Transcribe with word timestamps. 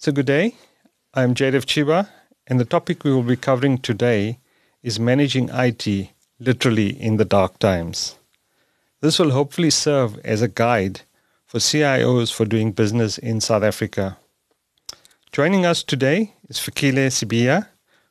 So, 0.00 0.12
good 0.12 0.26
day. 0.26 0.54
I'm 1.12 1.34
Jaydev 1.34 1.64
Chiba, 1.66 2.08
and 2.46 2.60
the 2.60 2.64
topic 2.64 3.02
we 3.02 3.12
will 3.12 3.24
be 3.24 3.34
covering 3.34 3.78
today 3.78 4.38
is 4.80 5.00
managing 5.00 5.48
IT 5.52 6.10
literally 6.38 6.90
in 6.90 7.16
the 7.16 7.24
dark 7.24 7.58
times. 7.58 8.14
This 9.00 9.18
will 9.18 9.32
hopefully 9.32 9.70
serve 9.70 10.16
as 10.24 10.40
a 10.40 10.46
guide 10.46 11.00
for 11.46 11.58
CIOs 11.58 12.32
for 12.32 12.44
doing 12.44 12.70
business 12.70 13.18
in 13.18 13.40
South 13.40 13.64
Africa. 13.64 14.16
Joining 15.32 15.66
us 15.66 15.82
today 15.82 16.32
is 16.48 16.58
Fikile 16.58 17.08
Sibiya, 17.08 17.66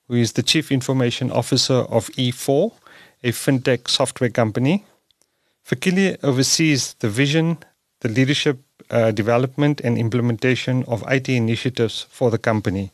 who 0.10 0.16
is 0.16 0.34
the 0.34 0.44
Chief 0.44 0.74
Information 0.74 1.32
Officer 1.32 1.86
of 1.88 2.10
E4, 2.18 2.74
a 3.24 3.32
fintech 3.32 3.88
software 3.88 4.30
company. 4.30 4.86
Fikile 5.66 6.22
oversees 6.22 6.96
the 6.96 7.08
vision, 7.08 7.60
the 8.02 8.10
leadership, 8.10 8.60
uh, 8.90 9.12
development, 9.12 9.82
and 9.82 9.98
implementation 9.98 10.84
of 10.88 11.04
IT 11.08 11.30
initiatives 11.30 12.06
for 12.10 12.32
the 12.32 12.38
company. 12.38 12.92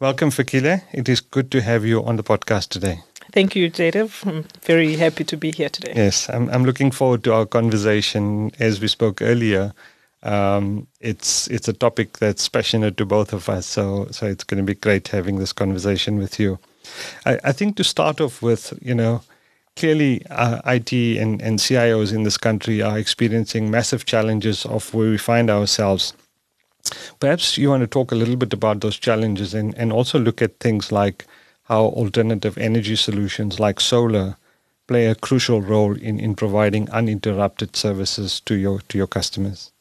Welcome, 0.00 0.30
Fikile. 0.30 0.82
It 0.92 1.08
is 1.08 1.20
good 1.20 1.50
to 1.52 1.60
have 1.60 1.84
you 1.84 2.04
on 2.04 2.16
the 2.16 2.22
podcast 2.22 2.68
today. 2.68 3.00
Thank 3.32 3.56
you, 3.56 3.70
Jaydev. 3.70 4.26
I'm 4.26 4.44
very 4.62 4.96
happy 4.96 5.24
to 5.24 5.36
be 5.36 5.50
here 5.50 5.70
today. 5.70 5.92
Yes, 5.96 6.28
I'm, 6.28 6.50
I'm 6.50 6.64
looking 6.64 6.90
forward 6.90 7.24
to 7.24 7.32
our 7.32 7.46
conversation. 7.46 8.50
As 8.58 8.80
we 8.80 8.88
spoke 8.88 9.22
earlier, 9.22 9.72
um, 10.22 10.86
it's 11.00 11.48
it's 11.48 11.68
a 11.68 11.72
topic 11.72 12.18
that's 12.18 12.48
passionate 12.48 12.96
to 12.98 13.06
both 13.06 13.32
of 13.32 13.48
us. 13.48 13.66
So 13.66 14.08
so 14.10 14.26
it's 14.26 14.44
going 14.44 14.58
to 14.58 14.66
be 14.66 14.74
great 14.74 15.08
having 15.08 15.38
this 15.38 15.52
conversation 15.52 16.18
with 16.18 16.38
you. 16.38 16.58
I, 17.24 17.38
I 17.44 17.52
think 17.52 17.76
to 17.76 17.84
start 17.84 18.20
off 18.20 18.42
with, 18.42 18.74
you 18.82 18.94
know, 18.94 19.22
clearly 19.76 20.24
uh, 20.30 20.60
IT 20.66 20.92
and, 20.92 21.40
and 21.40 21.58
CIOs 21.58 22.12
in 22.12 22.22
this 22.22 22.36
country 22.36 22.82
are 22.82 22.98
experiencing 22.98 23.70
massive 23.70 24.04
challenges 24.04 24.66
of 24.66 24.92
where 24.94 25.10
we 25.10 25.18
find 25.18 25.50
ourselves. 25.50 26.14
Perhaps 27.20 27.56
you 27.58 27.70
want 27.70 27.82
to 27.82 27.86
talk 27.86 28.12
a 28.12 28.16
little 28.16 28.36
bit 28.36 28.52
about 28.52 28.80
those 28.80 28.98
challenges 28.98 29.54
and, 29.54 29.74
and 29.78 29.92
also 29.92 30.18
look 30.18 30.42
at 30.42 30.58
things 30.58 30.92
like 30.92 31.26
how 31.64 31.84
alternative 31.84 32.58
energy 32.58 32.96
solutions 32.96 33.60
like 33.60 33.80
solar 33.80 34.36
play 34.88 35.06
a 35.06 35.14
crucial 35.14 35.62
role 35.62 35.96
in, 35.96 36.18
in 36.18 36.34
providing 36.34 36.90
uninterrupted 36.90 37.76
services 37.76 38.40
to 38.40 38.54
your 38.56 38.80
to 38.88 38.98
your 38.98 39.06
customers. 39.06 39.72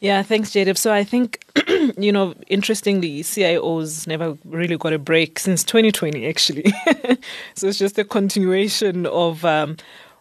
Yeah, 0.00 0.22
thanks, 0.22 0.50
Jaydev. 0.50 0.78
So 0.78 0.94
I 0.94 1.04
think, 1.04 1.44
you 1.98 2.10
know, 2.10 2.34
interestingly, 2.48 3.22
CIOs 3.22 4.06
never 4.06 4.36
really 4.46 4.78
got 4.78 4.94
a 4.94 4.98
break 4.98 5.38
since 5.38 5.62
2020, 5.62 6.26
actually. 6.26 6.64
so 7.54 7.68
it's 7.68 7.78
just 7.78 7.98
a 7.98 8.04
continuation 8.04 9.04
of 9.06 9.44
um, 9.44 9.76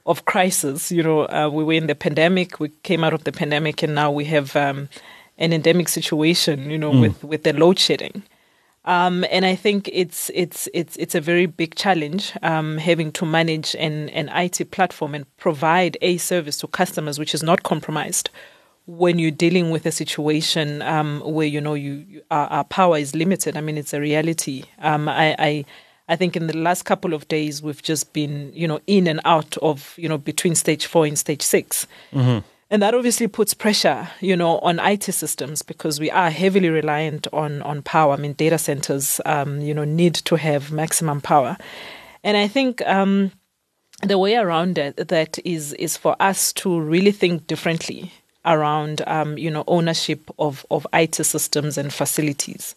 of 0.05 0.25
crisis. 0.25 0.91
You 0.91 1.03
know, 1.03 1.21
uh, 1.29 1.49
we 1.51 1.63
were 1.63 1.73
in 1.73 1.87
the 1.87 1.95
pandemic, 1.95 2.59
we 2.59 2.69
came 2.83 3.05
out 3.05 3.13
of 3.13 3.23
the 3.23 3.31
pandemic, 3.31 3.81
and 3.81 3.95
now 3.95 4.11
we 4.11 4.25
have 4.25 4.53
um, 4.57 4.89
an 5.37 5.53
endemic 5.53 5.87
situation. 5.87 6.69
You 6.69 6.77
know, 6.77 6.91
mm. 6.91 7.01
with 7.01 7.23
with 7.23 7.43
the 7.43 7.53
load 7.53 7.79
shedding. 7.79 8.23
Um, 8.83 9.25
and 9.31 9.45
I 9.45 9.55
think 9.55 9.89
it's 9.93 10.29
it's 10.33 10.67
it's 10.73 10.97
it's 10.97 11.15
a 11.15 11.21
very 11.21 11.45
big 11.45 11.75
challenge 11.75 12.33
um, 12.41 12.77
having 12.77 13.13
to 13.13 13.25
manage 13.25 13.75
an, 13.75 14.09
an 14.09 14.29
IT 14.29 14.71
platform 14.71 15.15
and 15.15 15.25
provide 15.37 15.97
a 16.01 16.17
service 16.17 16.57
to 16.57 16.67
customers 16.67 17.19
which 17.19 17.33
is 17.33 17.43
not 17.43 17.63
compromised 17.63 18.29
when 18.89 19.19
you're 19.19 19.29
dealing 19.29 19.69
with 19.69 19.85
a 19.85 19.91
situation 19.91 20.81
um, 20.81 21.21
where 21.21 21.45
you 21.45 21.61
know 21.61 21.75
you, 21.75 22.05
you 22.09 22.21
our, 22.31 22.47
our, 22.47 22.63
power 22.63 22.97
is 22.97 23.13
limited. 23.15 23.55
I 23.55 23.61
mean, 23.61 23.77
it's 23.77 23.93
a 23.93 24.01
reality. 24.01 24.63
Um, 24.79 25.07
I, 25.07 25.35
I, 25.37 25.65
I 26.07 26.15
think 26.15 26.35
in 26.35 26.47
the 26.47 26.57
last 26.57 26.83
couple 26.85 27.13
of 27.13 27.27
days 27.27 27.61
we've 27.61 27.83
just 27.83 28.13
been 28.13 28.51
you 28.51 28.67
know 28.67 28.79
in 28.87 29.05
and 29.05 29.21
out 29.25 29.55
of 29.57 29.93
you 29.95 30.09
know 30.09 30.17
between 30.17 30.55
stage 30.55 30.87
four 30.87 31.05
and 31.05 31.19
stage 31.19 31.43
6 31.43 31.85
mm-hmm. 32.11 32.39
and 32.71 32.81
that 32.81 32.95
obviously 32.95 33.27
puts 33.27 33.53
pressure 33.53 34.09
you 34.21 34.35
know 34.35 34.57
on 34.59 34.79
IT 34.79 35.03
systems 35.03 35.61
because 35.61 35.99
we 35.99 36.09
are 36.09 36.31
heavily 36.31 36.69
reliant 36.69 37.27
on 37.31 37.61
on 37.61 37.83
power. 37.83 38.13
I 38.13 38.17
mean, 38.17 38.33
data 38.33 38.57
centers 38.57 39.21
um, 39.27 39.61
you 39.61 39.75
know 39.75 39.83
need 39.83 40.15
to 40.15 40.35
have 40.35 40.71
maximum 40.71 41.21
power, 41.21 41.57
and 42.23 42.35
I 42.35 42.47
think. 42.47 42.81
Um, 42.87 43.31
the 44.01 44.17
way 44.17 44.37
around 44.37 44.77
it, 44.77 45.09
that 45.09 45.39
is 45.43 45.73
is 45.73 45.97
for 45.97 46.15
us 46.21 46.53
to 46.53 46.79
really 46.79 47.11
think 47.11 47.47
differently 47.47 48.13
around 48.49 49.01
um, 49.07 49.37
you 49.37 49.49
know 49.49 49.63
ownership 49.67 50.29
of 50.39 50.65
of 50.69 50.85
IT 50.91 51.15
systems 51.15 51.77
and 51.77 51.93
facilities. 51.93 52.75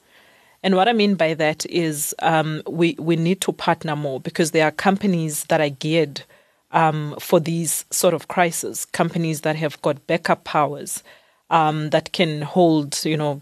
And 0.63 0.77
what 0.77 0.87
I 0.87 0.93
mean 0.93 1.17
by 1.17 1.35
that 1.35 1.67
is 1.67 2.15
um, 2.21 2.63
we 2.69 2.95
we 2.99 3.17
need 3.17 3.41
to 3.41 3.53
partner 3.53 3.97
more 3.97 4.21
because 4.21 4.53
there 4.53 4.67
are 4.67 4.71
companies 4.71 5.45
that 5.45 5.61
are 5.61 5.71
geared 5.71 6.23
um, 6.71 7.17
for 7.19 7.41
these 7.41 7.85
sort 7.91 8.15
of 8.15 8.29
crises. 8.29 8.85
Companies 8.85 9.41
that 9.41 9.57
have 9.57 9.81
got 9.83 10.07
backup 10.07 10.45
powers 10.45 11.03
um, 11.51 11.91
that 11.91 12.13
can 12.13 12.43
hold 12.43 13.05
you 13.05 13.17
know 13.17 13.41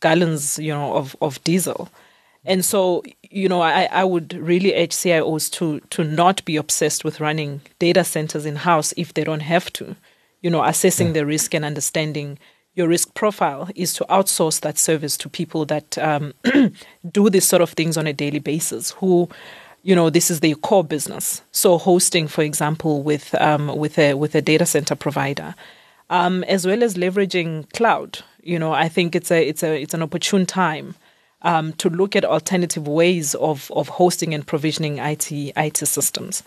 gallons 0.00 0.58
you 0.58 0.72
know 0.72 0.94
of 0.94 1.16
of 1.20 1.42
diesel. 1.42 1.88
And 2.42 2.64
so, 2.64 3.02
you 3.30 3.50
know, 3.50 3.60
I, 3.60 3.86
I 3.92 4.02
would 4.02 4.32
really 4.32 4.74
urge 4.74 4.92
CIOs 4.92 5.50
to 5.52 5.80
to 5.90 6.04
not 6.04 6.42
be 6.46 6.56
obsessed 6.56 7.04
with 7.04 7.20
running 7.20 7.60
data 7.78 8.02
centers 8.02 8.46
in 8.46 8.56
house 8.56 8.94
if 8.96 9.12
they 9.12 9.24
don't 9.24 9.40
have 9.40 9.70
to 9.74 9.94
you 10.40 10.50
know, 10.50 10.64
assessing 10.64 11.08
yeah. 11.08 11.12
the 11.14 11.26
risk 11.26 11.54
and 11.54 11.64
understanding 11.64 12.38
your 12.74 12.88
risk 12.88 13.14
profile 13.14 13.68
is 13.74 13.92
to 13.94 14.04
outsource 14.08 14.60
that 14.60 14.78
service 14.78 15.16
to 15.18 15.28
people 15.28 15.64
that 15.66 15.98
um, 15.98 16.32
do 17.12 17.28
these 17.28 17.46
sort 17.46 17.62
of 17.62 17.70
things 17.70 17.96
on 17.96 18.06
a 18.06 18.12
daily 18.12 18.38
basis 18.38 18.92
who 18.92 19.28
you 19.82 19.94
know 19.94 20.10
this 20.10 20.30
is 20.30 20.40
their 20.40 20.54
core 20.54 20.84
business. 20.84 21.42
So 21.52 21.78
hosting 21.78 22.28
for 22.28 22.42
example 22.42 23.02
with 23.02 23.34
um, 23.40 23.76
with 23.76 23.98
a 23.98 24.14
with 24.14 24.34
a 24.34 24.42
data 24.42 24.66
center 24.66 24.94
provider 24.94 25.54
um, 26.10 26.44
as 26.44 26.66
well 26.66 26.82
as 26.82 26.94
leveraging 26.94 27.72
cloud. 27.72 28.20
You 28.42 28.58
know 28.58 28.72
i 28.72 28.88
think 28.88 29.14
it's 29.14 29.30
a 29.30 29.46
it's 29.46 29.62
a 29.62 29.80
it's 29.82 29.92
an 29.92 30.02
opportune 30.02 30.46
time 30.46 30.94
um, 31.42 31.72
to 31.74 31.90
look 31.90 32.16
at 32.16 32.24
alternative 32.24 32.86
ways 32.86 33.34
of 33.34 33.70
of 33.74 33.88
hosting 33.88 34.32
and 34.32 34.46
provisioning 34.46 34.98
IT 34.98 35.30
IT 35.32 35.76
systems. 35.76 36.42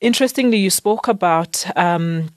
Interestingly 0.00 0.58
you 0.58 0.70
spoke 0.70 1.08
about 1.08 1.64
um, 1.76 2.30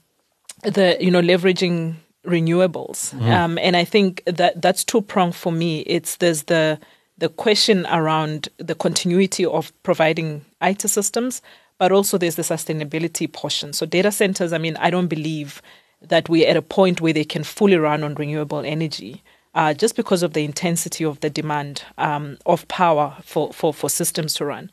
the 0.62 0.96
you 1.00 1.10
know 1.10 1.22
leveraging 1.22 1.94
renewables, 2.26 3.14
mm-hmm. 3.14 3.30
um, 3.30 3.58
and 3.58 3.76
I 3.76 3.84
think 3.84 4.22
that 4.26 4.60
that's 4.60 4.84
two 4.84 5.02
pronged 5.02 5.34
for 5.34 5.52
me. 5.52 5.80
It's 5.80 6.16
there's 6.16 6.44
the 6.44 6.78
the 7.18 7.28
question 7.28 7.86
around 7.86 8.48
the 8.58 8.74
continuity 8.74 9.44
of 9.44 9.72
providing 9.82 10.44
IT 10.62 10.82
systems, 10.82 11.42
but 11.78 11.92
also 11.92 12.16
there's 12.16 12.36
the 12.36 12.42
sustainability 12.42 13.30
portion. 13.30 13.72
So 13.72 13.86
data 13.86 14.12
centers, 14.12 14.52
I 14.52 14.58
mean, 14.58 14.76
I 14.76 14.90
don't 14.90 15.08
believe 15.08 15.60
that 16.00 16.28
we're 16.28 16.48
at 16.48 16.56
a 16.56 16.62
point 16.62 17.00
where 17.00 17.12
they 17.12 17.24
can 17.24 17.42
fully 17.42 17.76
run 17.76 18.04
on 18.04 18.14
renewable 18.14 18.60
energy. 18.60 19.22
Uh, 19.54 19.74
just 19.74 19.96
because 19.96 20.22
of 20.22 20.34
the 20.34 20.44
intensity 20.44 21.04
of 21.04 21.18
the 21.18 21.30
demand 21.30 21.82
um, 21.96 22.38
of 22.46 22.68
power 22.68 23.16
for, 23.22 23.52
for, 23.52 23.74
for 23.74 23.90
systems 23.90 24.34
to 24.34 24.44
run. 24.44 24.70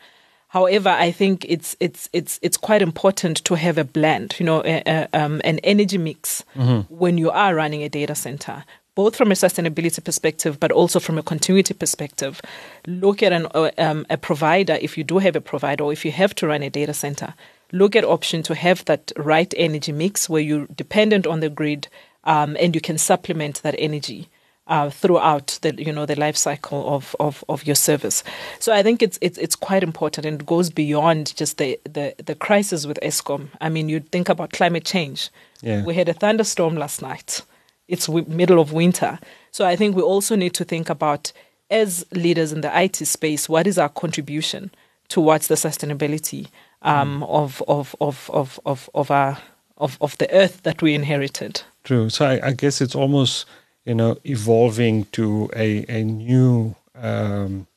However, 0.56 0.88
I 0.88 1.12
think 1.12 1.46
it's 1.50 1.76
it's 1.82 2.08
it's 2.14 2.40
it's 2.42 2.56
quite 2.56 2.82
important 2.82 3.44
to 3.44 3.56
have 3.56 3.78
a 3.78 3.84
blend, 3.84 4.36
you 4.40 4.46
know, 4.46 4.64
a, 4.64 4.82
a, 4.88 5.10
um, 5.12 5.42
an 5.44 5.60
energy 5.66 5.98
mix 5.98 6.46
mm-hmm. 6.56 6.94
when 6.96 7.18
you 7.18 7.30
are 7.30 7.54
running 7.54 7.84
a 7.84 7.90
data 7.90 8.16
center, 8.16 8.64
both 8.96 9.18
from 9.18 9.32
a 9.32 9.36
sustainability 9.36 10.02
perspective, 10.02 10.58
but 10.58 10.72
also 10.72 11.02
from 11.02 11.18
a 11.18 11.24
continuity 11.24 11.74
perspective. 11.74 12.40
Look 12.88 13.22
at 13.22 13.34
an, 13.34 13.48
uh, 13.54 13.72
um, 13.78 14.06
a 14.10 14.16
provider 14.16 14.78
if 14.80 14.98
you 14.98 15.04
do 15.04 15.18
have 15.18 15.36
a 15.36 15.42
provider, 15.42 15.84
or 15.84 15.92
if 15.92 16.06
you 16.06 16.14
have 16.14 16.34
to 16.36 16.48
run 16.48 16.64
a 16.64 16.70
data 16.70 16.94
center. 16.94 17.34
Look 17.74 17.94
at 17.94 18.06
option 18.06 18.42
to 18.44 18.56
have 18.56 18.86
that 18.86 19.12
right 19.18 19.54
energy 19.58 19.92
mix 19.92 20.30
where 20.30 20.42
you're 20.42 20.68
dependent 20.68 21.28
on 21.28 21.42
the 21.42 21.50
grid 21.50 21.90
um, 22.24 22.56
and 22.62 22.74
you 22.74 22.80
can 22.80 22.98
supplement 22.98 23.62
that 23.64 23.76
energy 23.78 24.30
uh, 24.68 24.90
throughout 24.90 25.60
the 25.62 25.74
you 25.78 25.92
know 25.92 26.06
the 26.06 26.16
life 26.16 26.36
cycle 26.36 26.96
of, 26.96 27.16
of, 27.20 27.44
of 27.50 27.66
your 27.66 27.76
service. 27.76 28.24
So 28.60 28.74
I 28.74 28.82
think 28.84 29.02
it's 29.02 29.18
it's 29.22 29.38
it's 29.38 29.56
quite 29.56 29.84
important 29.84 30.26
and 30.26 30.42
it 30.42 30.46
goes 30.46 30.70
beyond 30.70 31.36
just 31.36 31.58
the, 31.58 31.80
the, 31.84 32.16
the 32.24 32.36
crisis 32.36 32.86
with 32.86 33.00
Eskom. 33.02 33.50
I 33.62 33.70
mean, 33.70 33.90
you 33.90 34.00
think 34.00 34.30
about 34.30 34.52
climate 34.52 34.86
change. 34.86 35.30
Yeah. 35.62 35.84
We 35.84 35.94
had 35.94 36.10
a 36.10 36.14
thunderstorm 36.14 36.76
last 36.76 37.02
night. 37.02 37.42
It's 37.88 38.08
w- 38.08 38.26
middle 38.28 38.60
of 38.60 38.74
winter. 38.74 39.20
So 39.52 39.66
I 39.66 39.76
think 39.76 39.96
we 39.96 40.02
also 40.02 40.36
need 40.36 40.54
to 40.56 40.64
think 40.64 40.90
about 40.90 41.32
as 41.70 42.06
leaders 42.12 42.52
in 42.52 42.62
the 42.62 42.80
IT 42.80 42.98
space, 42.98 43.50
what 43.50 43.68
is 43.68 43.78
our 43.78 43.90
contribution 43.90 44.72
towards 45.08 45.48
the 45.48 45.56
sustainability 45.56 46.48
um, 46.82 47.22
mm. 47.22 47.30
of, 47.30 47.64
of, 47.68 47.96
of, 48.02 48.30
of, 48.34 48.60
of, 48.66 48.90
of 48.94 49.12
our 49.12 49.38
of, 49.78 49.98
of 50.02 50.18
the 50.20 50.34
earth 50.34 50.64
that 50.64 50.82
we 50.82 50.94
inherited. 50.94 51.62
True. 51.84 52.10
So 52.10 52.26
I, 52.26 52.48
I 52.48 52.52
guess 52.54 52.82
it's 52.82 52.96
almost 52.96 53.46
you 53.86 53.94
know, 53.94 54.18
evolving 54.24 55.06
to 55.12 55.50
a, 55.56 55.86
a 55.88 56.04
new 56.04 56.76
um, 56.96 57.68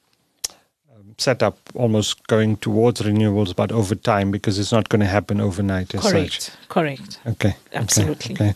um, 0.94 1.14
setup, 1.19 1.58
almost 1.75 2.26
going 2.26 2.56
towards 2.56 3.02
renewables, 3.02 3.55
but 3.55 3.70
over 3.70 3.94
time, 3.94 4.31
because 4.31 4.58
it's 4.58 4.72
not 4.72 4.88
going 4.88 5.00
to 5.00 5.06
happen 5.06 5.40
overnight. 5.40 5.90
Correct. 5.90 6.43
Such. 6.43 6.69
Correct. 6.69 7.20
Okay. 7.26 7.55
Absolutely. 7.75 8.34
Okay. 8.34 8.55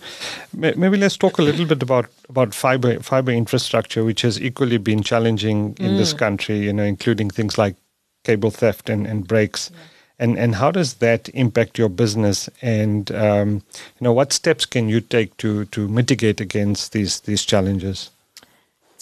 okay. 0.59 0.75
Maybe 0.77 0.97
let's 0.97 1.17
talk 1.17 1.39
a 1.39 1.43
little 1.43 1.67
bit 1.67 1.83
about 1.83 2.07
about 2.29 2.55
fiber 2.55 2.99
fiber 3.01 3.33
infrastructure, 3.33 4.03
which 4.03 4.23
has 4.23 4.41
equally 4.41 4.79
been 4.79 5.03
challenging 5.03 5.77
in 5.79 5.93
mm. 5.93 5.99
this 5.99 6.13
country. 6.13 6.59
You 6.59 6.73
know, 6.73 6.85
including 6.85 7.31
things 7.31 7.59
like 7.59 7.77
cable 8.25 8.51
theft 8.51 8.89
and 8.89 9.07
and 9.07 9.29
breaks. 9.29 9.71
Yeah 9.73 9.79
and 10.19 10.39
and 10.39 10.55
how 10.57 10.71
does 10.71 10.95
that 10.95 11.29
impact 11.31 11.79
your 11.79 11.89
business 11.89 12.49
and 12.61 13.11
um, 13.13 13.63
you 13.99 14.03
know 14.03 14.13
what 14.13 14.33
steps 14.33 14.67
can 14.67 14.89
you 14.89 15.01
take 15.01 15.37
to 15.37 15.65
to 15.67 15.89
mitigate 15.89 16.41
against 16.41 16.93
these 16.93 17.21
these 17.21 17.45
challenges 17.45 18.11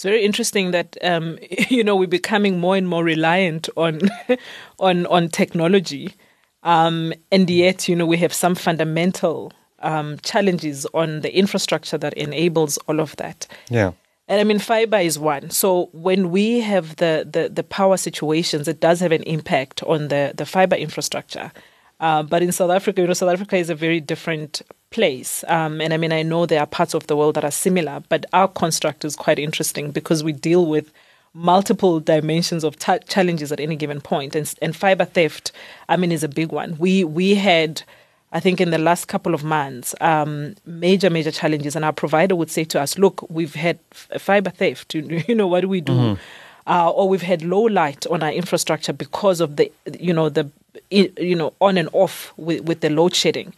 it's 0.01 0.05
very 0.07 0.25
interesting 0.25 0.71
that 0.71 0.97
um, 1.03 1.37
you 1.69 1.83
know 1.83 1.95
we're 1.95 2.07
becoming 2.07 2.59
more 2.59 2.75
and 2.75 2.87
more 2.87 3.03
reliant 3.03 3.69
on 3.77 3.99
on 4.79 5.05
on 5.05 5.29
technology, 5.29 6.15
um, 6.63 7.13
and 7.31 7.47
yet 7.47 7.87
you 7.87 7.95
know 7.95 8.07
we 8.07 8.17
have 8.17 8.33
some 8.33 8.55
fundamental 8.55 9.53
um, 9.77 10.17
challenges 10.23 10.87
on 10.95 11.21
the 11.21 11.31
infrastructure 11.37 11.99
that 11.99 12.15
enables 12.15 12.79
all 12.87 12.99
of 12.99 13.15
that. 13.17 13.45
Yeah. 13.69 13.91
And 14.31 14.39
I 14.39 14.45
mean, 14.45 14.59
fiber 14.59 14.95
is 14.95 15.19
one. 15.19 15.49
So 15.49 15.89
when 15.91 16.31
we 16.31 16.61
have 16.61 16.95
the, 16.95 17.27
the, 17.29 17.49
the 17.49 17.63
power 17.63 17.97
situations, 17.97 18.65
it 18.65 18.79
does 18.79 19.01
have 19.01 19.11
an 19.11 19.23
impact 19.23 19.83
on 19.83 20.07
the, 20.07 20.31
the 20.33 20.45
fiber 20.45 20.77
infrastructure. 20.77 21.51
Uh, 21.99 22.23
but 22.23 22.41
in 22.41 22.53
South 22.53 22.71
Africa, 22.71 23.01
you 23.01 23.07
know, 23.07 23.13
South 23.13 23.33
Africa 23.33 23.57
is 23.57 23.69
a 23.69 23.75
very 23.75 23.99
different 23.99 24.61
place. 24.89 25.43
Um, 25.49 25.81
and 25.81 25.93
I 25.93 25.97
mean, 25.97 26.13
I 26.13 26.23
know 26.23 26.45
there 26.45 26.61
are 26.61 26.65
parts 26.65 26.93
of 26.93 27.07
the 27.07 27.17
world 27.17 27.35
that 27.35 27.43
are 27.43 27.51
similar, 27.51 28.03
but 28.07 28.25
our 28.31 28.47
construct 28.47 29.03
is 29.03 29.17
quite 29.17 29.37
interesting 29.37 29.91
because 29.91 30.23
we 30.23 30.31
deal 30.31 30.65
with 30.65 30.93
multiple 31.33 31.99
dimensions 31.99 32.63
of 32.63 32.79
t- 32.79 32.99
challenges 33.09 33.51
at 33.51 33.59
any 33.59 33.75
given 33.75 33.99
point. 33.99 34.33
And, 34.33 34.53
and 34.61 34.73
fiber 34.73 35.03
theft, 35.03 35.51
I 35.89 35.97
mean, 35.97 36.13
is 36.13 36.23
a 36.23 36.29
big 36.29 36.53
one. 36.53 36.77
We 36.77 37.03
we 37.03 37.35
had 37.35 37.83
I 38.33 38.39
think 38.39 38.61
in 38.61 38.71
the 38.71 38.77
last 38.77 39.07
couple 39.07 39.33
of 39.33 39.43
months, 39.43 39.93
um, 39.99 40.55
major, 40.65 41.09
major 41.09 41.31
challenges. 41.31 41.75
And 41.75 41.83
our 41.83 41.91
provider 41.91 42.35
would 42.35 42.49
say 42.49 42.63
to 42.65 42.79
us, 42.79 42.97
look, 42.97 43.25
we've 43.29 43.55
had 43.55 43.79
fiber 43.91 44.49
theft. 44.49 44.95
You 45.27 45.35
know, 45.35 45.47
what 45.47 45.61
do 45.61 45.69
we 45.69 45.81
do? 45.81 45.91
Mm-hmm. 45.91 46.21
Uh, 46.67 46.89
or 46.91 47.09
we've 47.09 47.23
had 47.23 47.43
low 47.43 47.63
light 47.63 48.05
on 48.07 48.23
our 48.23 48.31
infrastructure 48.31 48.93
because 48.93 49.41
of 49.41 49.57
the, 49.57 49.71
you 49.99 50.13
know, 50.13 50.29
the, 50.29 50.49
you 50.89 51.35
know, 51.35 51.53
on 51.59 51.77
and 51.77 51.89
off 51.91 52.33
with, 52.37 52.61
with 52.61 52.81
the 52.81 52.89
load 52.89 53.15
shedding. 53.15 53.53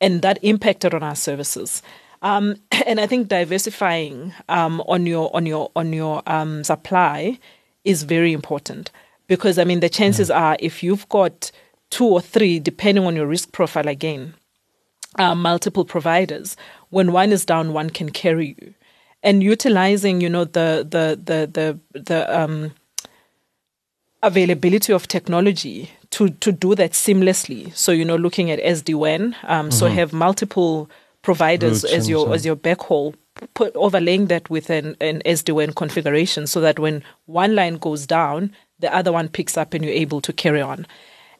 And 0.00 0.22
that 0.22 0.38
impacted 0.42 0.94
on 0.94 1.02
our 1.02 1.16
services. 1.16 1.82
Um, 2.22 2.56
and 2.86 3.00
I 3.00 3.06
think 3.06 3.28
diversifying 3.28 4.32
um, 4.48 4.80
on 4.88 5.06
your 5.06 5.34
on 5.34 5.46
your 5.46 5.70
on 5.76 5.92
your 5.92 6.22
um, 6.26 6.64
supply 6.64 7.38
is 7.84 8.02
very 8.02 8.32
important 8.32 8.90
because 9.26 9.58
I 9.58 9.64
mean 9.64 9.80
the 9.80 9.88
chances 9.88 10.30
mm. 10.30 10.36
are 10.36 10.56
if 10.60 10.82
you've 10.82 11.08
got 11.08 11.50
two 11.90 12.06
or 12.06 12.20
three, 12.20 12.58
depending 12.58 13.04
on 13.04 13.16
your 13.16 13.26
risk 13.26 13.52
profile 13.52 13.88
again, 13.88 14.34
uh, 15.18 15.34
multiple 15.34 15.84
providers. 15.84 16.56
When 16.90 17.12
one 17.12 17.32
is 17.32 17.44
down, 17.44 17.72
one 17.72 17.90
can 17.90 18.10
carry 18.10 18.56
you. 18.60 18.74
And 19.22 19.42
utilizing, 19.42 20.20
you 20.20 20.28
know, 20.28 20.44
the 20.44 20.86
the 20.88 21.18
the 21.22 21.78
the 21.92 22.00
the 22.00 22.40
um, 22.40 22.72
availability 24.22 24.92
of 24.92 25.08
technology 25.08 25.90
to 26.10 26.30
to 26.30 26.52
do 26.52 26.74
that 26.74 26.92
seamlessly. 26.92 27.74
So 27.74 27.92
you 27.92 28.04
know, 28.04 28.16
looking 28.16 28.50
at 28.50 28.60
SD 28.60 28.94
WAN, 28.94 29.36
um, 29.44 29.68
mm-hmm. 29.68 29.70
so 29.70 29.88
have 29.88 30.12
multiple 30.12 30.90
providers 31.22 31.82
Routes 31.82 31.94
as 31.94 32.08
your 32.08 32.26
so. 32.26 32.32
as 32.32 32.46
your 32.46 32.56
backhaul. 32.56 33.14
Put 33.52 33.76
overlaying 33.76 34.26
that 34.26 34.48
with 34.48 34.70
an, 34.70 34.96
an 34.98 35.20
SD 35.26 35.52
WAN 35.52 35.72
configuration 35.74 36.46
so 36.46 36.60
that 36.62 36.78
when 36.78 37.02
one 37.26 37.54
line 37.54 37.76
goes 37.76 38.06
down, 38.06 38.54
the 38.78 38.94
other 38.94 39.12
one 39.12 39.28
picks 39.28 39.58
up 39.58 39.74
and 39.74 39.84
you're 39.84 39.92
able 39.92 40.22
to 40.22 40.32
carry 40.32 40.62
on. 40.62 40.86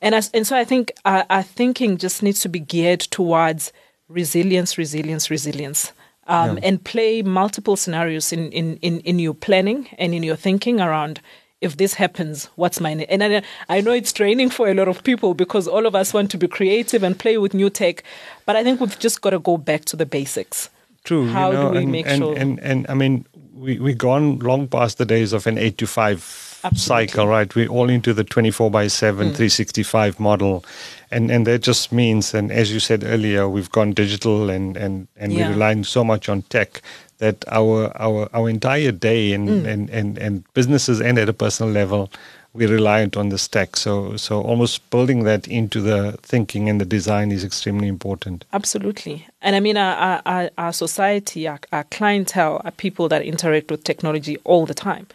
And 0.02 0.14
as, 0.14 0.30
and 0.34 0.46
so 0.46 0.56
I 0.56 0.64
think 0.64 0.92
our, 1.04 1.24
our, 1.30 1.42
thinking 1.42 1.96
just 1.96 2.22
needs 2.22 2.40
to 2.40 2.48
be 2.48 2.60
geared 2.60 3.00
towards 3.00 3.72
resilience, 4.08 4.78
resilience, 4.78 5.30
resilience, 5.30 5.92
um, 6.26 6.58
yeah. 6.58 6.68
and 6.68 6.84
play 6.84 7.22
multiple 7.22 7.76
scenarios 7.76 8.32
in, 8.32 8.50
in, 8.52 8.76
in, 8.78 9.00
in 9.00 9.18
your 9.18 9.34
planning 9.34 9.88
and 9.98 10.14
in 10.14 10.22
your 10.22 10.36
thinking 10.36 10.80
around 10.80 11.20
if 11.60 11.78
this 11.78 11.94
happens, 11.94 12.46
what's 12.56 12.80
my 12.80 12.94
name? 12.94 13.06
And 13.08 13.24
I, 13.24 13.42
I 13.68 13.80
know 13.80 13.92
it's 13.92 14.12
training 14.12 14.50
for 14.50 14.68
a 14.68 14.74
lot 14.74 14.88
of 14.88 15.02
people 15.02 15.34
because 15.34 15.66
all 15.66 15.86
of 15.86 15.94
us 15.94 16.12
want 16.12 16.30
to 16.32 16.38
be 16.38 16.46
creative 16.48 17.02
and 17.02 17.18
play 17.18 17.38
with 17.38 17.54
new 17.54 17.70
tech, 17.70 18.02
but 18.44 18.56
I 18.56 18.62
think 18.62 18.80
we've 18.80 18.98
just 18.98 19.22
got 19.22 19.30
to 19.30 19.38
go 19.38 19.56
back 19.56 19.86
to 19.86 19.96
the 19.96 20.06
basics. 20.06 20.68
True. 21.04 21.28
How 21.28 21.50
you 21.50 21.56
know, 21.56 21.68
do 21.68 21.70
we 21.70 21.82
and, 21.84 21.92
make 21.92 22.06
and, 22.06 22.18
sure? 22.18 22.36
And, 22.36 22.58
and, 22.58 22.60
and 22.60 22.86
I 22.90 22.94
mean, 22.94 23.26
we 23.54 23.78
we 23.78 23.94
gone 23.94 24.38
long 24.40 24.68
past 24.68 24.98
the 24.98 25.06
days 25.06 25.32
of 25.32 25.46
an 25.46 25.56
eight 25.56 25.78
to 25.78 25.86
five 25.86 26.20
Absolutely. 26.66 27.06
cycle, 27.08 27.26
right? 27.28 27.54
We're 27.54 27.68
all 27.68 27.88
into 27.88 28.12
the 28.12 28.24
24 28.24 28.70
by 28.70 28.86
7, 28.88 29.28
mm. 29.28 29.36
365 29.36 30.20
model. 30.20 30.64
And 31.10 31.30
and 31.30 31.46
that 31.46 31.62
just 31.62 31.92
means, 31.92 32.34
and 32.34 32.50
as 32.50 32.72
you 32.72 32.80
said 32.80 33.04
earlier, 33.04 33.48
we've 33.48 33.70
gone 33.70 33.92
digital 33.92 34.50
and, 34.50 34.76
and, 34.76 35.06
and 35.16 35.32
yeah. 35.32 35.46
we're 35.46 35.54
relying 35.54 35.84
so 35.84 36.02
much 36.02 36.28
on 36.28 36.42
tech 36.42 36.82
that 37.18 37.44
our 37.48 37.92
our, 37.96 38.28
our 38.34 38.48
entire 38.48 38.92
day 38.92 39.32
and, 39.32 39.48
mm. 39.48 39.66
and, 39.66 39.90
and, 39.90 40.18
and 40.18 40.44
businesses 40.54 41.00
and 41.00 41.18
at 41.18 41.28
a 41.28 41.32
personal 41.32 41.72
level, 41.72 42.10
we're 42.52 42.68
reliant 42.68 43.16
on 43.16 43.28
this 43.28 43.46
tech. 43.46 43.76
So 43.76 44.16
so 44.16 44.42
almost 44.42 44.90
building 44.90 45.24
that 45.24 45.46
into 45.46 45.80
the 45.80 46.18
thinking 46.22 46.68
and 46.68 46.80
the 46.80 46.84
design 46.84 47.30
is 47.30 47.44
extremely 47.44 47.88
important. 47.88 48.44
Absolutely. 48.52 49.26
And 49.40 49.54
I 49.54 49.60
mean 49.60 49.76
our 49.76 50.22
our, 50.26 50.50
our 50.58 50.72
society, 50.72 51.46
our, 51.46 51.60
our 51.72 51.84
clientele 51.84 52.60
are 52.64 52.72
people 52.72 53.08
that 53.10 53.22
interact 53.22 53.70
with 53.70 53.84
technology 53.84 54.38
all 54.44 54.66
the 54.66 54.74
time. 54.74 55.06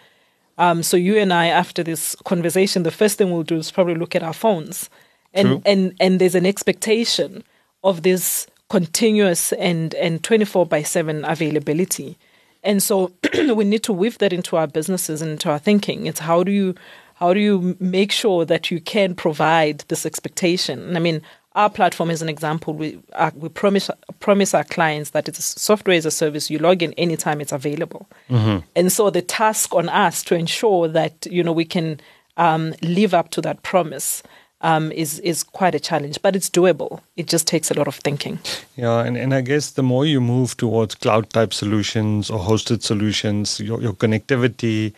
Um, 0.57 0.83
so 0.83 0.98
you 0.98 1.18
and 1.18 1.33
I, 1.33 1.48
after 1.48 1.83
this 1.83 2.15
conversation, 2.25 2.83
the 2.83 2.92
first 2.92 3.18
thing 3.18 3.31
we'll 3.31 3.44
do 3.44 3.57
is 3.57 3.71
probably 3.71 3.95
look 3.95 4.15
at 4.15 4.24
our 4.24 4.33
phones, 4.33 4.89
and 5.33 5.48
True. 5.48 5.62
and 5.65 5.95
and 6.00 6.19
there's 6.19 6.36
an 6.36 6.45
expectation 6.45 7.44
of 7.83 8.03
this 8.03 8.48
continuous 8.69 9.51
and 9.53 9.94
and 9.95 10.24
24 10.24 10.65
by 10.65 10.81
7 10.81 11.25
availability. 11.25 12.18
And 12.63 12.81
so 12.81 13.12
we 13.33 13.65
need 13.65 13.83
to 13.83 13.94
weave 13.94 14.18
that 14.19 14.33
into 14.33 14.56
our 14.56 14.68
businesses 14.68 15.21
and 15.21 15.31
into 15.31 15.50
our 15.50 15.59
thinking. 15.59 16.06
It's 16.06 16.19
how 16.19 16.44
do 16.44 16.51
you 16.51 16.75
how 17.15 17.33
do 17.33 17.39
you 17.39 17.75
make 17.80 18.12
sure 18.12 18.45
that 18.45 18.71
you 18.71 18.80
can 18.80 19.13
provide 19.15 19.80
this 19.89 20.06
expectation? 20.06 20.95
I 20.95 21.00
mean 21.00 21.21
our 21.53 21.69
platform 21.69 22.09
is 22.09 22.21
an 22.21 22.30
example. 22.30 22.74
We 22.74 23.00
uh, 23.13 23.31
we 23.36 23.50
promise 23.50 23.89
promise 24.19 24.53
our 24.53 24.63
clients 24.63 25.12
that 25.12 25.27
it's 25.27 25.62
software 25.62 25.98
as 25.98 26.06
a 26.06 26.12
service. 26.12 26.50
You 26.50 26.59
log 26.59 26.81
in 26.81 26.94
anytime 26.94 27.42
it's 27.42 27.51
available, 27.51 28.07
mm-hmm. 28.30 28.65
and 28.75 28.92
so 28.92 29.09
the 29.09 29.21
task 29.21 29.74
on 29.74 29.89
us 29.89 30.24
to 30.24 30.36
ensure 30.36 30.88
that 30.88 31.25
you 31.30 31.44
know 31.44 31.51
we 31.51 31.65
can 31.65 32.00
um, 32.38 32.74
live 32.81 33.13
up 33.13 33.31
to 33.31 33.42
that 33.42 33.63
promise 33.63 34.24
um, 34.62 34.92
is 34.94 35.19
is 35.19 35.44
quite 35.44 35.75
a 35.75 35.80
challenge, 35.80 36.21
but 36.21 36.36
it's 36.36 36.50
doable. 36.50 37.01
It 37.18 37.27
just 37.27 37.48
takes 37.48 37.69
a 37.69 37.74
lot 37.74 37.88
of 37.88 37.95
thinking. 37.95 38.39
Yeah, 38.77 39.04
and, 39.04 39.18
and 39.18 39.33
I 39.33 39.42
guess 39.42 39.71
the 39.71 39.83
more 39.83 40.06
you 40.06 40.21
move 40.21 40.56
towards 40.56 40.95
cloud 40.95 41.30
type 41.31 41.54
solutions 41.54 42.30
or 42.30 42.39
hosted 42.39 42.81
solutions, 42.81 43.59
your 43.59 43.81
your 43.81 43.94
connectivity 43.94 44.94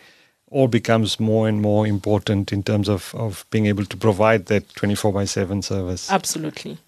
all 0.54 0.68
becomes 0.68 1.18
more 1.18 1.48
and 1.48 1.60
more 1.60 1.84
important 1.84 2.52
in 2.52 2.62
terms 2.62 2.88
of, 2.88 3.12
of 3.16 3.44
being 3.50 3.66
able 3.66 3.84
to 3.84 3.96
provide 3.96 4.46
that 4.46 4.72
24 4.76 5.12
by 5.12 5.24
7 5.24 5.62
service. 5.62 6.08
Absolutely. 6.08 6.78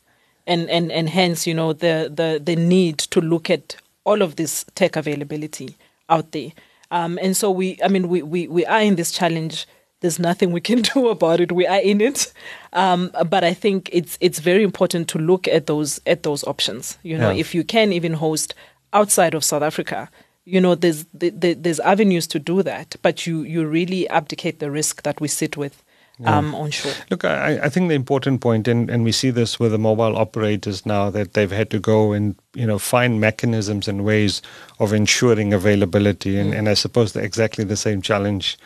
And, 0.46 0.70
and, 0.70 0.92
and 0.92 1.08
hence, 1.08 1.48
you 1.48 1.52
know, 1.52 1.72
the, 1.72 2.08
the, 2.14 2.40
the 2.42 2.54
need 2.54 2.98
to 2.98 3.20
look 3.20 3.50
at 3.50 3.74
all 4.04 4.22
of 4.22 4.36
this 4.36 4.64
tech 4.76 4.94
availability 4.94 5.76
out 6.08 6.30
there. 6.30 6.52
Um, 6.92 7.18
and 7.20 7.36
so 7.36 7.50
we, 7.50 7.76
I 7.82 7.88
mean, 7.88 8.08
we, 8.08 8.22
we, 8.22 8.46
we 8.46 8.64
are 8.66 8.80
in 8.80 8.94
this 8.94 9.10
challenge. 9.10 9.66
There's 10.00 10.20
nothing 10.20 10.52
we 10.52 10.60
can 10.60 10.82
do 10.94 11.08
about 11.08 11.40
it. 11.40 11.50
We 11.50 11.66
are 11.66 11.80
in 11.80 12.00
it. 12.00 12.32
Um, 12.72 13.10
but 13.28 13.42
I 13.42 13.52
think 13.52 13.90
it's, 13.92 14.16
it's 14.20 14.38
very 14.38 14.62
important 14.62 15.08
to 15.08 15.18
look 15.18 15.48
at 15.48 15.66
those, 15.66 16.00
at 16.06 16.22
those 16.22 16.44
options. 16.44 16.98
You 17.02 17.18
know, 17.18 17.30
yeah. 17.30 17.40
if 17.40 17.52
you 17.52 17.64
can 17.64 17.92
even 17.92 18.12
host 18.12 18.54
outside 18.92 19.34
of 19.34 19.42
South 19.42 19.62
Africa, 19.62 20.08
you 20.46 20.60
know 20.60 20.74
there's 20.74 21.04
there's 21.12 21.80
avenues 21.80 22.26
to 22.26 22.38
do 22.38 22.62
that 22.62 22.96
but 23.02 23.26
you 23.26 23.42
you 23.42 23.66
really 23.66 24.08
abdicate 24.08 24.58
the 24.60 24.70
risk 24.70 25.02
that 25.02 25.20
we 25.20 25.28
sit 25.28 25.56
with 25.56 25.82
yeah. 26.18 26.38
um, 26.38 26.54
on 26.54 26.70
shore. 26.70 26.92
Look, 27.10 27.24
I, 27.24 27.60
I 27.64 27.68
think 27.68 27.88
the 27.88 27.94
important 27.94 28.40
point, 28.40 28.68
and, 28.68 28.90
and 28.90 29.04
we 29.04 29.12
see 29.12 29.30
this 29.30 29.60
with 29.60 29.72
the 29.72 29.78
mobile 29.78 30.16
operators 30.16 30.86
now, 30.86 31.10
that 31.10 31.34
they've 31.34 31.50
had 31.50 31.70
to 31.70 31.78
go 31.78 32.12
and 32.12 32.36
you 32.54 32.66
know 32.66 32.78
find 32.78 33.20
mechanisms 33.20 33.88
and 33.88 34.04
ways 34.04 34.42
of 34.78 34.92
ensuring 34.92 35.52
availability, 35.52 36.38
and, 36.38 36.52
mm. 36.52 36.58
and 36.58 36.68
I 36.68 36.74
suppose 36.74 37.14
exactly 37.16 37.64
the 37.64 37.76
same 37.76 38.02
challenge 38.02 38.58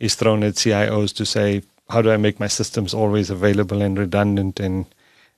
is 0.00 0.14
thrown 0.14 0.42
at 0.42 0.54
CIOs 0.54 1.14
to 1.16 1.26
say, 1.26 1.62
how 1.88 2.02
do 2.02 2.10
I 2.10 2.16
make 2.16 2.40
my 2.40 2.48
systems 2.48 2.94
always 2.94 3.30
available 3.30 3.82
and 3.82 3.98
redundant 3.98 4.60
and 4.60 4.86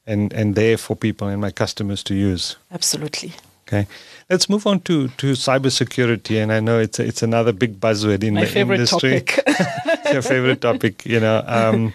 and 0.07 0.33
and 0.33 0.55
there 0.55 0.77
for 0.77 0.95
people 0.95 1.27
and 1.29 1.41
my 1.41 1.51
customers 1.51 2.03
to 2.05 2.15
use? 2.15 2.57
Absolutely. 2.71 3.33
Okay, 3.67 3.89
let's 4.31 4.49
move 4.49 4.65
on 4.67 4.81
to 4.81 5.09
to 5.09 5.33
cybersecurity, 5.33 6.41
and 6.41 6.53
I 6.53 6.61
know 6.61 6.79
it's 6.79 7.01
it's 7.01 7.23
another 7.23 7.53
big 7.53 7.81
buzzword 7.81 8.23
in 8.23 8.35
My 8.35 8.43
the 8.43 8.47
favorite 8.47 8.79
industry. 8.79 9.23
Topic. 9.23 10.13
your 10.13 10.23
favorite 10.23 10.61
topic, 10.61 11.05
you 11.05 11.19
know. 11.19 11.43
Um, 11.47 11.93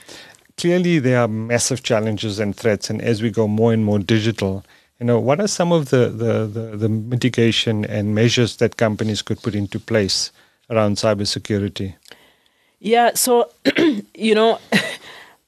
clearly, 0.58 1.00
there 1.00 1.22
are 1.22 1.30
massive 1.30 1.82
challenges 1.82 2.40
and 2.40 2.54
threats, 2.54 2.90
and 2.90 3.02
as 3.02 3.22
we 3.22 3.30
go 3.30 3.48
more 3.48 3.72
and 3.72 3.86
more 3.86 4.00
digital, 4.00 4.66
you 5.00 5.06
know, 5.06 5.18
what 5.18 5.40
are 5.40 5.48
some 5.48 5.72
of 5.72 5.92
the 5.92 6.10
the 6.10 6.46
the, 6.46 6.78
the 6.78 6.90
mitigation 6.90 7.86
and 7.86 8.14
measures 8.14 8.58
that 8.58 8.76
companies 8.76 9.22
could 9.22 9.42
put 9.42 9.56
into 9.56 9.80
place 9.80 10.32
around 10.70 10.98
cybersecurity? 10.98 11.96
Yeah, 12.80 13.12
so 13.16 13.50
you 14.14 14.36
know. 14.36 14.60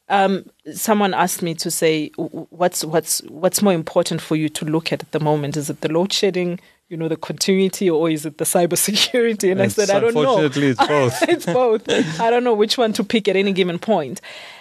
Um, 0.09 0.45
someone 0.73 1.13
asked 1.13 1.41
me 1.41 1.53
to 1.55 1.71
say, 1.71 2.09
what's 2.17 2.83
what's 2.83 3.21
what's 3.23 3.61
more 3.61 3.73
important 3.73 4.21
for 4.21 4.35
you 4.35 4.49
to 4.49 4.65
look 4.65 4.91
at 4.91 5.01
at 5.01 5.11
the 5.11 5.19
moment? 5.19 5.57
Is 5.57 5.69
it 5.69 5.81
the 5.81 5.91
load 5.91 6.11
shedding, 6.11 6.59
you 6.89 6.97
know, 6.97 7.07
the 7.07 7.15
continuity, 7.15 7.89
or 7.89 8.09
is 8.09 8.25
it 8.25 8.37
the 8.37 8.43
cybersecurity? 8.43 9.49
And 9.51 9.61
it's 9.61 9.79
I 9.79 9.85
said, 9.85 9.95
I 9.95 9.99
don't 9.99 10.13
know. 10.13 10.21
Unfortunately, 10.21 10.67
it's 10.67 10.87
both. 10.87 11.21
it's 11.29 11.45
both. 11.45 12.19
I 12.19 12.29
don't 12.29 12.43
know 12.43 12.53
which 12.53 12.77
one 12.77 12.93
to 12.93 13.03
pick 13.03 13.27
at 13.27 13.35
any 13.35 13.53
given 13.53 13.79
point. 13.79 14.19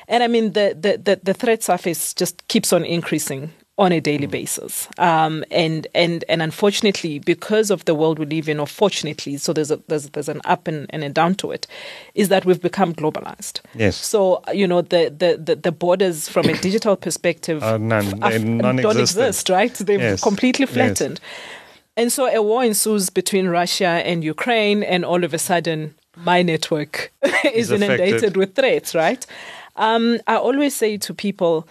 And 0.08 0.22
I 0.22 0.28
mean, 0.28 0.52
the, 0.52 0.76
the, 0.78 0.98
the, 0.98 1.20
the 1.22 1.34
threat 1.34 1.62
surface 1.62 2.14
just 2.14 2.46
keeps 2.48 2.72
on 2.72 2.84
increasing 2.84 3.52
on 3.78 3.90
a 3.90 4.00
daily 4.00 4.26
basis. 4.26 4.86
Um, 4.98 5.44
and 5.50 5.86
and 5.94 6.24
and 6.28 6.42
unfortunately, 6.42 7.18
because 7.20 7.70
of 7.70 7.84
the 7.86 7.94
world 7.94 8.18
we 8.18 8.26
live 8.26 8.48
in, 8.48 8.60
or 8.60 8.66
fortunately, 8.66 9.38
so 9.38 9.52
there's 9.52 9.70
a 9.70 9.80
there's 9.88 10.10
there's 10.10 10.28
an 10.28 10.40
up 10.44 10.68
and, 10.68 10.86
and 10.90 11.02
a 11.02 11.08
down 11.08 11.34
to 11.36 11.50
it, 11.52 11.66
is 12.14 12.28
that 12.28 12.44
we've 12.44 12.60
become 12.60 12.94
globalized. 12.94 13.60
Yes. 13.74 13.96
So 13.96 14.42
you 14.52 14.66
know 14.66 14.82
the 14.82 15.08
the 15.16 15.40
the, 15.42 15.56
the 15.56 15.72
borders 15.72 16.28
from 16.28 16.46
a 16.48 16.54
digital 16.58 16.96
perspective 16.96 17.62
Uh, 17.62 17.78
none. 17.78 18.22
are- 18.22 18.38
don't 18.82 18.98
exist, 19.00 19.48
right? 19.48 19.72
They've 19.74 20.00
Yes. 20.00 20.20
completely 20.22 20.66
Yes. 20.66 20.74
flattened. 20.74 21.20
And 21.96 22.10
so 22.12 22.26
a 22.26 22.40
war 22.42 22.64
ensues 22.64 23.10
between 23.10 23.48
Russia 23.48 24.00
and 24.04 24.22
Ukraine, 24.24 24.82
and 24.82 25.04
all 25.04 25.24
of 25.24 25.34
a 25.34 25.38
sudden, 25.38 25.94
my 26.16 26.42
network 26.42 27.12
is, 27.44 27.70
Is 27.70 27.72
inundated 27.72 28.36
with 28.36 28.54
threats, 28.54 28.94
right? 28.94 29.26
Um, 29.76 30.18
I 30.26 30.36
always 30.36 30.74
say 30.74 30.96
to 30.98 31.14
people, 31.14 31.66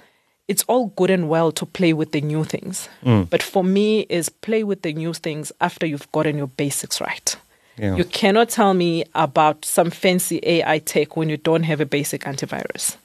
it's 0.52 0.64
all 0.64 0.88
good 0.98 1.10
and 1.10 1.30
well 1.30 1.50
to 1.54 1.66
play 1.66 1.94
with 1.94 2.12
the 2.12 2.20
new 2.20 2.44
things. 2.44 2.90
Mm. 3.04 3.30
But 3.30 3.42
for 3.42 3.64
me, 3.64 4.02
is 4.10 4.28
play 4.28 4.66
with 4.66 4.82
the 4.82 4.92
new 4.92 5.14
things 5.14 5.54
after 5.62 5.86
you've 5.86 6.12
gotten 6.12 6.38
your 6.38 6.48
basics 6.48 7.00
right. 7.00 7.38
Yeah. 7.78 7.96
You 7.96 8.04
cannot 8.04 8.50
tell 8.50 8.74
me 8.74 9.06
about 9.16 9.64
some 9.64 9.90
fancy 9.90 10.42
AI 10.44 10.80
tech 10.80 11.16
when 11.16 11.30
you 11.30 11.38
don't 11.38 11.64
have 11.64 11.80
a 11.80 11.86
basic 11.86 12.24
antivirus. 12.24 12.98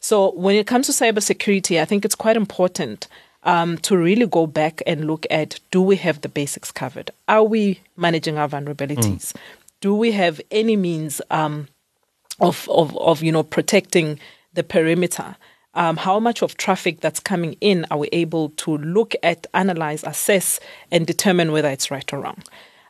So 0.00 0.32
when 0.32 0.56
it 0.56 0.66
comes 0.66 0.86
to 0.86 0.92
cybersecurity, 0.92 1.78
I 1.82 1.84
think 1.84 2.06
it's 2.06 2.14
quite 2.14 2.36
important 2.36 3.08
um, 3.42 3.76
to 3.78 3.96
really 3.96 4.26
go 4.26 4.46
back 4.46 4.82
and 4.86 5.06
look 5.06 5.26
at 5.30 5.60
do 5.70 5.82
we 5.82 5.96
have 5.96 6.22
the 6.22 6.30
basics 6.30 6.72
covered? 6.72 7.10
Are 7.28 7.44
we 7.44 7.80
managing 7.96 8.38
our 8.38 8.48
vulnerabilities? 8.48 9.34
Do 9.82 9.94
we 9.94 10.12
have 10.12 10.40
any 10.50 10.76
means 10.76 11.20
um, 11.30 11.68
of, 12.40 12.66
of, 12.70 12.96
of 12.96 13.22
you 13.22 13.32
know 13.32 13.42
protecting 13.42 14.18
the 14.54 14.64
perimeter? 14.64 15.36
Um, 15.76 15.98
how 15.98 16.18
much 16.18 16.42
of 16.42 16.56
traffic 16.56 17.00
that's 17.00 17.20
coming 17.20 17.56
in 17.60 17.86
are 17.90 17.98
we 17.98 18.08
able 18.10 18.48
to 18.50 18.78
look 18.78 19.14
at, 19.22 19.46
analyze, 19.52 20.02
assess, 20.04 20.58
and 20.90 21.06
determine 21.06 21.52
whether 21.52 21.68
it's 21.68 21.90
right 21.90 22.12
or 22.12 22.20
wrong? 22.20 22.42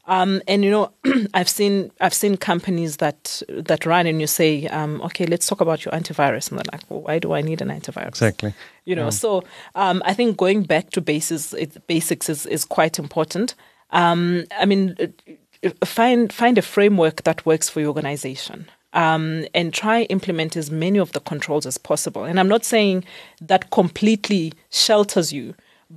Um, 0.07 0.41
and 0.47 0.65
you 0.65 0.71
know, 0.71 0.93
I've 1.35 1.49
seen 1.49 1.91
I've 2.01 2.15
seen 2.15 2.37
companies 2.37 2.99
that 2.99 3.43
that 3.49 3.85
run 3.85 4.07
and 4.07 4.21
you 4.21 4.29
say, 4.29 4.69
um, 4.69 5.03
okay, 5.03 5.27
let's 5.27 5.47
talk 5.47 5.61
about 5.61 5.85
your 5.85 5.93
antivirus, 5.93 6.49
and 6.49 6.59
they're 6.59 6.73
like, 6.73 6.83
well, 6.89 7.03
why 7.03 7.19
do 7.19 7.33
I 7.33 7.43
need 7.43 7.61
an 7.61 7.69
antivirus? 7.69 8.09
Exactly. 8.09 8.55
You 8.85 8.95
know, 8.95 9.11
so 9.11 9.43
um, 9.75 10.01
I 10.05 10.15
think 10.15 10.37
going 10.37 10.63
back 10.63 10.91
to 10.91 11.01
basis, 11.01 11.53
it, 11.55 11.85
basics 11.89 12.29
is, 12.29 12.47
is 12.47 12.65
quite 12.65 13.01
important. 13.01 13.57
Um, 13.91 14.45
I 14.57 14.65
mean, 14.65 14.97
find 15.85 16.33
find 16.33 16.57
a 16.57 16.63
framework 16.63 17.25
that 17.25 17.45
works 17.45 17.69
for 17.69 17.81
your 17.81 17.89
organization. 17.89 18.71
Um, 18.97 19.45
and 19.53 19.75
try 19.75 20.05
implement 20.09 20.57
as 20.57 20.71
many 20.71 20.99
of 20.99 21.13
the 21.13 21.21
controls 21.21 21.67
as 21.67 21.79
possible. 21.79 22.25
And 22.25 22.41
I'm 22.41 22.49
not 22.49 22.65
saying 22.65 23.05
that 23.43 23.71
completely 23.71 24.55
shelters 24.71 25.33
you, 25.33 25.55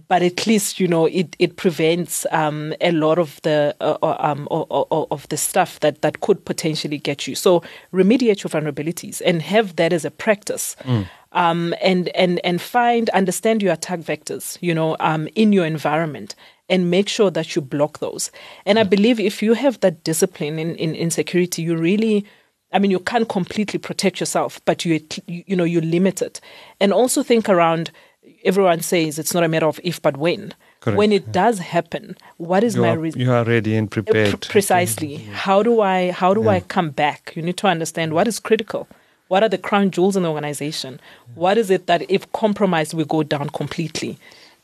but 0.08 0.22
at 0.22 0.46
least 0.46 0.79
you 0.79 0.88
know 0.88 1.06
it 1.06 1.36
it 1.39 1.56
prevents 1.56 2.25
um, 2.32 2.74
a 2.82 2.91
lot 2.91 3.18
of 3.18 3.41
the 3.41 3.75
uh, 3.82 3.98
uh, 4.03 4.18
um, 4.20 4.48
of 4.50 5.27
the 5.29 5.38
stuff 5.38 5.79
that 5.79 6.01
that 6.01 6.20
could 6.20 6.44
potentially 6.46 6.98
get 6.98 7.25
you. 7.27 7.36
So 7.36 7.63
remediate 7.91 8.44
your 8.44 8.51
vulnerabilities 8.51 9.22
and 9.25 9.41
have 9.41 9.75
that 9.77 9.94
as 9.94 10.06
a 10.06 10.12
practice. 10.12 10.75
Um, 11.32 11.74
and 11.82 12.10
and 12.10 12.39
and 12.44 12.62
find 12.62 13.10
understand 13.12 13.63
your 13.63 13.74
attack 13.74 14.00
vectors. 14.00 14.58
You 14.62 14.75
know, 14.75 14.96
um, 15.00 15.27
in 15.36 15.53
your 15.53 15.65
environment. 15.65 16.36
And 16.72 16.91
make 16.91 17.10
sure 17.10 17.32
that 17.32 17.56
you 17.56 17.63
block 17.63 17.98
those. 17.98 18.32
And 18.63 18.77
I 18.77 18.84
believe 18.84 19.20
if 19.20 19.41
you 19.41 19.56
have 19.56 19.79
that 19.79 20.03
discipline 20.03 20.60
in, 20.60 20.75
in, 20.75 20.94
in 20.94 21.10
security, 21.10 21.63
you 21.63 21.75
really 21.75 22.27
I 22.71 22.79
mean, 22.79 22.91
you 22.91 22.99
can't 22.99 23.27
completely 23.27 23.79
protect 23.79 24.19
yourself, 24.19 24.59
but 24.65 24.85
you 24.85 25.01
you 25.27 25.55
know 25.55 25.63
you 25.63 25.81
limit 25.81 26.21
it, 26.21 26.39
and 26.79 26.93
also 26.93 27.23
think 27.23 27.49
around. 27.49 27.91
Everyone 28.45 28.79
says 28.81 29.19
it's 29.19 29.33
not 29.33 29.43
a 29.43 29.47
matter 29.47 29.65
of 29.65 29.79
if 29.83 30.01
but 30.01 30.15
when. 30.17 30.53
Correct, 30.81 30.97
When 30.97 31.11
it 31.11 31.31
does 31.33 31.59
happen, 31.59 32.15
what 32.38 32.63
is 32.63 32.75
You 32.75 32.81
my 32.83 32.93
reason? 32.93 33.19
you 33.19 33.31
are 33.33 33.43
ready 33.43 33.75
and 33.75 33.88
uh, 33.88 33.91
prepared. 33.91 34.41
precisely. 34.47 35.17
Mm-hmm. 35.17 35.33
How 35.33 35.61
do 35.63 35.81
I 35.81 36.11
how 36.11 36.33
do 36.33 36.47
I 36.47 36.61
come 36.61 36.91
back? 36.91 37.33
You 37.35 37.41
need 37.41 37.57
to 37.57 37.67
understand 37.67 38.13
what 38.13 38.27
is 38.27 38.39
critical. 38.39 38.88
What 39.27 39.43
are 39.43 39.49
the 39.49 39.57
crown 39.57 39.91
jewels 39.91 40.15
in 40.15 40.23
the 40.23 40.29
organization? 40.29 40.99
What 41.35 41.57
is 41.57 41.69
it 41.69 41.88
that 41.88 42.09
if 42.09 42.31
compromised 42.31 42.93
we 42.93 43.03
go 43.03 43.23
down 43.23 43.49
completely? 43.49 44.17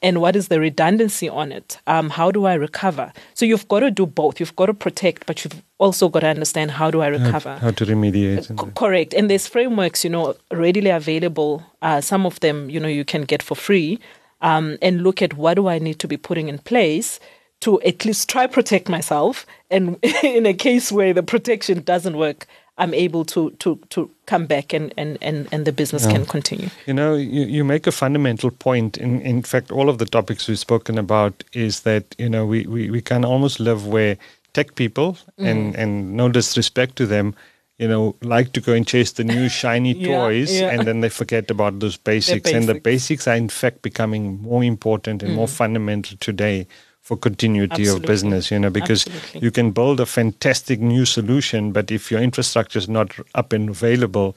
And 0.06 0.22
what 0.22 0.36
is 0.36 0.50
the 0.50 0.60
redundancy 0.60 1.28
on 1.28 1.52
it? 1.52 1.80
Um, 1.88 2.12
how 2.12 2.30
do 2.30 2.46
I 2.46 2.54
recover? 2.54 3.12
So 3.34 3.44
you've 3.44 3.68
got 3.68 3.80
to 3.80 3.90
do 3.90 4.06
both. 4.06 4.40
You've 4.40 4.56
got 4.56 4.68
to 4.68 4.74
protect, 4.76 5.26
but 5.26 5.44
you've 5.44 5.64
also 5.80 6.10
got 6.10 6.20
to 6.20 6.28
understand 6.28 6.70
how 6.70 6.92
do 6.92 7.02
I 7.02 7.08
recover. 7.08 7.56
how 7.56 7.72
to 7.72 7.86
remediate. 7.88 8.56
Co- 8.56 8.68
correct. 8.76 9.16
And 9.16 9.32
there's 9.32 9.48
frameworks, 9.48 10.04
you 10.04 10.12
know, 10.12 10.36
readily 10.52 10.92
available. 10.92 11.64
Uh, 11.82 12.02
some 12.02 12.28
of 12.28 12.40
them, 12.42 12.70
you 12.70 12.80
know, 12.80 12.88
you 12.88 13.04
can 13.04 13.24
get 13.24 13.42
for 13.42 13.56
free. 13.56 14.00
Um, 14.42 14.78
and 14.80 15.02
look 15.02 15.24
at 15.24 15.34
what 15.34 15.56
do 15.56 15.68
I 15.68 15.80
need 15.80 15.98
to 15.98 16.08
be 16.08 16.18
putting 16.18 16.50
in 16.50 16.60
place 16.60 17.20
to 17.62 17.82
at 17.82 18.06
least 18.06 18.30
try 18.30 18.46
protect 18.46 18.88
myself. 18.88 19.48
And 19.72 19.98
in 20.24 20.46
a 20.46 20.54
case 20.54 20.92
where 20.92 21.16
the 21.16 21.24
protection 21.24 21.82
doesn't 21.82 22.16
work, 22.16 22.46
I'm 22.78 22.94
able 22.94 23.24
to 23.26 23.52
to 23.60 23.80
to 23.90 24.10
come 24.26 24.46
back 24.48 24.74
and 24.74 24.94
and 24.98 25.18
and, 25.22 25.48
and 25.52 25.66
the 25.66 25.72
business 25.72 26.06
can 26.06 26.26
continue. 26.26 26.70
You 26.86 26.94
know, 26.94 27.16
you, 27.16 27.46
you 27.46 27.64
make 27.64 27.88
a 27.88 27.92
fundamental 27.92 28.52
point. 28.52 28.98
In 28.98 29.22
in 29.22 29.44
fact, 29.44 29.72
all 29.72 29.90
of 29.90 29.98
the 29.98 30.06
topics 30.06 30.48
we've 30.48 30.60
spoken 30.60 30.98
about 30.98 31.44
is 31.54 31.82
that 31.82 32.16
you 32.18 32.30
know 32.30 32.46
we, 32.46 32.66
we, 32.66 32.90
we 32.92 33.02
can 33.02 33.24
almost 33.24 33.60
live 33.60 33.88
where 33.88 34.18
tech 34.54 34.76
people 34.76 35.14
mm-hmm. 35.14 35.46
and 35.46 35.76
and 35.76 36.18
no 36.18 36.28
disrespect 36.28 36.98
to 36.98 37.06
them, 37.06 37.34
you 37.78 37.88
know, 37.88 38.16
like 38.22 38.52
to 38.54 38.62
go 38.62 38.74
and 38.74 38.86
chase 38.86 39.14
the 39.14 39.24
new 39.24 39.48
shiny 39.62 39.94
Yeah, 39.94 40.18
toys, 40.18 40.60
yeah. 40.60 40.72
and 40.72 40.86
then 40.86 41.00
they 41.00 41.10
forget 41.10 41.50
about 41.50 41.80
those 41.80 41.96
basics. 42.12 42.52
And 42.52 42.68
the 42.68 42.74
basics. 42.74 43.24
basics 43.24 43.28
are 43.28 43.36
in 43.36 43.50
fact 43.50 43.84
becoming 43.84 44.42
more 44.42 44.66
important 44.66 45.24
and 45.24 45.34
more 45.34 45.48
mm. 45.48 45.58
fundamental 45.58 46.18
today 46.18 46.68
for 47.06 47.16
continuity 47.16 47.88
of 47.88 48.02
business. 48.02 48.50
You 48.50 48.60
know, 48.60 48.72
because 48.72 49.06
Absolutely. 49.06 49.42
you 49.42 49.52
can 49.52 49.72
build 49.72 50.00
a 50.00 50.06
fantastic 50.08 50.82
new 50.82 51.06
solution, 51.06 51.72
but 51.72 51.92
if 51.92 52.12
your 52.12 52.20
infrastructure 52.20 52.80
is 52.80 52.90
not 52.90 53.16
up 53.36 53.54
and 53.54 53.70
available, 53.70 54.36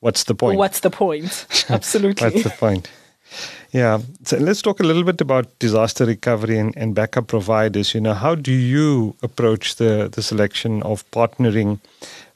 what's 0.00 0.24
the 0.24 0.34
point? 0.34 0.58
What's 0.58 0.80
the 0.80 0.90
point? 0.90 1.46
Absolutely. 1.68 2.30
That's 2.30 2.44
the 2.44 2.56
point. 2.58 2.90
Yeah. 3.72 4.00
So 4.24 4.38
let's 4.38 4.62
talk 4.62 4.80
a 4.80 4.84
little 4.84 5.04
bit 5.04 5.20
about 5.20 5.58
disaster 5.58 6.06
recovery 6.06 6.58
and, 6.58 6.74
and 6.78 6.94
backup 6.94 7.26
providers. 7.26 7.94
You 7.94 8.00
know, 8.00 8.14
how 8.14 8.34
do 8.34 8.52
you 8.52 9.14
approach 9.22 9.76
the, 9.76 10.08
the 10.10 10.22
selection 10.22 10.82
of 10.84 11.08
partnering 11.10 11.78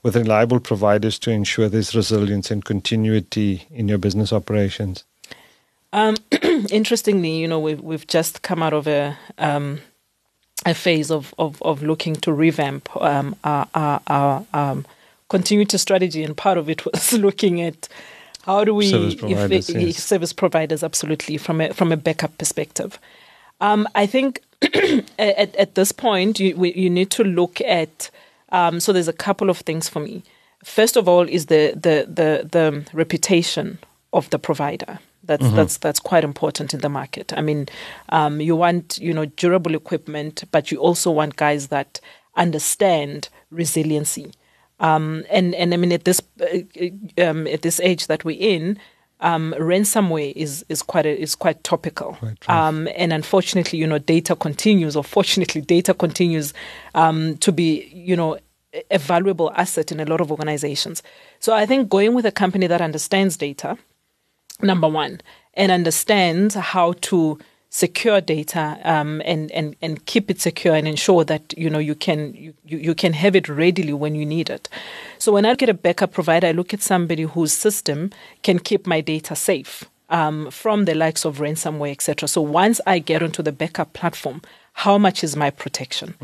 with 0.02 0.16
reliable 0.16 0.60
providers 0.60 1.18
to 1.20 1.30
ensure 1.30 1.70
there's 1.70 1.94
resilience 1.94 2.50
and 2.50 2.62
continuity 2.62 3.66
in 3.70 3.88
your 3.88 3.96
business 3.96 4.34
operations? 4.34 5.04
Um, 5.92 6.16
interestingly, 6.70 7.36
you 7.36 7.48
know, 7.48 7.60
we've 7.60 7.80
we've 7.80 8.06
just 8.06 8.42
come 8.42 8.62
out 8.62 8.72
of 8.72 8.86
a 8.86 9.16
um, 9.38 9.80
a 10.64 10.74
phase 10.74 11.10
of, 11.10 11.34
of, 11.38 11.60
of 11.62 11.82
looking 11.82 12.14
to 12.14 12.32
revamp 12.32 12.88
um, 12.96 13.34
our, 13.42 13.66
our, 13.74 14.00
our 14.06 14.46
um, 14.54 14.86
continuity 15.28 15.76
strategy, 15.78 16.22
and 16.22 16.36
part 16.36 16.56
of 16.58 16.68
it 16.70 16.84
was 16.92 17.12
looking 17.12 17.60
at 17.60 17.88
how 18.44 18.64
do 18.64 18.74
we 18.74 18.90
Service 18.90 19.14
providers, 19.14 19.70
if- 19.70 19.80
yes. 19.80 20.02
service 20.02 20.32
providers 20.32 20.82
absolutely 20.82 21.36
from 21.36 21.60
a 21.60 21.72
from 21.72 21.92
a 21.92 21.96
backup 21.96 22.36
perspective. 22.38 22.98
Um, 23.60 23.86
I 23.94 24.06
think 24.06 24.42
at, 25.18 25.54
at 25.56 25.74
this 25.74 25.92
point 25.92 26.40
you 26.40 26.56
we, 26.56 26.72
you 26.74 26.90
need 26.90 27.10
to 27.10 27.24
look 27.24 27.60
at. 27.60 28.10
Um, 28.50 28.80
so 28.80 28.92
there's 28.92 29.08
a 29.08 29.14
couple 29.14 29.48
of 29.48 29.58
things 29.58 29.88
for 29.88 30.00
me. 30.00 30.22
First 30.62 30.96
of 30.96 31.08
all, 31.08 31.28
is 31.28 31.46
the 31.46 31.72
the 31.74 32.06
the, 32.08 32.48
the 32.50 32.84
reputation 32.92 33.78
of 34.12 34.28
the 34.30 34.38
provider. 34.38 34.98
That's 35.24 35.48
that's 35.52 35.76
that's 35.78 36.00
quite 36.00 36.24
important 36.24 36.74
in 36.74 36.80
the 36.80 36.88
market. 36.88 37.32
I 37.36 37.42
mean, 37.42 37.68
um, 38.08 38.40
you 38.40 38.56
want 38.56 38.98
you 38.98 39.14
know 39.14 39.26
durable 39.26 39.74
equipment, 39.74 40.44
but 40.50 40.72
you 40.72 40.78
also 40.78 41.10
want 41.10 41.36
guys 41.36 41.68
that 41.68 42.00
understand 42.36 43.28
resiliency. 43.50 44.32
Um, 44.80 45.24
and 45.30 45.54
and 45.54 45.72
I 45.72 45.76
mean 45.76 45.92
at 45.92 46.04
this 46.04 46.20
uh, 46.40 47.22
um, 47.22 47.46
at 47.46 47.62
this 47.62 47.78
age 47.80 48.08
that 48.08 48.24
we're 48.24 48.40
in, 48.40 48.78
um, 49.20 49.54
ransomware 49.58 50.32
is 50.34 50.64
is 50.68 50.82
quite 50.82 51.06
a, 51.06 51.20
is 51.20 51.34
quite 51.34 51.62
topical. 51.62 52.14
Quite 52.14 52.50
um, 52.50 52.88
and 52.96 53.12
unfortunately, 53.12 53.78
you 53.78 53.86
know, 53.86 53.98
data 53.98 54.34
continues, 54.34 54.96
or 54.96 55.04
fortunately, 55.04 55.60
data 55.60 55.94
continues 55.94 56.52
um, 56.94 57.36
to 57.38 57.52
be 57.52 57.88
you 57.94 58.16
know 58.16 58.38
a 58.90 58.98
valuable 58.98 59.52
asset 59.54 59.92
in 59.92 60.00
a 60.00 60.04
lot 60.04 60.20
of 60.20 60.30
organizations. 60.30 61.02
So 61.38 61.54
I 61.54 61.66
think 61.66 61.88
going 61.88 62.14
with 62.14 62.26
a 62.26 62.32
company 62.32 62.66
that 62.66 62.80
understands 62.80 63.36
data, 63.36 63.78
number 64.62 64.88
one, 64.88 65.20
and 65.54 65.70
understands 65.70 66.54
how 66.54 66.94
to 67.02 67.38
secure 67.72 68.20
data 68.20 68.78
um, 68.84 69.22
and, 69.24 69.50
and, 69.52 69.74
and 69.80 70.04
keep 70.04 70.30
it 70.30 70.38
secure 70.38 70.74
and 70.74 70.86
ensure 70.86 71.24
that 71.24 71.54
you 71.56 71.70
know 71.70 71.78
you 71.78 71.94
can 71.94 72.34
you, 72.34 72.54
you 72.66 72.94
can 72.94 73.14
have 73.14 73.34
it 73.34 73.48
readily 73.48 73.94
when 73.94 74.14
you 74.14 74.26
need 74.26 74.50
it. 74.50 74.68
So 75.18 75.32
when 75.32 75.46
I 75.46 75.54
get 75.54 75.70
a 75.70 75.74
backup 75.74 76.12
provider, 76.12 76.48
I 76.48 76.52
look 76.52 76.74
at 76.74 76.82
somebody 76.82 77.22
whose 77.22 77.52
system 77.52 78.10
can 78.42 78.58
keep 78.58 78.86
my 78.86 79.00
data 79.00 79.34
safe 79.34 79.84
um, 80.10 80.50
from 80.50 80.84
the 80.84 80.94
likes 80.94 81.24
of 81.24 81.38
ransomware, 81.38 81.92
etc. 81.92 82.28
So 82.28 82.42
once 82.42 82.78
I 82.86 82.98
get 82.98 83.22
onto 83.22 83.42
the 83.42 83.52
backup 83.52 83.94
platform, 83.94 84.42
how 84.74 84.98
much 84.98 85.24
is 85.24 85.34
my 85.34 85.48
protection? 85.48 86.14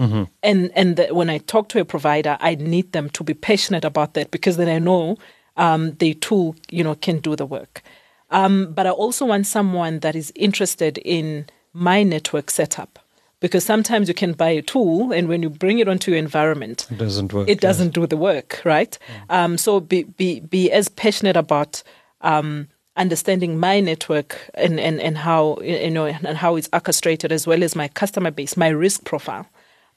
And 0.42 0.70
and 0.74 0.96
the, 0.96 1.14
when 1.14 1.30
I 1.30 1.38
talk 1.38 1.70
to 1.70 1.80
a 1.80 1.84
provider, 1.84 2.36
I 2.40 2.56
need 2.56 2.92
them 2.92 3.08
to 3.10 3.24
be 3.24 3.32
passionate 3.32 3.86
about 3.86 4.12
that 4.14 4.30
because 4.30 4.58
then 4.58 4.68
I 4.68 4.78
know 4.78 5.16
um, 5.56 5.92
the 5.94 6.12
tool 6.14 6.56
you 6.70 6.84
know 6.84 6.94
can 6.94 7.20
do 7.20 7.36
the 7.36 7.46
work. 7.46 7.82
Um, 8.30 8.72
but 8.72 8.86
I 8.86 8.90
also 8.90 9.24
want 9.24 9.46
someone 9.46 10.00
that 10.00 10.14
is 10.14 10.32
interested 10.34 10.98
in 10.98 11.46
my 11.72 12.02
network 12.02 12.50
setup. 12.50 12.98
Because 13.40 13.64
sometimes 13.64 14.08
you 14.08 14.14
can 14.14 14.32
buy 14.32 14.50
a 14.50 14.62
tool 14.62 15.12
and 15.12 15.28
when 15.28 15.44
you 15.44 15.48
bring 15.48 15.78
it 15.78 15.86
onto 15.86 16.10
your 16.10 16.18
environment 16.18 16.88
it 16.90 16.98
doesn't 16.98 17.32
work 17.32 17.48
it 17.48 17.60
doesn't 17.60 17.94
do 17.94 18.04
the 18.04 18.16
work 18.16 18.60
right? 18.64 18.98
Um, 19.30 19.56
so 19.56 19.78
be, 19.78 20.02
be 20.02 20.40
be 20.40 20.72
as 20.72 20.88
passionate 20.88 21.36
about 21.36 21.84
um, 22.20 22.66
understanding 22.96 23.56
my 23.60 23.78
network 23.78 24.50
and, 24.54 24.80
and, 24.80 25.00
and 25.00 25.16
how 25.16 25.58
you 25.60 25.88
know 25.88 26.06
and 26.06 26.36
how 26.36 26.56
it's 26.56 26.68
orchestrated 26.72 27.30
as 27.30 27.46
well 27.46 27.62
as 27.62 27.76
my 27.76 27.86
customer 27.86 28.32
base 28.32 28.56
my 28.56 28.66
risk 28.66 29.04
profile 29.04 29.46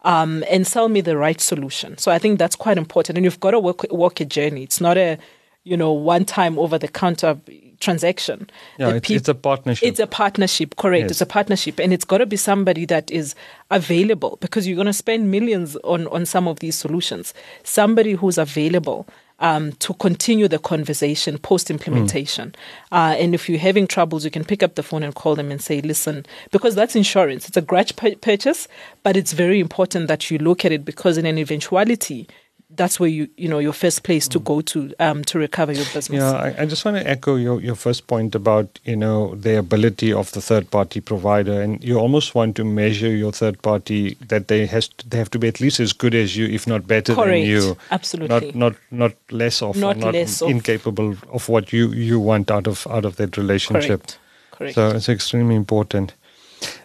um, 0.04 0.44
and 0.48 0.68
sell 0.68 0.88
me 0.88 1.02
the 1.02 1.18
right 1.18 1.42
solution. 1.42 1.98
So 1.98 2.12
i 2.12 2.20
think 2.20 2.38
that's 2.38 2.56
quite 2.56 2.78
important. 2.78 3.18
And 3.18 3.26
you've 3.26 3.40
got 3.40 3.52
to 3.52 3.60
work, 3.60 3.86
walk 3.92 4.20
a 4.20 4.26
journey. 4.26 4.62
It's 4.62 4.82
not 4.82 4.98
a 4.98 5.18
you 5.64 5.78
know 5.78 5.92
one 5.92 6.26
time 6.26 6.60
over 6.60 6.78
the 6.78 6.88
counter 6.88 7.38
transaction. 7.82 8.50
Yeah, 8.78 8.92
it's, 8.92 9.10
it's, 9.10 9.28
a 9.28 9.36
partnership. 9.36 9.88
It's 9.88 10.00
a 10.00 10.08
partnership, 10.08 10.76
correct. 10.78 11.04
Yes. 11.04 11.12
It's 11.12 11.22
a 11.22 11.26
partnership. 11.26 11.80
And 11.80 11.92
it's 11.92 12.06
got 12.06 12.20
to 12.20 12.26
be 12.26 12.38
somebody 12.38 12.86
that 12.86 13.12
is 13.12 13.36
available 13.70 14.38
because 14.40 14.68
you're 14.68 14.76
going 14.76 14.86
to 14.86 14.94
spend 14.94 15.30
millions 15.30 15.76
on, 15.78 16.08
on 16.08 16.26
some 16.26 16.48
of 16.48 16.60
these 16.60 16.76
solutions. 16.76 17.34
Somebody 17.64 18.14
who's 18.14 18.38
available. 18.38 19.08
Um, 19.44 19.72
to 19.80 19.96
continue 19.96 20.48
the 20.48 20.60
conversation 20.60 21.40
post 21.40 21.72
implementation. 21.72 22.50
Mm. 22.52 22.56
Uh, 22.92 23.16
and 23.16 23.34
if 23.34 23.50
you're 23.50 23.58
having 23.58 23.88
troubles, 23.88 24.24
you 24.24 24.30
can 24.30 24.46
pick 24.46 24.62
up 24.62 24.76
the 24.76 24.84
phone 24.84 25.02
and 25.02 25.16
call 25.16 25.34
them 25.34 25.50
and 25.50 25.60
say, 25.60 25.82
listen, 25.82 26.28
because 26.52 26.76
that's 26.76 26.96
insurance. 26.96 27.48
It's 27.48 27.58
a 27.58 27.62
grudge 27.64 27.96
purchase, 27.96 28.68
but 29.02 29.18
it's 29.18 29.34
very 29.34 29.60
important 29.60 30.10
that 30.10 30.30
you 30.30 30.38
look 30.38 30.64
at 30.64 30.72
it 30.72 30.86
because 30.86 31.18
in 31.18 31.26
an 31.26 31.40
eventuality, 31.40 32.28
that's 32.76 33.00
where 33.00 33.10
you 33.10 33.28
you 33.38 33.48
know 33.48 33.60
your 33.60 33.74
first 33.74 34.04
place 34.04 34.28
to 34.30 34.40
go 34.40 34.62
to 34.62 34.94
um, 35.00 35.24
to 35.26 35.40
recover 35.40 35.72
your 35.72 35.86
business. 35.94 36.22
Yeah, 36.22 36.32
I, 36.32 36.62
I, 36.64 36.66
just 36.66 36.86
want 36.86 36.98
to 36.98 37.08
echo 37.08 37.36
your, 37.36 37.62
your 37.62 37.76
first 37.76 38.08
point 38.08 38.36
about 38.36 38.80
you 38.86 38.96
know 38.96 39.36
the 39.36 39.58
ability 39.58 40.14
of 40.14 40.32
the 40.32 40.42
third 40.42 40.72
party 40.72 41.02
provider, 41.02 41.62
and 41.62 41.84
you 41.84 41.98
almost 41.98 42.36
want 42.36 42.56
to 42.58 42.64
measure 42.64 43.10
your 43.10 43.32
third 43.32 43.62
party 43.62 44.16
that 44.28 44.48
they 44.48 44.66
has 44.66 44.88
to, 44.88 45.10
they 45.10 45.18
have 45.18 45.32
to 45.32 45.40
be 45.40 45.48
at 45.48 45.60
least 45.60 45.80
as 45.80 45.94
good 45.94 46.16
as 46.16 46.36
you, 46.36 46.46
if 46.48 46.68
not 46.68 46.88
better 46.88 47.14
Correct. 47.14 47.30
than 47.30 47.42
you. 47.42 47.78
Absolutely. 47.92 48.52
Not 48.54 48.56
not 48.56 48.76
not 48.92 49.14
less 49.32 49.62
of, 49.62 49.78
not, 49.78 49.98
not 49.98 50.14
less 50.14 50.42
incapable 50.42 51.12
of. 51.12 51.24
of 51.32 51.50
what 51.50 51.74
you 51.74 51.90
you 51.90 52.20
want 52.20 52.50
out 52.52 52.68
of 52.68 52.88
out 52.88 53.06
of 53.06 53.18
that 53.18 53.38
relationship. 53.38 54.02
Correct. 54.02 54.20
Correct. 54.52 54.76
So 54.76 54.90
it's 54.90 55.10
extremely 55.10 55.56
important. 55.56 56.14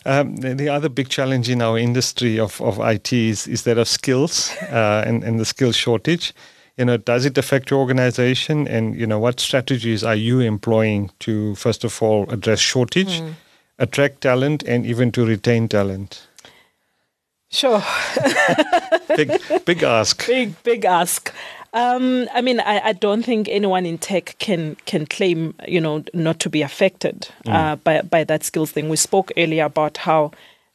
Um, 0.04 0.36
the, 0.36 0.54
the, 0.54 0.68
other 0.68 0.88
big 0.88 1.08
challenge 1.08 1.50
in 1.50 1.60
our 1.60 1.78
industry 1.78 2.38
of, 2.38 2.60
of 2.60 2.78
IT 2.78 3.12
is, 3.12 3.46
is 3.46 3.64
that 3.64 3.78
of 3.78 3.88
skills 3.88 4.50
uh, 4.70 5.02
and, 5.06 5.24
and 5.24 5.38
the 5.38 5.44
skill 5.44 5.72
shortage. 5.72 6.32
You 6.76 6.84
know, 6.84 6.96
does 6.96 7.24
it 7.24 7.38
affect 7.38 7.70
your 7.70 7.80
organization? 7.80 8.68
And, 8.68 8.94
you 8.94 9.06
know, 9.06 9.18
what 9.18 9.40
strategies 9.40 10.04
are 10.04 10.14
you 10.14 10.40
employing 10.40 11.10
to, 11.20 11.54
first 11.54 11.84
of 11.84 12.02
all, 12.02 12.30
address 12.30 12.60
shortage, 12.60 13.20
mm. 13.20 13.34
attract 13.78 14.20
talent, 14.20 14.62
and 14.64 14.86
even 14.86 15.10
to 15.12 15.24
retain 15.24 15.68
talent? 15.68 16.26
Sure. 17.48 17.82
big, 19.16 19.40
big 19.64 19.82
ask. 19.82 20.26
Big, 20.26 20.62
big 20.62 20.84
ask. 20.84 21.32
Um, 21.76 22.26
I 22.32 22.40
mean, 22.40 22.60
I, 22.60 22.80
I, 22.82 22.92
don't 22.94 23.22
think 23.22 23.50
anyone 23.50 23.84
in 23.84 23.98
tech 23.98 24.36
can 24.38 24.76
can 24.86 25.04
claim, 25.04 25.54
you 25.68 25.78
know, 25.78 26.02
not 26.14 26.40
to 26.40 26.48
be 26.48 26.62
affected 26.62 27.28
mm. 27.44 27.52
uh, 27.52 27.76
by 27.76 28.00
by 28.00 28.24
that 28.24 28.44
skills 28.44 28.72
thing. 28.72 28.88
We 28.88 28.96
spoke 28.96 29.30
earlier 29.36 29.66
about 29.66 29.98
how 29.98 30.30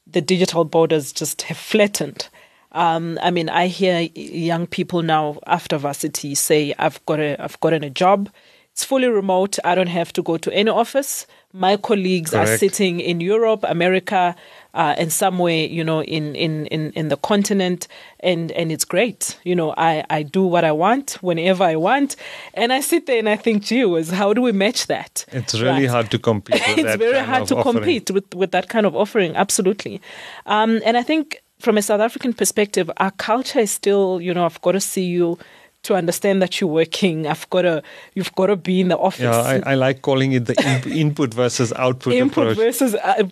the 0.05 0.21
digital 0.21 0.63
borders 0.63 1.11
just 1.11 1.41
have 1.43 1.57
flattened. 1.57 2.29
Um, 2.73 3.17
I 3.23 3.31
mean, 3.31 3.49
I 3.49 3.65
hear 3.65 4.09
young 4.13 4.67
people 4.67 5.01
now 5.01 5.39
after 5.47 5.79
varsity 5.79 6.35
say, 6.35 6.75
"I've 6.77 7.03
got 7.07 7.19
a, 7.19 7.35
I've 7.43 7.59
gotten 7.61 7.83
a 7.83 7.89
job. 7.89 8.29
It's 8.71 8.85
fully 8.85 9.07
remote. 9.07 9.57
I 9.63 9.73
don't 9.73 9.87
have 9.87 10.13
to 10.13 10.21
go 10.21 10.37
to 10.37 10.53
any 10.53 10.69
office. 10.69 11.25
My 11.53 11.77
colleagues 11.77 12.31
Correct. 12.31 12.49
are 12.49 12.57
sitting 12.57 12.99
in 12.99 13.21
Europe, 13.21 13.65
America, 13.67 14.35
uh, 14.73 14.95
and 14.97 15.11
somewhere, 15.11 15.65
you 15.65 15.83
know, 15.83 16.01
in, 16.03 16.35
in, 16.35 16.65
in, 16.67 16.91
in 16.91 17.09
the 17.09 17.17
continent. 17.17 17.87
And, 18.21 18.51
and 18.53 18.71
it's 18.71 18.85
great. 18.85 19.37
You 19.43 19.55
know, 19.55 19.73
I, 19.77 20.03
I 20.09 20.23
do 20.23 20.45
what 20.45 20.63
I 20.63 20.71
want 20.71 21.17
whenever 21.21 21.63
I 21.63 21.75
want. 21.75 22.15
And 22.53 22.71
I 22.71 22.79
sit 22.79 23.05
there 23.05 23.19
and 23.19 23.27
I 23.27 23.35
think, 23.35 23.63
gee 23.63 23.85
whiz, 23.85 24.09
how 24.09 24.33
do 24.33 24.41
we 24.41 24.51
match 24.51 24.87
that? 24.87 25.25
It's 25.31 25.53
really 25.53 25.83
right? 25.83 25.89
hard 25.89 26.11
to 26.11 26.19
compete 26.19 26.61
It's 26.67 26.95
very 26.97 27.19
hard 27.19 27.47
to 27.49 27.57
offering. 27.57 27.75
compete 27.75 28.11
with, 28.11 28.33
with 28.33 28.51
that 28.51 28.69
kind 28.69 28.85
of 28.85 28.95
offering. 28.95 29.35
Absolutely. 29.35 30.01
Um, 30.45 30.81
and 30.85 30.97
I 30.97 31.03
think 31.03 31.41
from 31.59 31.77
a 31.77 31.81
South 31.81 32.01
African 32.01 32.33
perspective, 32.33 32.89
our 32.97 33.11
culture 33.11 33.59
is 33.59 33.71
still, 33.71 34.19
you 34.19 34.33
know, 34.33 34.45
I've 34.45 34.61
got 34.61 34.73
to 34.73 34.79
see 34.81 35.05
you 35.05 35.37
to 35.83 35.95
understand 35.95 36.41
that 36.41 36.61
you're 36.61 36.69
working. 36.69 37.27
I've 37.27 37.49
got 37.49 37.63
to, 37.63 37.83
you've 38.13 38.33
got 38.35 38.47
to 38.47 38.55
be 38.55 38.81
in 38.81 38.89
the 38.89 38.97
office. 38.97 39.21
Yeah, 39.21 39.61
I, 39.65 39.71
I 39.71 39.75
like 39.75 40.01
calling 40.01 40.33
it 40.33 40.45
the 40.45 40.83
in, 40.85 40.91
input 40.91 41.33
versus 41.33 41.73
output 41.73 42.13
input 42.13 42.51
approach. 42.51 42.57
versus 42.57 42.95
uh, 42.95 43.27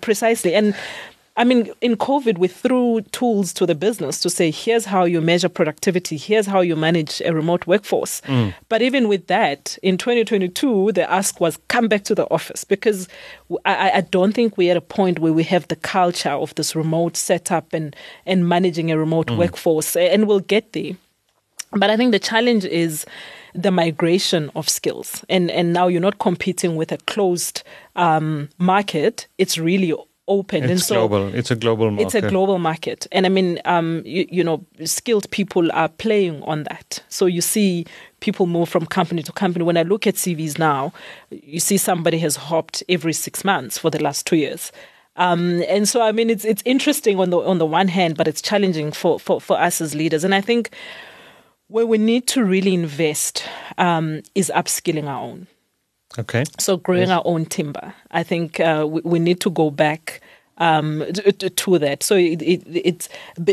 precisely. 0.00 0.54
And 0.54 0.74
I 1.36 1.44
mean, 1.44 1.72
in 1.80 1.96
COVID, 1.96 2.38
we 2.38 2.48
threw 2.48 3.00
tools 3.12 3.52
to 3.54 3.64
the 3.64 3.74
business 3.74 4.20
to 4.20 4.28
say, 4.28 4.50
here's 4.50 4.84
how 4.84 5.04
you 5.04 5.20
measure 5.20 5.48
productivity, 5.48 6.16
here's 6.16 6.44
how 6.44 6.60
you 6.60 6.76
manage 6.76 7.22
a 7.24 7.32
remote 7.32 7.66
workforce. 7.66 8.20
Mm. 8.22 8.52
But 8.68 8.82
even 8.82 9.08
with 9.08 9.26
that, 9.28 9.78
in 9.82 9.96
2022, 9.96 10.92
the 10.92 11.10
ask 11.10 11.40
was 11.40 11.58
come 11.68 11.88
back 11.88 12.04
to 12.04 12.14
the 12.14 12.28
office 12.30 12.64
because 12.64 13.08
I, 13.64 13.90
I, 13.90 14.00
don't 14.02 14.32
think 14.32 14.58
we're 14.58 14.72
at 14.72 14.76
a 14.76 14.82
point 14.82 15.20
where 15.20 15.32
we 15.32 15.44
have 15.44 15.66
the 15.68 15.76
culture 15.76 16.30
of 16.30 16.54
this 16.56 16.76
remote 16.76 17.16
setup 17.16 17.72
and, 17.72 17.96
and 18.26 18.48
managing 18.48 18.90
a 18.90 18.98
remote 18.98 19.28
mm. 19.28 19.38
workforce. 19.38 19.96
And 19.96 20.26
we'll 20.26 20.40
get 20.40 20.72
there. 20.72 20.92
But 21.72 21.90
I 21.90 21.96
think 21.96 22.12
the 22.12 22.18
challenge 22.18 22.64
is 22.64 23.06
the 23.54 23.70
migration 23.70 24.50
of 24.54 24.68
skills, 24.68 25.24
and 25.28 25.50
and 25.50 25.72
now 25.72 25.86
you're 25.88 26.00
not 26.00 26.18
competing 26.18 26.76
with 26.76 26.92
a 26.92 26.98
closed 26.98 27.62
um, 27.96 28.48
market. 28.58 29.28
It's 29.38 29.58
really 29.58 29.94
open 30.26 30.62
it's 30.62 30.70
and 30.70 30.80
so 30.80 31.08
global. 31.08 31.34
It's 31.34 31.50
a 31.50 31.56
global 31.56 31.90
market. 31.90 32.06
It's 32.06 32.14
a 32.14 32.28
global 32.28 32.58
market, 32.58 33.06
and 33.12 33.26
I 33.26 33.28
mean, 33.28 33.60
um, 33.64 34.02
you, 34.04 34.26
you 34.30 34.42
know, 34.42 34.64
skilled 34.84 35.30
people 35.30 35.70
are 35.72 35.88
playing 35.88 36.42
on 36.42 36.64
that. 36.64 37.02
So 37.08 37.26
you 37.26 37.40
see 37.40 37.86
people 38.20 38.46
move 38.46 38.68
from 38.68 38.86
company 38.86 39.22
to 39.22 39.32
company. 39.32 39.64
When 39.64 39.76
I 39.76 39.82
look 39.82 40.06
at 40.06 40.14
CVs 40.14 40.58
now, 40.58 40.92
you 41.30 41.60
see 41.60 41.76
somebody 41.76 42.18
has 42.18 42.36
hopped 42.36 42.82
every 42.88 43.12
six 43.12 43.44
months 43.44 43.78
for 43.78 43.90
the 43.90 44.02
last 44.02 44.26
two 44.26 44.36
years. 44.36 44.72
Um, 45.16 45.62
and 45.68 45.88
so, 45.88 46.00
I 46.02 46.12
mean, 46.12 46.30
it's 46.30 46.44
it's 46.44 46.62
interesting 46.64 47.20
on 47.20 47.30
the 47.30 47.38
on 47.38 47.58
the 47.58 47.66
one 47.66 47.88
hand, 47.88 48.16
but 48.16 48.26
it's 48.26 48.40
challenging 48.40 48.92
for, 48.92 49.20
for, 49.20 49.40
for 49.40 49.60
us 49.60 49.80
as 49.80 49.94
leaders. 49.94 50.24
And 50.24 50.34
I 50.34 50.40
think 50.40 50.70
where 51.70 51.86
we 51.86 51.98
need 51.98 52.26
to 52.26 52.44
really 52.44 52.74
invest 52.74 53.44
um, 53.78 54.22
is 54.34 54.50
upskilling 54.54 55.06
our 55.06 55.22
own. 55.22 55.46
Okay. 56.18 56.44
So 56.58 56.76
growing 56.76 57.08
yes. 57.08 57.10
our 57.10 57.22
own 57.24 57.46
timber. 57.46 57.94
I 58.10 58.24
think 58.24 58.58
uh, 58.58 58.86
we, 58.88 59.00
we, 59.04 59.18
need 59.20 59.40
to 59.42 59.50
go 59.50 59.70
back 59.70 60.20
um, 60.58 61.04
to, 61.14 61.48
to, 61.48 61.78
that. 61.78 62.02
So 62.02 62.16
it, 62.16 62.42
it, 62.42 62.62
it's 62.66 63.08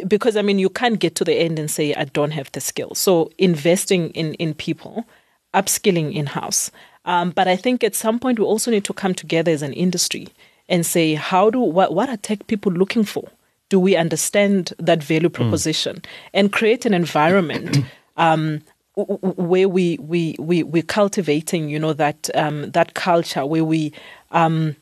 because 0.08 0.36
I 0.36 0.41
mean 0.41 0.58
you 0.58 0.69
can't 0.69 0.99
get 0.99 1.13
to 1.15 1.23
the 1.23 1.36
end 1.36 1.60
and 1.60 1.69
say 1.69 1.93
I 1.93 2.06
don't 2.06 2.32
have 2.32 2.51
the 2.53 2.60
skill. 2.60 2.95
So 2.95 3.30
investing 3.38 4.10
in 4.12 4.34
in 4.36 4.56
people, 4.56 5.06
upskilling 5.53 6.15
in 6.15 6.25
house. 6.25 6.71
Um, 7.06 7.30
but 7.30 7.47
I 7.47 7.56
think 7.56 7.84
at 7.84 7.95
some 7.95 8.17
point 8.17 8.39
we 8.39 8.45
also 8.45 8.71
need 8.71 8.84
to 8.86 8.93
come 8.93 9.13
together 9.13 9.51
as 9.51 9.62
an 9.62 9.73
industry 9.73 10.27
and 10.67 10.84
say 10.84 11.13
how 11.13 11.51
do 11.51 11.60
what 11.60 11.93
what 11.93 12.10
are 12.10 12.17
tech 12.17 12.47
people 12.47 12.71
looking 12.71 13.03
for? 13.03 13.30
Do 13.69 13.80
we 13.80 13.95
understand 13.95 14.73
that 14.80 15.03
value 15.03 15.30
hmm. 15.30 15.36
proposition 15.36 15.97
mm. 15.97 16.06
and 16.34 16.51
create 16.51 16.86
an 16.86 16.93
environment 16.93 17.77
um, 18.17 18.62
where 18.95 19.69
we 19.69 19.97
we 19.99 20.36
we 20.39 20.63
we're 20.63 20.84
cultivating, 20.84 21.69
you 21.69 21.80
know, 21.80 21.93
that 21.93 22.30
um, 22.36 22.71
that 22.71 22.95
culture 22.95 23.45
where 23.45 23.63
we 23.63 23.93
um, 24.32 24.75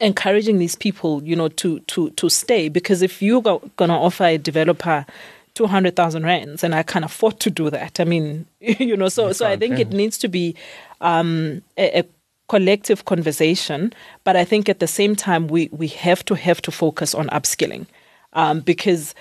encouraging 0.00 0.58
these 0.58 0.74
people, 0.74 1.22
you 1.22 1.36
know, 1.36 1.48
to 1.48 1.80
to 1.80 2.10
to 2.10 2.28
stay. 2.28 2.68
Because 2.68 3.00
if 3.00 3.22
you're 3.22 3.42
gonna 3.76 3.98
offer 3.98 4.24
a 4.24 4.38
developer 4.38 5.06
two 5.54 5.66
hundred 5.66 5.94
thousand 5.94 6.24
rands, 6.24 6.64
and 6.64 6.74
I 6.74 6.82
can't 6.82 7.04
afford 7.04 7.38
to 7.40 7.50
do 7.50 7.70
that, 7.70 8.00
I 8.00 8.04
mean, 8.04 8.46
you 8.60 8.96
know, 8.96 9.08
so 9.08 9.32
so 9.32 9.46
I 9.46 9.56
think 9.56 9.78
it 9.78 9.90
needs 9.90 10.18
to 10.18 10.28
be 10.28 10.56
um, 11.00 11.62
a, 11.78 12.00
a 12.00 12.04
collective 12.48 13.04
conversation. 13.04 13.92
But 14.24 14.36
I 14.36 14.44
think 14.44 14.68
at 14.68 14.80
the 14.80 14.88
same 14.88 15.14
time, 15.14 15.46
we 15.46 15.68
we 15.70 15.86
have 15.88 16.24
to 16.24 16.34
have 16.34 16.60
to 16.62 16.72
focus 16.72 17.14
on 17.14 17.28
upskilling. 17.28 17.86
Um, 18.34 18.60
because 18.60 19.14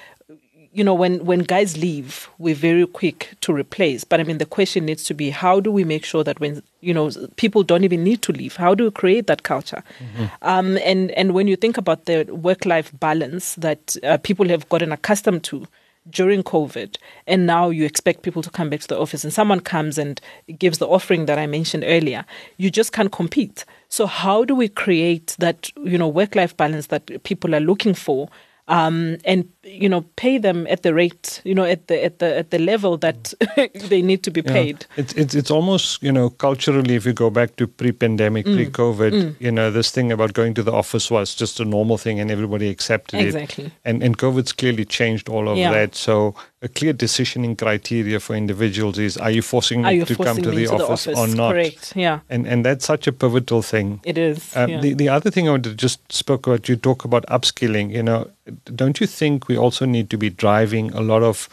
you 0.73 0.83
know, 0.83 0.93
when, 0.93 1.25
when 1.25 1.39
guys 1.39 1.77
leave, 1.77 2.29
we're 2.37 2.55
very 2.55 2.87
quick 2.87 3.35
to 3.41 3.53
replace. 3.53 4.03
But 4.03 4.19
I 4.19 4.23
mean, 4.23 4.37
the 4.37 4.45
question 4.45 4.85
needs 4.85 5.03
to 5.05 5.13
be 5.13 5.29
how 5.29 5.59
do 5.59 5.71
we 5.71 5.83
make 5.83 6.05
sure 6.05 6.23
that 6.23 6.39
when, 6.39 6.63
you 6.79 6.93
know, 6.93 7.11
people 7.35 7.63
don't 7.63 7.83
even 7.83 8.03
need 8.03 8.21
to 8.23 8.31
leave? 8.31 8.55
How 8.55 8.73
do 8.73 8.85
we 8.85 8.91
create 8.91 9.27
that 9.27 9.43
culture? 9.43 9.83
Mm-hmm. 9.99 10.25
Um, 10.41 10.77
and, 10.77 11.11
and 11.11 11.33
when 11.33 11.47
you 11.47 11.57
think 11.57 11.77
about 11.77 12.05
the 12.05 12.23
work 12.23 12.65
life 12.65 12.91
balance 12.99 13.55
that 13.55 13.97
uh, 14.03 14.17
people 14.17 14.47
have 14.47 14.67
gotten 14.69 14.91
accustomed 14.93 15.43
to 15.45 15.67
during 16.09 16.41
COVID, 16.41 16.95
and 17.27 17.45
now 17.45 17.69
you 17.69 17.85
expect 17.85 18.23
people 18.23 18.41
to 18.41 18.49
come 18.49 18.69
back 18.69 18.79
to 18.79 18.87
the 18.87 18.99
office, 18.99 19.23
and 19.23 19.31
someone 19.31 19.59
comes 19.59 19.99
and 19.99 20.19
gives 20.57 20.79
the 20.79 20.87
offering 20.87 21.27
that 21.27 21.37
I 21.37 21.45
mentioned 21.45 21.83
earlier, 21.85 22.25
you 22.57 22.71
just 22.71 22.91
can't 22.91 23.11
compete. 23.11 23.65
So, 23.87 24.07
how 24.07 24.43
do 24.43 24.55
we 24.55 24.67
create 24.67 25.35
that, 25.37 25.69
you 25.83 25.99
know, 25.99 26.07
work 26.07 26.33
life 26.33 26.57
balance 26.57 26.87
that 26.87 27.23
people 27.23 27.53
are 27.53 27.59
looking 27.59 27.93
for? 27.93 28.29
um, 28.71 29.17
and 29.25 29.49
you 29.63 29.87
know 29.87 30.01
pay 30.15 30.39
them 30.39 30.65
at 30.69 30.81
the 30.81 30.91
rate 30.91 31.39
you 31.45 31.53
know 31.53 31.63
at 31.63 31.87
the 31.87 32.03
at 32.03 32.17
the 32.17 32.37
at 32.37 32.49
the 32.49 32.57
level 32.57 32.97
that 32.97 33.33
they 33.89 34.01
need 34.01 34.23
to 34.23 34.31
be 34.31 34.41
Yeah. 34.41 34.53
paid. 34.53 34.85
It's 34.97 35.13
it's 35.13 35.35
it's 35.35 35.51
almost 35.51 36.01
you 36.01 36.11
know 36.11 36.29
culturally, 36.31 36.95
if 36.95 37.05
you 37.05 37.13
go 37.13 37.29
back 37.29 37.55
to 37.57 37.67
pre-pandemic, 37.67 38.45
Mm. 38.45 38.55
pre-COVID, 38.55 39.35
you 39.39 39.51
know 39.51 39.69
this 39.71 39.91
thing 39.91 40.11
about 40.11 40.33
going 40.33 40.53
to 40.55 40.63
the 40.63 40.71
office 40.71 41.11
was 41.11 41.35
just 41.35 41.59
a 41.59 41.65
normal 41.65 41.97
thing, 41.97 42.19
and 42.19 42.31
everybody 42.31 42.69
accepted 42.69 43.19
it. 43.19 43.25
Exactly. 43.27 43.71
And 43.85 44.01
and 44.03 44.17
COVID's 44.17 44.51
clearly 44.53 44.85
changed 44.85 45.29
all 45.29 45.47
of 45.47 45.57
Yeah. 45.57 45.71
that. 45.73 45.95
So 45.95 46.33
a 46.63 46.67
clear 46.67 46.93
decisioning 46.93 47.55
criteria 47.57 48.19
for 48.19 48.35
individuals 48.35 48.97
is: 48.97 49.17
Are 49.17 49.31
you 49.31 49.41
forcing 49.43 49.85
Are 49.85 49.93
you 49.93 50.05
to 50.05 50.15
forcing 50.15 50.35
come 50.43 50.43
to 50.43 50.51
the 50.51 50.67
office, 50.67 51.05
the 51.05 51.11
office? 51.13 51.19
or 51.19 51.27
not? 51.35 51.51
Correct. 51.53 51.93
Yeah, 51.95 52.19
And 52.29 52.47
and 52.47 52.65
that's 52.65 52.85
such 52.85 53.07
a 53.07 53.11
pivotal 53.11 53.61
thing. 53.61 53.99
it 54.05 54.17
is. 54.17 54.55
Um, 54.55 54.69
yeah. 54.69 54.81
the, 54.81 54.93
the 54.95 55.09
other 55.09 55.29
thing 55.31 55.47
I 55.47 55.51
wanted 55.51 55.69
to 55.69 55.75
just 55.75 55.99
spoke 56.11 56.47
about, 56.47 56.67
you 56.69 56.75
talk 56.77 57.05
about 57.05 57.25
upskilling, 57.27 57.91
you 57.93 58.03
know, 58.03 58.27
don't 58.75 58.99
you 58.99 59.07
think 59.07 59.47
we 59.51 59.57
also 59.57 59.85
need 59.85 60.09
to 60.09 60.17
be 60.17 60.29
driving 60.29 60.91
a 60.93 61.01
lot 61.01 61.23
of 61.23 61.49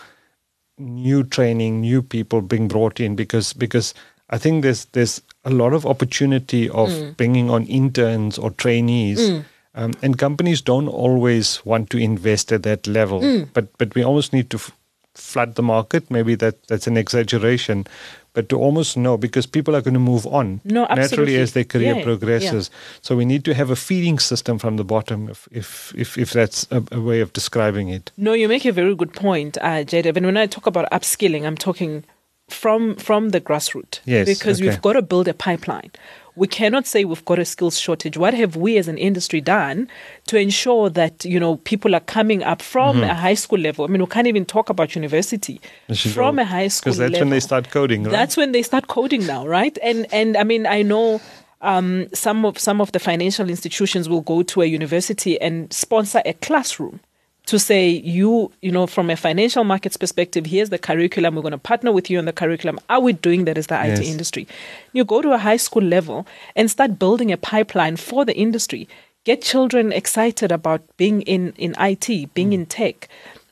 new 0.79 1.25
training, 1.25 1.81
new 1.81 2.03
people 2.03 2.41
being 2.41 2.69
brought 2.69 3.01
in 3.01 3.17
because 3.17 3.53
because 3.53 3.95
I 4.31 4.39
think 4.39 4.63
there's 4.63 4.85
there's 4.93 5.21
a 5.45 5.51
lot 5.51 5.73
of 5.75 5.85
opportunity 5.87 6.69
of 6.71 6.89
Mm. 6.91 7.17
bringing 7.17 7.51
on 7.51 7.67
interns 7.67 8.39
or 8.39 8.51
trainees. 8.65 9.31
Um, 9.75 9.93
and 10.03 10.19
companies 10.19 10.61
don't 10.63 10.89
always 10.89 11.61
want 11.65 11.91
to 11.91 11.99
invest 11.99 12.53
at 12.53 12.63
that 12.63 12.87
level, 12.87 13.21
Mm. 13.21 13.49
but 13.53 13.67
but 13.79 13.95
we 13.95 14.05
almost 14.05 14.33
need 14.33 14.49
to 14.51 14.57
f- 14.57 14.71
flood 15.15 15.55
the 15.55 15.63
market. 15.63 16.11
Maybe 16.11 16.37
that 16.37 16.55
that's 16.69 16.87
an 16.87 16.97
exaggeration, 16.97 17.87
but 18.39 18.49
to 18.49 18.57
almost 18.57 18.97
know 18.97 19.17
because 19.17 19.47
people 19.47 19.75
are 19.75 19.81
going 19.81 19.95
to 19.95 20.01
move 20.13 20.25
on 20.29 20.61
No, 20.63 20.87
naturally 20.95 21.37
as 21.39 21.55
their 21.55 21.65
career 21.65 21.97
Yeah, 21.97 22.05
progresses. 22.05 22.71
So 23.03 23.17
we 23.17 23.25
need 23.25 23.45
to 23.47 23.53
have 23.53 23.69
a 23.69 23.75
feeding 23.75 24.21
system 24.21 24.59
from 24.61 24.77
the 24.77 24.85
bottom, 24.85 25.29
if 25.29 25.49
if 25.51 25.93
if, 25.97 26.17
if 26.17 26.31
that's 26.31 26.69
a, 26.71 26.81
a 26.93 27.01
way 27.01 27.19
of 27.21 27.33
describing 27.33 27.89
it. 27.89 28.13
No, 28.17 28.33
you 28.35 28.47
make 28.49 28.65
a 28.65 28.71
very 28.71 28.95
good 28.95 29.13
point, 29.13 29.59
uh, 29.61 29.83
Jada. 29.91 30.17
And 30.17 30.27
when 30.27 30.37
I 30.37 30.47
talk 30.47 30.67
about 30.67 30.89
upskilling, 30.93 31.43
I'm 31.49 31.57
talking 31.57 32.05
from 32.49 32.95
from 32.95 33.31
the 33.31 33.41
grassroots. 33.41 33.99
Yes, 34.05 34.29
Because 34.29 34.61
okay. 34.61 34.69
we've 34.71 34.83
got 34.83 34.93
to 34.93 35.03
build 35.03 35.27
a 35.27 35.35
pipeline. 35.35 35.91
We 36.39 36.47
cannot 36.47 36.87
say 36.87 37.05
we've 37.05 37.25
got 37.25 37.39
a 37.39 37.45
skills 37.45 37.79
shortage. 37.79 38.17
What 38.17 38.33
have 38.35 38.57
we 38.57 38.79
as 38.79 38.89
an 38.89 38.97
industry 38.97 39.41
done 39.41 39.89
to 40.27 40.39
ensure 40.39 40.89
that 40.91 41.25
you 41.25 41.41
know 41.41 41.57
people 41.57 41.95
are 41.95 42.01
coming 42.01 42.43
up 42.43 42.63
from 42.63 43.03
a 43.03 43.15
high 43.15 43.35
school 43.35 43.59
level? 43.59 43.85
I 43.85 43.89
mean, 43.89 44.01
we 44.01 44.07
can't 44.07 44.27
even 44.27 44.45
talk 44.45 44.71
about 44.71 44.95
university. 44.95 45.61
From 46.15 46.37
go- 46.37 46.43
a 46.43 46.45
high 46.45 46.69
school 46.69 46.93
because 46.93 46.99
that's 46.99 47.13
level. 47.13 47.27
when 47.27 47.31
they 47.31 47.41
start 47.41 47.71
coding, 47.71 48.05
right? 48.05 48.13
That's 48.13 48.37
when 48.37 48.53
they 48.53 48.63
start 48.63 48.87
coding 48.87 49.27
now, 49.27 49.47
right? 49.47 49.77
And 49.83 50.07
and 50.13 50.37
I 50.37 50.45
mean, 50.45 50.67
I 50.67 50.83
know 50.83 51.21
um, 51.61 52.09
some 52.15 52.45
of 52.45 52.59
some 52.59 52.81
of 52.81 52.93
the 52.93 52.99
financial 52.99 53.51
institutions 53.51 54.09
will 54.09 54.21
go 54.21 54.43
to 54.43 54.63
a 54.63 54.67
university 54.67 55.41
and 55.41 55.73
sponsor 55.73 56.23
a 56.25 56.35
classroom 56.35 57.01
to 57.49 57.59
say 57.59 57.89
you 57.89 58.53
you 58.61 58.71
know 58.71 58.87
from 58.87 59.09
a 59.09 59.17
financial 59.17 59.65
markets 59.65 59.97
perspective 59.97 60.45
here's 60.45 60.69
the 60.69 60.79
curriculum 60.79 61.35
we're 61.35 61.43
going 61.43 61.53
to 61.53 61.59
partner 61.59 61.91
with 61.91 62.11
you 62.11 62.19
on 62.19 62.27
the 62.27 62.33
curriculum. 62.33 62.79
Are 62.91 63.01
we 63.01 63.15
doing 63.15 63.47
that 63.47 63.57
as 63.57 63.69
the 63.69 63.83
IT 63.83 64.01
industry? 64.01 64.47
You 64.93 65.05
go 65.05 65.23
to 65.23 65.33
a 65.33 65.39
high 65.39 65.57
school 65.57 65.83
level 65.83 66.27
and 66.55 66.71
start 66.71 66.99
building 66.99 67.33
a 67.33 67.39
pipeline 67.39 67.97
for 67.97 68.27
the 68.27 68.37
industry. 68.37 68.87
Get 69.25 69.41
children 69.41 69.93
excited 69.93 70.53
about 70.53 70.83
being 70.99 71.23
in 71.23 71.55
in 71.57 71.75
IT 71.81 72.35
being 72.35 72.51
mm. 72.51 72.55
in 72.55 72.67
tech. 72.67 73.09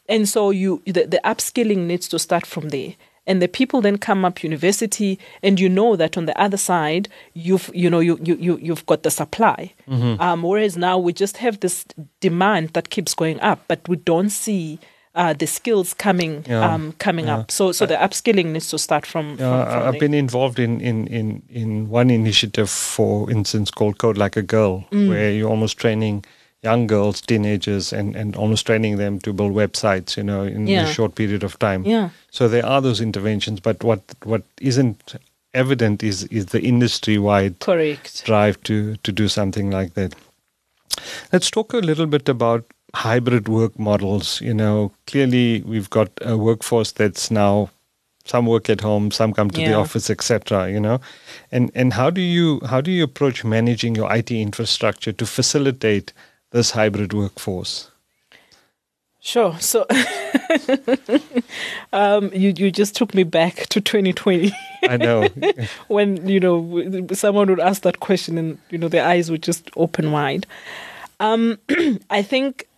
And 0.09 0.29
so 0.29 0.51
you 0.51 0.83
the, 0.85 1.07
the 1.07 1.21
upskilling 1.25 1.87
needs 1.87 2.07
to 2.09 2.19
start 2.19 2.45
from 2.45 2.69
there 2.69 2.95
and 3.27 3.43
the 3.43 3.49
people 3.49 3.81
then 3.81 3.99
come 3.99 4.25
up 4.25 4.43
university 4.43 5.19
and 5.43 5.59
you 5.61 5.69
know 5.69 5.97
that 5.97 6.17
on 6.17 6.27
the 6.27 6.41
other 6.41 6.57
side 6.57 7.09
you've 7.35 7.71
you 7.75 7.91
know 7.91 8.01
you 8.01 8.19
you, 8.23 8.37
you 8.37 8.59
you've 8.63 8.87
got 8.87 9.03
the 9.03 9.11
supply. 9.11 9.73
Um, 9.89 10.43
whereas 10.43 10.77
now 10.77 10.99
we 10.99 11.13
just 11.13 11.37
have 11.39 11.61
this 11.61 11.85
demand 12.21 12.71
that 12.75 12.91
keeps 12.91 13.15
going 13.15 13.41
up 13.41 13.61
but 13.69 13.81
we 13.89 13.97
don't 13.97 14.31
see 14.31 14.79
uh, 15.15 15.33
the 15.33 15.47
skills 15.47 15.95
coming 15.95 16.45
Yeah, 16.47 16.75
um, 16.75 16.93
coming 16.99 17.27
yeah. 17.27 17.39
up 17.39 17.51
so 17.51 17.73
so 17.73 17.87
the 17.87 17.95
upskilling 17.97 18.47
needs 18.53 18.69
to 18.71 18.79
start 18.79 19.07
from, 19.07 19.31
Yeah, 19.39 19.65
from, 19.65 19.73
from 19.73 19.89
I've 19.95 20.01
been 20.01 20.13
involved 20.15 20.59
in, 20.59 20.81
in, 20.81 21.07
in, 21.07 21.43
in 21.49 21.89
one 21.89 22.11
initiative, 22.11 22.69
for 22.69 23.31
instance, 23.31 23.71
called 23.71 23.97
Code 23.99 24.19
Like 24.19 24.37
a 24.37 24.43
Girl, 24.43 24.85
Mm. 24.93 25.09
where 25.09 25.31
you're 25.33 25.49
almost 25.51 25.79
training 25.79 26.25
young 26.63 26.87
girls, 26.87 27.21
teenagers, 27.21 27.93
and, 27.93 28.17
and 28.17 28.35
almost 28.37 28.67
training 28.67 28.97
them 28.99 29.19
to 29.21 29.33
build 29.33 29.53
websites, 29.53 30.17
you 30.17 30.23
know, 30.23 30.43
in 30.43 30.67
Yeah. 30.67 30.89
a 30.89 30.93
short 30.93 31.15
period 31.15 31.45
of 31.45 31.59
time. 31.59 31.85
yeah 31.85 32.09
So 32.31 32.49
there 32.49 32.67
are 32.67 32.81
those 32.83 33.01
interventions, 33.01 33.61
but 33.61 33.85
what 33.85 34.01
what 34.25 34.43
isn't 34.61 35.15
evident 35.55 36.03
is 36.03 36.25
is 36.25 36.47
the 36.47 36.61
industry 36.61 37.19
wide 37.19 37.59
correct 37.61 38.25
drive 38.25 38.57
to 38.63 38.97
to 39.03 39.13
do 39.13 39.29
something 39.29 39.71
like 39.71 39.95
that. 39.95 40.15
Let's 41.33 41.51
talk 41.51 41.73
a 41.75 41.79
little 41.79 42.07
bit 42.07 42.29
about 42.29 42.65
hybrid 42.95 43.49
work 43.49 43.79
models. 43.79 44.41
You 44.41 44.55
know, 44.55 44.93
clearly 45.07 45.63
we've 45.67 45.91
got 45.91 46.09
a 46.21 46.37
workforce 46.37 46.93
that's 46.93 47.31
now 47.31 47.69
some 48.25 48.47
work 48.47 48.69
at 48.71 48.81
home, 48.81 49.11
some 49.13 49.33
come 49.33 49.51
to 49.51 49.61
the 49.61 49.75
office, 49.75 50.11
etc. 50.11 50.71
You 50.71 50.81
know, 50.81 51.01
and 51.53 51.71
and 51.75 51.93
how 51.93 52.11
do 52.11 52.21
you 52.21 52.61
how 52.71 52.81
do 52.81 52.91
you 52.91 53.05
approach 53.05 53.45
managing 53.45 53.95
your 53.97 54.13
IT 54.17 54.31
infrastructure 54.31 55.13
to 55.13 55.27
facilitate 55.27 56.13
this 56.57 56.73
hybrid 56.73 57.13
workforce? 57.13 57.91
Sure. 59.21 59.59
So 59.61 59.87
um, 61.93 62.33
you 62.33 62.55
you 62.57 62.71
just 62.71 62.97
took 62.97 63.15
me 63.15 63.25
back 63.25 63.67
to 63.67 63.81
2020 63.81 64.53
I 64.85 64.97
know. 64.97 65.29
when 65.89 66.29
you 66.29 66.41
know 66.41 67.07
someone 67.13 67.51
would 67.51 67.61
ask 67.61 67.83
that 67.83 68.01
question 68.01 68.39
and 68.39 68.59
you 68.71 68.79
know 68.79 68.89
their 68.89 69.05
eyes 69.05 69.31
would 69.31 69.43
just 69.43 69.71
open 69.77 70.13
wide. 70.13 70.47
Um, 71.19 71.59
I 72.11 72.23
think 72.23 72.69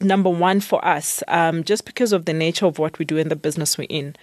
number 0.00 0.30
one 0.30 0.60
for 0.60 0.84
us, 0.84 1.22
um, 1.28 1.64
just 1.64 1.84
because 1.84 2.12
of 2.12 2.24
the 2.24 2.32
nature 2.32 2.66
of 2.66 2.78
what 2.78 2.98
we 2.98 3.04
do 3.04 3.18
in 3.18 3.28
the 3.28 3.36
business 3.36 3.76
we're 3.76 3.86
in, 3.90 4.16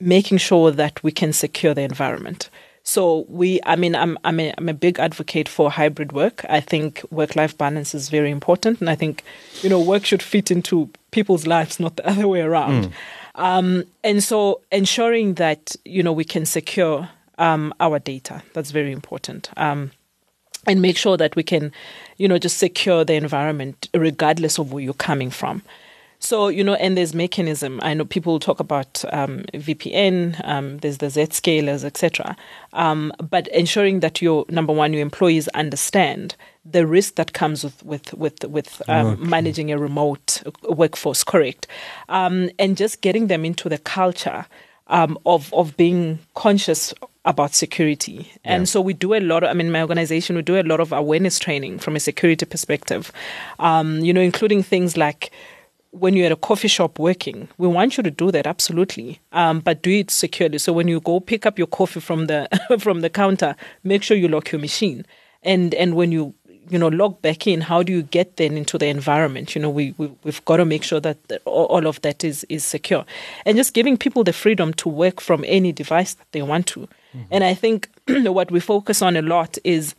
making 0.00 0.38
sure 0.38 0.70
that 0.70 1.02
we 1.02 1.10
can 1.10 1.32
secure 1.32 1.74
the 1.74 1.82
environment. 1.82 2.50
So 2.86 3.24
we, 3.28 3.60
I 3.64 3.76
mean, 3.76 3.94
I'm 3.94 4.18
I'm 4.24 4.38
a, 4.38 4.52
I'm 4.58 4.68
a 4.68 4.74
big 4.74 4.98
advocate 4.98 5.48
for 5.48 5.70
hybrid 5.70 6.12
work. 6.12 6.44
I 6.50 6.60
think 6.60 7.02
work-life 7.10 7.56
balance 7.56 7.94
is 7.94 8.10
very 8.10 8.30
important, 8.30 8.80
and 8.80 8.90
I 8.90 8.94
think 8.94 9.24
you 9.62 9.70
know 9.70 9.80
work 9.80 10.04
should 10.04 10.22
fit 10.22 10.50
into 10.50 10.90
people's 11.10 11.46
lives, 11.46 11.80
not 11.80 11.96
the 11.96 12.06
other 12.10 12.28
way 12.28 12.42
around. 12.42 12.92
Um, 13.36 13.84
and 14.04 14.22
so 14.22 14.60
ensuring 14.70 15.34
that 15.34 15.74
you 15.86 16.02
know 16.02 16.12
we 16.12 16.24
can 16.24 16.44
secure 16.44 17.08
um, 17.38 17.72
our 17.80 17.98
data 17.98 18.42
that's 18.52 18.70
very 18.70 18.92
important. 18.92 19.50
Um, 19.56 19.90
and 20.66 20.80
make 20.80 20.96
sure 20.96 21.16
that 21.18 21.36
we 21.36 21.42
can, 21.42 21.72
you 22.16 22.26
know, 22.26 22.38
just 22.38 22.56
secure 22.56 23.04
the 23.04 23.14
environment 23.14 23.88
regardless 23.92 24.58
of 24.58 24.72
where 24.72 24.82
you're 24.82 24.94
coming 24.94 25.30
from. 25.30 25.62
So, 26.24 26.48
you 26.48 26.64
know, 26.64 26.72
and 26.74 26.96
there's 26.96 27.14
mechanism. 27.14 27.80
I 27.82 27.92
know 27.92 28.06
people 28.06 28.38
talk 28.40 28.58
about 28.58 29.04
um, 29.12 29.42
VPN, 29.52 30.40
um, 30.48 30.78
there's 30.78 30.96
the 30.96 31.08
Zscalers, 31.08 31.84
etc. 31.84 32.34
Um, 32.72 33.12
but 33.30 33.46
ensuring 33.48 34.00
that 34.00 34.22
your 34.22 34.46
number 34.48 34.72
one, 34.72 34.94
your 34.94 35.02
employees 35.02 35.48
understand 35.48 36.34
the 36.64 36.86
risk 36.86 37.16
that 37.16 37.34
comes 37.34 37.62
with 37.62 37.84
with 37.84 38.14
with 38.14 38.42
with 38.46 38.80
um, 38.88 39.28
managing 39.28 39.70
a 39.70 39.76
remote 39.76 40.42
workforce, 40.62 41.24
correct, 41.24 41.66
um, 42.08 42.48
and 42.58 42.78
just 42.78 43.02
getting 43.02 43.26
them 43.26 43.44
into 43.44 43.68
the 43.68 43.76
culture 43.76 44.46
um, 44.86 45.18
of 45.26 45.52
of 45.52 45.76
being 45.76 46.20
conscious 46.34 46.94
about 47.26 47.54
security. 47.54 48.32
And 48.44 48.62
Yeah. 48.62 48.64
so 48.72 48.80
we 48.80 48.94
do 48.94 49.14
a 49.14 49.20
lot 49.20 49.42
of, 49.44 49.50
I 49.50 49.54
mean, 49.54 49.70
my 49.72 49.80
organization, 49.80 50.36
we 50.36 50.42
do 50.42 50.58
a 50.58 50.62
lot 50.62 50.80
of 50.80 50.92
awareness 50.92 51.38
training 51.38 51.78
from 51.80 51.96
a 51.96 52.00
security 52.00 52.44
perspective, 52.46 53.10
um, 53.58 54.00
you 54.00 54.12
know, 54.12 54.20
including 54.20 54.62
things 54.62 54.96
like 54.96 55.30
when 55.94 56.14
you're 56.14 56.26
at 56.26 56.32
a 56.32 56.36
coffee 56.36 56.68
shop 56.68 56.98
working, 56.98 57.48
we 57.56 57.68
want 57.68 57.96
you 57.96 58.02
to 58.02 58.10
do 58.10 58.30
that 58.32 58.46
absolutely, 58.46 59.20
um, 59.32 59.60
but 59.60 59.82
do 59.82 59.90
it 59.90 60.10
securely. 60.10 60.58
So 60.58 60.72
when 60.72 60.88
you 60.88 61.00
go 61.00 61.20
pick 61.20 61.46
up 61.46 61.58
your 61.58 61.68
coffee 61.68 62.00
from 62.00 62.26
the 62.26 62.48
from 62.80 63.00
the 63.00 63.10
counter, 63.10 63.54
make 63.84 64.02
sure 64.02 64.16
you 64.16 64.28
lock 64.28 64.52
your 64.52 64.60
machine. 64.60 65.06
And 65.42 65.74
and 65.74 65.94
when 65.94 66.10
you 66.12 66.34
you 66.70 66.78
know 66.78 66.88
log 66.88 67.20
back 67.22 67.46
in, 67.46 67.60
how 67.60 67.82
do 67.82 67.92
you 67.92 68.02
get 68.02 68.36
then 68.38 68.56
into 68.56 68.78
the 68.78 68.86
environment? 68.86 69.54
You 69.54 69.60
know, 69.62 69.70
we, 69.70 69.94
we 69.98 70.10
we've 70.24 70.44
got 70.46 70.56
to 70.56 70.64
make 70.64 70.82
sure 70.82 71.00
that 71.00 71.16
the- 71.28 71.40
all 71.44 71.66
all 71.66 71.86
of 71.86 72.00
that 72.02 72.24
is 72.24 72.44
is 72.48 72.64
secure, 72.64 73.04
and 73.46 73.56
just 73.56 73.74
giving 73.74 73.96
people 73.98 74.24
the 74.24 74.32
freedom 74.32 74.72
to 74.74 74.88
work 74.88 75.20
from 75.20 75.44
any 75.46 75.72
device 75.72 76.14
that 76.14 76.26
they 76.32 76.42
want 76.42 76.66
to. 76.68 76.88
And 77.30 77.44
I 77.44 77.54
think 77.54 77.88
what 78.08 78.50
we 78.50 78.58
focus 78.60 79.00
on 79.02 79.16
a 79.16 79.22
lot 79.22 79.56
is 79.62 79.94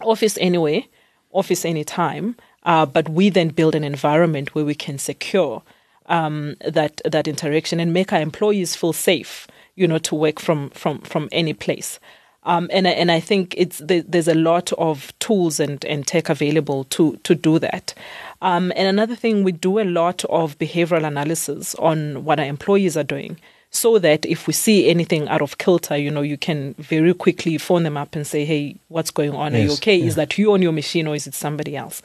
office 0.00 0.38
anyway, 0.40 0.86
office 1.32 1.64
anytime, 1.66 2.36
uh, 2.64 2.86
but 2.86 3.08
we 3.08 3.28
then 3.30 3.48
build 3.48 3.74
an 3.74 3.84
environment 3.84 4.54
where 4.54 4.64
we 4.64 4.74
can 4.74 4.98
secure 4.98 5.62
um, 6.06 6.56
that 6.64 7.00
that 7.04 7.28
interaction 7.28 7.80
and 7.80 7.92
make 7.92 8.12
our 8.12 8.20
employees 8.20 8.74
feel 8.76 8.92
safe, 8.92 9.46
you 9.76 9.86
know, 9.88 9.98
to 9.98 10.14
work 10.14 10.40
from 10.40 10.70
from 10.70 11.00
from 11.00 11.28
any 11.32 11.52
place. 11.54 11.98
Um, 12.44 12.68
and 12.72 12.88
I- 12.88 12.92
and 12.92 13.12
I 13.12 13.20
think 13.20 13.54
it's 13.56 13.80
there's 13.84 14.26
a 14.26 14.34
lot 14.34 14.72
of 14.72 15.12
tools 15.20 15.60
and, 15.60 15.84
and 15.84 16.04
tech 16.06 16.28
available 16.28 16.84
to 16.84 17.16
to 17.22 17.34
do 17.36 17.58
that. 17.60 17.94
Um, 18.40 18.72
and 18.74 18.88
another 18.88 19.14
thing, 19.14 19.44
we 19.44 19.52
do 19.52 19.78
a 19.78 19.84
lot 19.84 20.24
of 20.24 20.58
behavioral 20.58 21.06
analysis 21.06 21.76
on 21.76 22.24
what 22.24 22.40
our 22.40 22.46
employees 22.46 22.96
are 22.96 23.04
doing 23.04 23.36
so 23.70 23.98
that 24.00 24.26
if 24.26 24.46
we 24.48 24.52
see 24.52 24.90
anything 24.90 25.28
out 25.28 25.40
of 25.40 25.56
kilter, 25.58 25.96
you 25.96 26.10
know, 26.10 26.20
you 26.22 26.36
can 26.36 26.74
very 26.78 27.14
quickly 27.14 27.56
phone 27.58 27.84
them 27.84 27.96
up 27.96 28.16
and 28.16 28.26
say, 28.26 28.44
"Hey, 28.44 28.74
what's 28.88 29.12
going 29.12 29.30
on? 29.34 29.54
Are 29.54 29.58
you 29.58 29.72
okay? 29.74 29.94
yeah. 29.96 30.06
Is 30.08 30.14
that 30.16 30.36
you 30.36 30.52
on 30.52 30.62
your 30.62 30.72
machine 30.72 31.06
or 31.06 31.14
is 31.14 31.26
it 31.28 31.34
somebody 31.34 31.76
else?" 31.76 32.02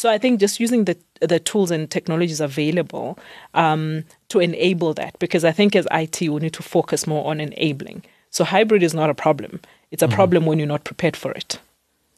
So 0.00 0.08
I 0.08 0.16
think 0.16 0.40
just 0.40 0.58
using 0.58 0.86
the 0.86 0.96
the 1.20 1.38
tools 1.38 1.70
and 1.70 1.90
technologies 1.90 2.40
available 2.40 3.18
um, 3.52 4.04
to 4.30 4.40
enable 4.40 4.94
that, 4.94 5.18
because 5.18 5.44
I 5.44 5.52
think 5.52 5.76
as 5.76 5.86
IT 5.90 6.22
we 6.22 6.40
need 6.40 6.54
to 6.54 6.62
focus 6.62 7.06
more 7.06 7.30
on 7.30 7.38
enabling. 7.38 8.04
So 8.30 8.44
hybrid 8.44 8.82
is 8.82 8.94
not 8.94 9.10
a 9.10 9.14
problem; 9.14 9.60
it's 9.90 10.02
a 10.02 10.06
mm-hmm. 10.06 10.14
problem 10.14 10.46
when 10.46 10.58
you're 10.58 10.74
not 10.74 10.84
prepared 10.84 11.16
for 11.16 11.32
it. 11.32 11.58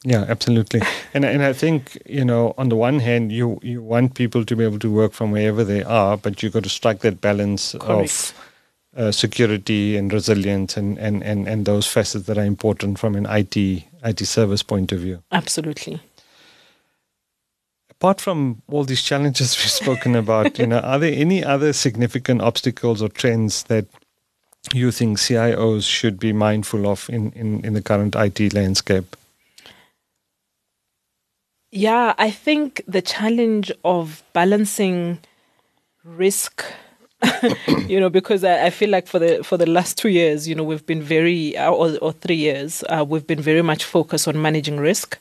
Yeah, 0.05 0.23
absolutely. 0.29 0.81
and 1.13 1.25
and 1.25 1.43
I 1.43 1.51
think 1.51 1.97
you 2.05 2.23
know, 2.23 2.53
on 2.57 2.69
the 2.69 2.77
one 2.77 2.99
hand, 2.99 3.33
you 3.33 3.59
you 3.61 3.83
want 3.83 4.15
people 4.15 4.45
to 4.45 4.55
be 4.55 4.63
able 4.63 4.79
to 4.79 4.89
work 4.89 5.11
from 5.11 5.31
wherever 5.31 5.65
they 5.65 5.83
are, 5.83 6.15
but 6.15 6.41
you've 6.41 6.53
got 6.53 6.63
to 6.63 6.69
strike 6.69 6.99
that 6.99 7.19
balance 7.19 7.75
Correct. 7.77 7.89
of 7.91 8.33
uh, 8.95 9.11
security 9.11 9.97
and 9.97 10.13
resilience 10.13 10.77
and, 10.77 10.97
and, 10.99 11.23
and, 11.23 11.47
and 11.47 11.65
those 11.65 11.87
facets 11.87 12.27
that 12.27 12.37
are 12.37 12.45
important 12.45 12.99
from 12.99 13.15
an 13.15 13.25
IT 13.25 13.57
IT 14.05 14.25
service 14.25 14.63
point 14.63 14.93
of 14.93 14.99
view. 14.99 15.21
Absolutely. 15.31 15.99
Apart 18.03 18.19
from 18.19 18.61
all 18.69 18.83
these 18.83 19.01
challenges 19.01 19.55
we've 19.59 19.71
spoken 19.71 20.13
about, 20.13 20.59
you 20.59 20.67
know, 20.67 20.79
are 20.79 20.99
there 20.99 21.13
any 21.15 21.41
other 21.41 21.71
significant 21.71 22.41
obstacles 22.41 23.01
or 23.01 23.07
trends 23.07 23.63
that 23.63 23.85
you 24.73 24.91
think 24.91 25.17
CIOs 25.17 25.87
should 25.87 26.19
be 26.19 26.33
mindful 26.33 26.85
of 26.85 27.09
in, 27.09 27.31
in, 27.31 27.63
in 27.63 27.71
the 27.71 27.81
current 27.81 28.13
IT 28.13 28.53
landscape? 28.53 29.15
Yeah, 31.71 32.13
I 32.17 32.29
think 32.29 32.81
the 32.85 33.01
challenge 33.01 33.71
of 33.85 34.21
balancing 34.33 35.19
risk, 36.03 36.65
you 37.87 38.01
know, 38.01 38.09
because 38.09 38.43
I, 38.43 38.65
I, 38.65 38.69
feel 38.69 38.89
like 38.89 39.07
for 39.07 39.19
the 39.19 39.45
for 39.45 39.55
the 39.55 39.65
last 39.65 39.97
two 39.97 40.09
years, 40.09 40.45
you 40.45 40.55
know, 40.55 40.63
we've 40.65 40.85
been 40.85 41.01
very 41.01 41.57
or, 41.57 41.97
or 41.99 42.11
three 42.11 42.35
years, 42.35 42.83
uh, 42.89 43.05
we've 43.07 43.25
been 43.25 43.39
very 43.39 43.61
much 43.61 43.85
focused 43.85 44.27
on 44.27 44.41
managing 44.41 44.77
risk. 44.77 45.17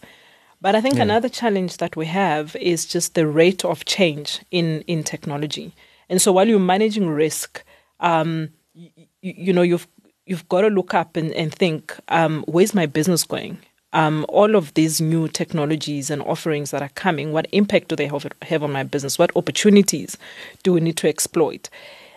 But 0.63 0.75
I 0.75 0.81
think 0.81 0.97
yeah. 0.97 1.03
another 1.03 1.29
challenge 1.29 1.77
that 1.79 1.97
we 1.97 2.07
have 2.07 2.57
is 2.57 2.87
just 2.87 3.15
the 3.15 3.27
rate 3.27 3.65
of 3.65 3.85
change 3.85 4.41
in 4.51 4.83
in 4.87 5.03
technology. 5.03 5.75
And 6.09 6.23
so 6.23 6.33
while 6.33 6.49
you're 6.49 6.71
managing 6.75 7.09
risk, 7.09 7.65
um, 8.01 8.49
you, 8.75 8.91
you 9.21 9.53
know, 9.53 9.63
you've 9.63 9.89
you've 10.25 10.49
got 10.49 10.63
to 10.63 10.69
look 10.69 10.95
up 10.95 11.17
and, 11.17 11.33
and 11.33 11.53
think, 11.53 11.95
um, 12.09 12.45
where's 12.47 12.75
my 12.75 12.87
business 12.87 13.25
going? 13.25 13.59
um, 13.93 14.25
all 14.29 14.55
of 14.55 14.73
these 14.75 15.01
new 15.01 15.29
technologies 15.29 16.11
and 16.11 16.23
offerings 16.23 16.71
that 16.71 16.83
are 16.83 16.91
coming, 16.91 17.33
what 17.33 17.47
impact 17.53 17.89
do 17.89 17.97
they 17.97 18.07
have, 18.07 18.27
have 18.43 18.63
on 18.63 18.73
my 18.73 18.83
business? 18.83 19.19
What 19.19 19.35
opportunities 19.37 20.17
do 20.63 20.73
we 20.73 20.81
need 20.81 20.97
to 20.99 21.09
exploit? 21.09 21.69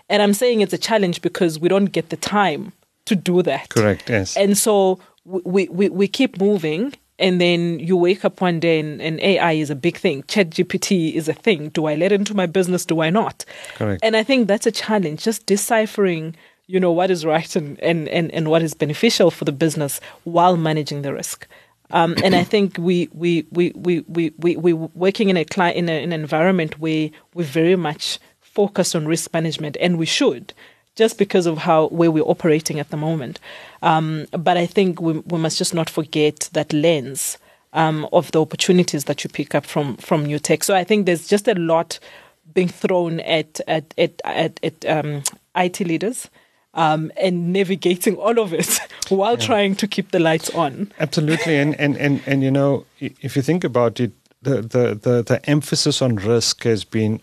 And 0.10 0.21
I'm 0.21 0.34
saying 0.34 0.62
it's 0.62 0.73
a 0.73 0.77
challenge 0.77 1.21
because 1.21 1.60
we 1.60 1.67
don't 1.67 1.88
get 1.88 2.10
the 2.10 2.17
time 2.17 2.73
to 3.05 3.15
do 3.15 3.41
that. 3.43 3.69
Correct, 3.69 4.10
yes. 4.10 4.38
And 4.38 4.58
so 4.58 4.99
we, 5.25 5.67
we, 5.69 5.89
we 5.89 6.08
keep 6.08 6.39
moving 6.39 6.93
and 7.17 7.39
then 7.39 7.80
you 7.80 7.95
wake 7.95 8.25
up 8.25 8.41
one 8.41 8.60
day 8.60 8.80
and, 8.80 9.01
and, 9.01 9.19
AI 9.21 9.54
is 9.54 9.69
a 9.69 9.75
big 9.75 9.97
thing. 9.97 10.23
ChatGPT 10.23 11.13
is 11.13 11.30
a 11.30 11.34
thing. 11.34 11.69
Do 11.69 11.86
I 11.86 11.95
let 11.95 12.12
it 12.12 12.19
into 12.19 12.34
my 12.34 12.45
business? 12.45 12.86
Do 12.86 13.01
I 13.01 13.10
not? 13.10 13.45
Correct. 13.75 14.04
And 14.04 14.15
I 14.17 14.23
think 14.23 14.47
that's 14.47 14.65
a 14.65 14.71
challenge, 14.71 15.23
just 15.23 15.45
deciphering, 15.45 16.36
you 16.67 16.80
know, 16.80 16.91
what 16.91 17.10
is 17.10 17.25
right 17.25 17.56
and, 17.56 17.80
and, 17.80 18.10
and, 18.10 18.32
and 18.32 18.49
what 18.49 18.62
is 18.62 18.73
beneficial 18.73 19.32
for 19.32 19.45
the 19.45 19.54
business 19.54 20.01
while 20.23 20.58
managing 20.58 21.04
the 21.04 21.13
risk. 21.13 21.47
Um, 21.91 22.15
and 22.23 22.36
I 22.36 22.43
think 22.43 22.78
we 22.80 23.10
we 23.13 23.45
we 23.51 23.71
we 23.75 24.01
we 24.08 24.32
we 24.38 24.56
we 24.58 24.73
working 24.73 25.30
in 25.30 25.38
a 25.38 25.45
client 25.45 25.78
in, 25.78 25.88
a, 25.88 26.01
in 26.01 26.12
an 26.12 26.19
environment 26.19 26.80
where 26.80 27.12
we 27.36 27.43
very 27.43 27.75
much 27.75 28.19
focus 28.41 28.95
on 28.95 29.06
risk 29.06 29.32
management, 29.34 29.78
and 29.80 29.97
we 29.97 30.06
should, 30.06 30.54
just 30.95 31.17
because 31.17 31.45
of 31.45 31.60
how 31.60 31.88
where 31.88 32.12
we're 32.12 32.23
operating 32.23 32.79
at 32.79 32.89
the 32.89 32.97
moment. 32.97 33.39
Um, 33.81 34.25
but 34.31 34.58
I 34.58 34.65
think 34.65 35.01
we 35.01 35.19
we 35.19 35.38
must 35.38 35.58
just 35.58 35.73
not 35.73 35.89
forget 35.89 36.49
that 36.53 36.73
lens 36.73 37.38
um, 37.73 38.08
of 38.12 38.31
the 38.31 38.41
opportunities 38.41 39.05
that 39.05 39.23
you 39.23 39.29
pick 39.29 39.53
up 39.53 39.65
from 39.65 39.97
from 39.97 40.25
new 40.25 40.39
tech. 40.39 40.63
So 40.63 40.75
I 40.75 40.84
think 40.84 41.05
there's 41.05 41.27
just 41.27 41.47
a 41.47 41.55
lot 41.55 41.99
being 42.53 42.69
thrown 42.69 43.19
at 43.21 43.60
at 43.67 43.93
at 43.97 44.21
at, 44.23 44.60
at 44.63 44.86
um, 44.86 45.23
IT 45.55 45.79
leaders 45.81 46.29
um, 46.73 47.12
and 47.17 47.51
navigating 47.51 48.15
all 48.15 48.39
of 48.39 48.53
it 48.53 48.79
while 49.10 49.34
yeah. 49.34 49.45
trying 49.45 49.75
to 49.75 49.88
keep 49.88 50.12
the 50.12 50.19
lights 50.19 50.49
on. 50.51 50.91
Absolutely, 50.99 51.58
and, 51.58 51.79
and 51.79 51.97
and 51.97 52.21
and 52.25 52.43
you 52.43 52.51
know, 52.51 52.86
if 52.99 53.36
you 53.36 53.41
think 53.41 53.63
about 53.63 53.99
it, 53.99 54.12
the 54.41 54.62
the 54.62 54.95
the, 54.95 55.23
the 55.23 55.49
emphasis 55.49 56.01
on 56.01 56.15
risk 56.15 56.63
has 56.63 56.84
been 56.84 57.21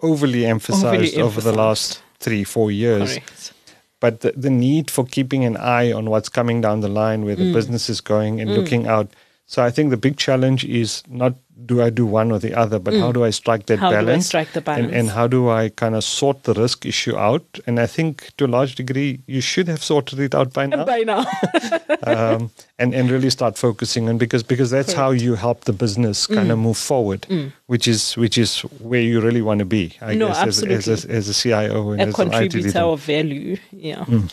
overly 0.00 0.46
emphasized 0.46 0.84
overly 0.86 1.20
over 1.20 1.40
the 1.40 1.52
last 1.52 2.02
three 2.20 2.44
four 2.44 2.70
years. 2.70 3.14
Correct. 3.14 3.52
But 4.00 4.20
the, 4.20 4.32
the 4.32 4.50
need 4.50 4.90
for 4.90 5.04
keeping 5.04 5.44
an 5.44 5.56
eye 5.56 5.90
on 5.90 6.08
what's 6.08 6.28
coming 6.28 6.60
down 6.60 6.80
the 6.80 6.88
line, 6.88 7.24
where 7.24 7.34
the 7.34 7.50
mm. 7.50 7.52
business 7.52 7.90
is 7.90 8.00
going, 8.00 8.40
and 8.40 8.50
mm. 8.50 8.56
looking 8.56 8.86
out. 8.86 9.10
So 9.48 9.64
I 9.64 9.70
think 9.70 9.88
the 9.88 9.96
big 9.96 10.18
challenge 10.18 10.66
is 10.66 11.02
not 11.08 11.34
do 11.64 11.82
I 11.82 11.88
do 11.90 12.04
one 12.04 12.30
or 12.30 12.38
the 12.38 12.54
other, 12.54 12.78
but 12.78 12.94
mm. 12.94 13.00
how 13.00 13.12
do 13.12 13.24
I 13.24 13.30
strike 13.30 13.64
that 13.66 13.78
how 13.78 13.90
balance? 13.90 14.24
Do 14.24 14.38
I 14.38 14.42
strike 14.42 14.52
the 14.52 14.60
balance? 14.60 14.86
And, 14.86 14.94
and, 14.94 15.10
how 15.10 15.26
do 15.26 15.48
I 15.48 15.70
kind 15.70 15.94
of 15.94 16.04
sort 16.04 16.44
the 16.44 16.52
risk 16.52 16.84
issue 16.86 17.16
out? 17.16 17.58
And 17.66 17.80
I 17.80 17.86
think 17.86 18.30
to 18.36 18.44
a 18.44 18.46
large 18.46 18.74
degree, 18.74 19.20
you 19.26 19.40
should 19.40 19.66
have 19.66 19.82
sorted 19.82 20.20
it 20.20 20.34
out 20.34 20.52
by 20.52 20.66
now. 20.66 20.84
By 20.94 20.98
now. 21.00 21.26
um, 22.04 22.50
and, 22.78 22.94
and 22.94 23.10
really 23.10 23.30
start 23.30 23.58
focusing 23.58 24.08
on 24.08 24.18
because 24.18 24.42
because 24.42 24.70
that's 24.70 24.94
Correct. 24.94 24.98
how 24.98 25.10
you 25.10 25.34
help 25.34 25.64
the 25.64 25.72
business 25.72 26.26
kind 26.26 26.48
mm. 26.48 26.52
of 26.52 26.58
move 26.58 26.76
forward, 26.76 27.22
mm. 27.22 27.50
which 27.66 27.88
is 27.88 28.18
which 28.18 28.36
is 28.36 28.60
where 28.80 29.00
you 29.00 29.20
really 29.20 29.42
want 29.42 29.60
to 29.60 29.64
be, 29.64 29.96
I 30.02 30.14
no, 30.14 30.28
guess, 30.28 30.38
absolutely. 30.38 30.76
As, 30.76 30.88
as, 30.88 31.04
a, 31.06 31.10
as 31.10 31.28
a 31.30 31.34
CIO 31.34 31.90
and 31.92 32.02
a 32.02 32.06
as 32.08 32.14
contributor 32.14 32.80
of 32.80 33.00
value. 33.00 33.56
Yeah. 33.72 34.04
Mm. 34.04 34.30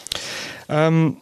Um, 0.69 1.21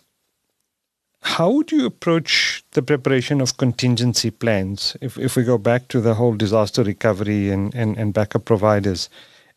how 1.24 1.50
would 1.50 1.72
you 1.72 1.86
approach 1.86 2.64
the 2.72 2.82
preparation 2.82 3.42
of 3.42 3.58
contingency 3.58 4.30
plans 4.30 4.98
if, 5.02 5.18
if 5.18 5.36
we 5.36 5.44
go 5.44 5.58
back 5.58 5.88
to 5.88 6.02
the 6.02 6.16
whole 6.16 6.34
disaster 6.34 6.84
recovery 6.84 7.50
and, 7.50 7.74
and, 7.74 7.98
and 7.98 8.14
backup 8.14 8.46
providers? 8.46 9.10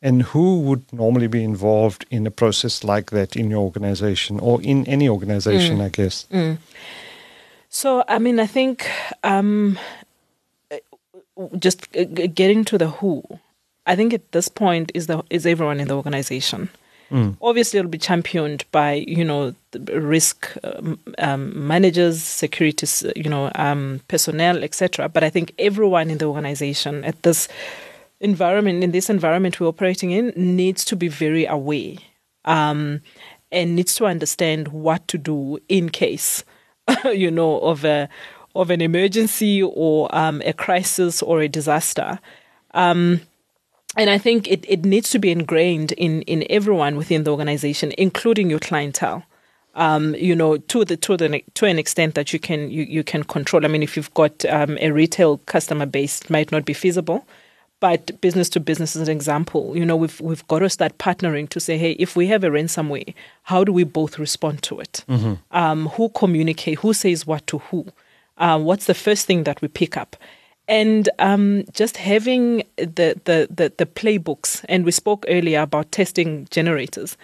And 0.03 0.23
who 0.23 0.61
would 0.61 0.93
normally 0.93 1.27
be 1.27 1.43
involved 1.43 2.07
in 2.11 2.27
a 2.27 2.31
process 2.31 2.85
like 2.85 3.11
that 3.11 3.35
in 3.35 3.51
your 3.51 3.61
organization 3.61 4.39
or 4.39 4.63
in 4.63 4.87
any 4.87 5.09
organization, 5.09 5.79
mm. 5.79 5.85
I 5.85 5.89
guess? 5.89 6.27
Mm. 6.31 6.59
So, 7.69 8.05
I 8.07 8.19
mean, 8.19 8.39
I 8.39 8.47
think 8.47 8.89
um, 9.25 9.79
just 11.59 11.91
getting 11.93 12.65
to 12.67 12.79
the 12.79 12.89
who, 12.89 13.25
I 13.87 13.97
think 13.97 14.15
at 14.15 14.33
this 14.33 14.49
point 14.49 14.93
is 14.95 15.07
the 15.07 15.25
is 15.31 15.47
everyone 15.47 15.81
in 15.81 15.89
the 15.89 15.97
organization. 15.97 16.69
Mm. 17.11 17.37
Obviously, 17.41 17.79
it'll 17.79 17.91
be 17.91 17.99
championed 17.99 18.65
by 18.73 18.95
you 18.95 19.25
know 19.25 19.55
risk 19.93 20.53
um, 20.65 20.99
um, 21.19 21.67
managers, 21.67 22.23
security, 22.23 22.87
you 23.15 23.31
know, 23.31 23.51
um, 23.55 24.01
personnel, 24.09 24.65
etc. 24.65 25.09
But 25.09 25.23
I 25.23 25.31
think 25.31 25.55
everyone 25.59 26.11
in 26.11 26.19
the 26.19 26.27
organization 26.27 27.05
at 27.05 27.23
this 27.23 27.49
environment, 28.21 28.83
in 28.83 28.91
this 28.91 29.11
environment 29.11 29.61
we're 29.61 29.69
operating 29.69 30.11
in, 30.11 30.33
needs 30.37 30.85
to 30.87 30.97
be 30.97 31.09
very 31.09 31.47
aware 31.47 31.95
um, 32.45 33.03
and 33.53 33.77
needs 33.77 33.95
to 33.97 34.07
understand 34.07 34.69
what 34.69 35.07
to 35.09 35.19
do 35.19 35.59
in 35.69 35.91
case, 35.91 36.45
you 37.05 37.31
know, 37.31 37.61
of 37.61 37.85
a 37.85 38.09
of 38.57 38.71
an 38.71 38.81
emergency 38.81 39.63
or 39.63 40.13
um, 40.17 40.43
a 40.45 40.53
crisis 40.53 41.23
or 41.23 41.41
a 41.41 41.49
disaster. 41.49 42.19
Um, 42.73 43.21
and 43.97 44.11
I 44.11 44.19
think 44.19 44.47
it, 44.49 44.65
it 44.69 44.85
needs 44.85 45.11
to 45.11 45.19
be 45.19 45.31
ingrained 45.31 45.93
in, 45.93 46.23
in 46.23 46.45
everyone 46.51 46.97
within 46.97 47.25
the 47.25 47.31
organization, 47.31 47.93
including 47.97 48.51
your 48.51 48.59
clientele. 48.59 49.25
Um, 49.75 50.15
you 50.15 50.35
know, 50.35 50.57
to 50.57 50.87
the 50.87 50.97
to 50.97 51.19
the 51.19 51.45
to 51.53 51.67
an 51.67 51.79
extent 51.79 52.15
that 52.15 52.33
you 52.33 52.39
can 52.39 52.71
you, 52.71 52.85
you 52.85 53.05
can 53.05 53.25
control. 53.25 53.63
I 53.63 53.69
mean, 53.69 53.83
if 53.83 53.95
you've 53.95 54.15
got 54.15 54.43
um, 54.47 54.79
a 54.81 54.91
retail 54.91 55.37
customer 55.45 55.85
base, 55.85 56.23
it 56.23 56.31
might 56.31 56.51
not 56.51 56.65
be 56.65 56.73
feasible, 56.73 57.27
but 57.79 58.19
business 58.23 58.49
to 58.51 58.61
business 58.61 58.97
is 58.97 59.07
an 59.07 59.15
example. 59.15 59.77
You 59.77 59.85
know, 59.85 59.97
we've 59.97 60.19
we've 60.19 60.47
got 60.49 60.61
to 60.61 60.71
start 60.71 60.97
partnering 60.97 61.47
to 61.51 61.61
say, 61.61 61.77
hey, 61.77 61.93
if 61.93 62.17
we 62.17 62.27
have 62.29 62.43
a 62.43 62.49
ransomware, 62.49 63.13
how 63.43 63.65
do 63.65 63.73
we 63.73 63.85
both 63.85 64.19
respond 64.19 64.63
to 64.63 64.81
it? 64.81 65.05
Mm-hmm. 65.11 65.35
Um, 65.51 65.89
who 65.89 66.09
communicate? 66.09 66.79
Who 66.79 66.95
says 66.95 67.27
what 67.27 67.47
to 67.49 67.59
who? 67.59 67.87
Uh, 68.39 68.59
what's 68.59 68.87
the 68.87 68.95
first 68.95 69.27
thing 69.27 69.45
that 69.45 69.61
we 69.61 69.69
pick 69.69 69.99
up? 69.99 70.17
And 70.69 71.09
um, 71.19 71.65
just 71.73 71.97
having 71.97 72.65
the, 72.77 73.21
the, 73.25 73.49
the, 73.51 73.73
the, 73.77 73.87
playbooks. 73.87 74.65
And 74.69 74.85
we 74.85 74.91
spoke 74.91 75.25
earlier 75.29 75.61
about 75.61 75.93
testing 75.93 76.49
generators. 76.51 77.17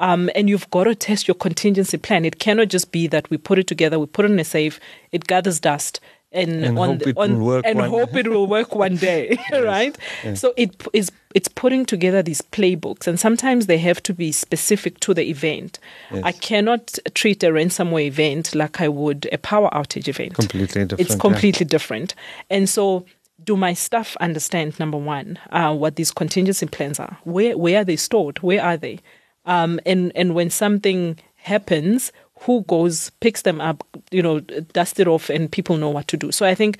Um, 0.00 0.30
and 0.34 0.48
you've 0.48 0.70
got 0.70 0.84
to 0.84 0.94
test 0.94 1.26
your 1.26 1.34
contingency 1.34 1.98
plan. 1.98 2.24
It 2.24 2.38
cannot 2.38 2.68
just 2.68 2.92
be 2.92 3.06
that 3.08 3.30
we 3.30 3.36
put 3.36 3.58
it 3.58 3.66
together, 3.66 3.98
we 3.98 4.06
put 4.06 4.24
it 4.24 4.30
in 4.30 4.38
a 4.38 4.44
safe, 4.44 4.78
it 5.10 5.26
gathers 5.26 5.58
dust, 5.58 6.00
and, 6.32 6.64
and 6.64 6.78
on 6.78 6.88
hope 6.88 6.98
the, 7.00 7.08
it 7.10 7.18
on, 7.18 7.38
will 7.38 7.46
work 7.46 7.64
and 7.66 7.78
one. 7.78 7.90
hope 7.90 8.14
it 8.14 8.28
will 8.28 8.46
work 8.46 8.74
one 8.74 8.96
day, 9.10 9.38
yes. 9.50 9.64
right? 9.64 9.96
Yes. 10.24 10.40
So 10.40 10.52
it 10.56 10.86
is 10.92 11.10
it's 11.34 11.48
putting 11.48 11.84
together 11.84 12.22
these 12.22 12.42
playbooks, 12.42 13.06
and 13.06 13.18
sometimes 13.18 13.66
they 13.66 13.78
have 13.78 14.02
to 14.04 14.14
be 14.14 14.32
specific 14.32 15.00
to 15.00 15.14
the 15.14 15.28
event. 15.28 15.78
Yes. 16.12 16.22
I 16.24 16.32
cannot 16.32 16.98
treat 17.14 17.42
a 17.42 17.48
ransomware 17.48 18.06
event 18.06 18.54
like 18.54 18.80
I 18.80 18.88
would 18.88 19.28
a 19.32 19.38
power 19.38 19.70
outage 19.72 20.08
event. 20.08 20.34
Completely 20.34 20.84
different. 20.84 21.00
It's 21.00 21.16
completely 21.16 21.64
yeah. 21.64 21.70
different, 21.70 22.14
and 22.50 22.68
so. 22.68 23.06
Do 23.44 23.56
my 23.56 23.72
staff 23.72 24.16
understand 24.20 24.80
number 24.80 24.98
one 24.98 25.38
uh, 25.50 25.72
what 25.72 25.94
these 25.94 26.10
contingency 26.10 26.66
plans 26.66 26.98
are? 26.98 27.18
Where 27.22 27.56
where 27.56 27.80
are 27.80 27.84
they 27.84 27.94
stored? 27.94 28.38
Where 28.42 28.60
are 28.60 28.76
they? 28.76 28.98
Um, 29.46 29.78
and 29.86 30.10
and 30.16 30.34
when 30.34 30.50
something 30.50 31.16
happens, 31.36 32.12
who 32.40 32.62
goes, 32.62 33.10
picks 33.20 33.42
them 33.42 33.60
up, 33.60 33.84
you 34.10 34.22
know, 34.22 34.40
dust 34.40 35.00
it 35.00 35.08
off, 35.08 35.30
and 35.30 35.50
people 35.50 35.76
know 35.76 35.90
what 35.90 36.08
to 36.08 36.16
do. 36.16 36.32
So 36.32 36.46
I 36.46 36.54
think 36.54 36.78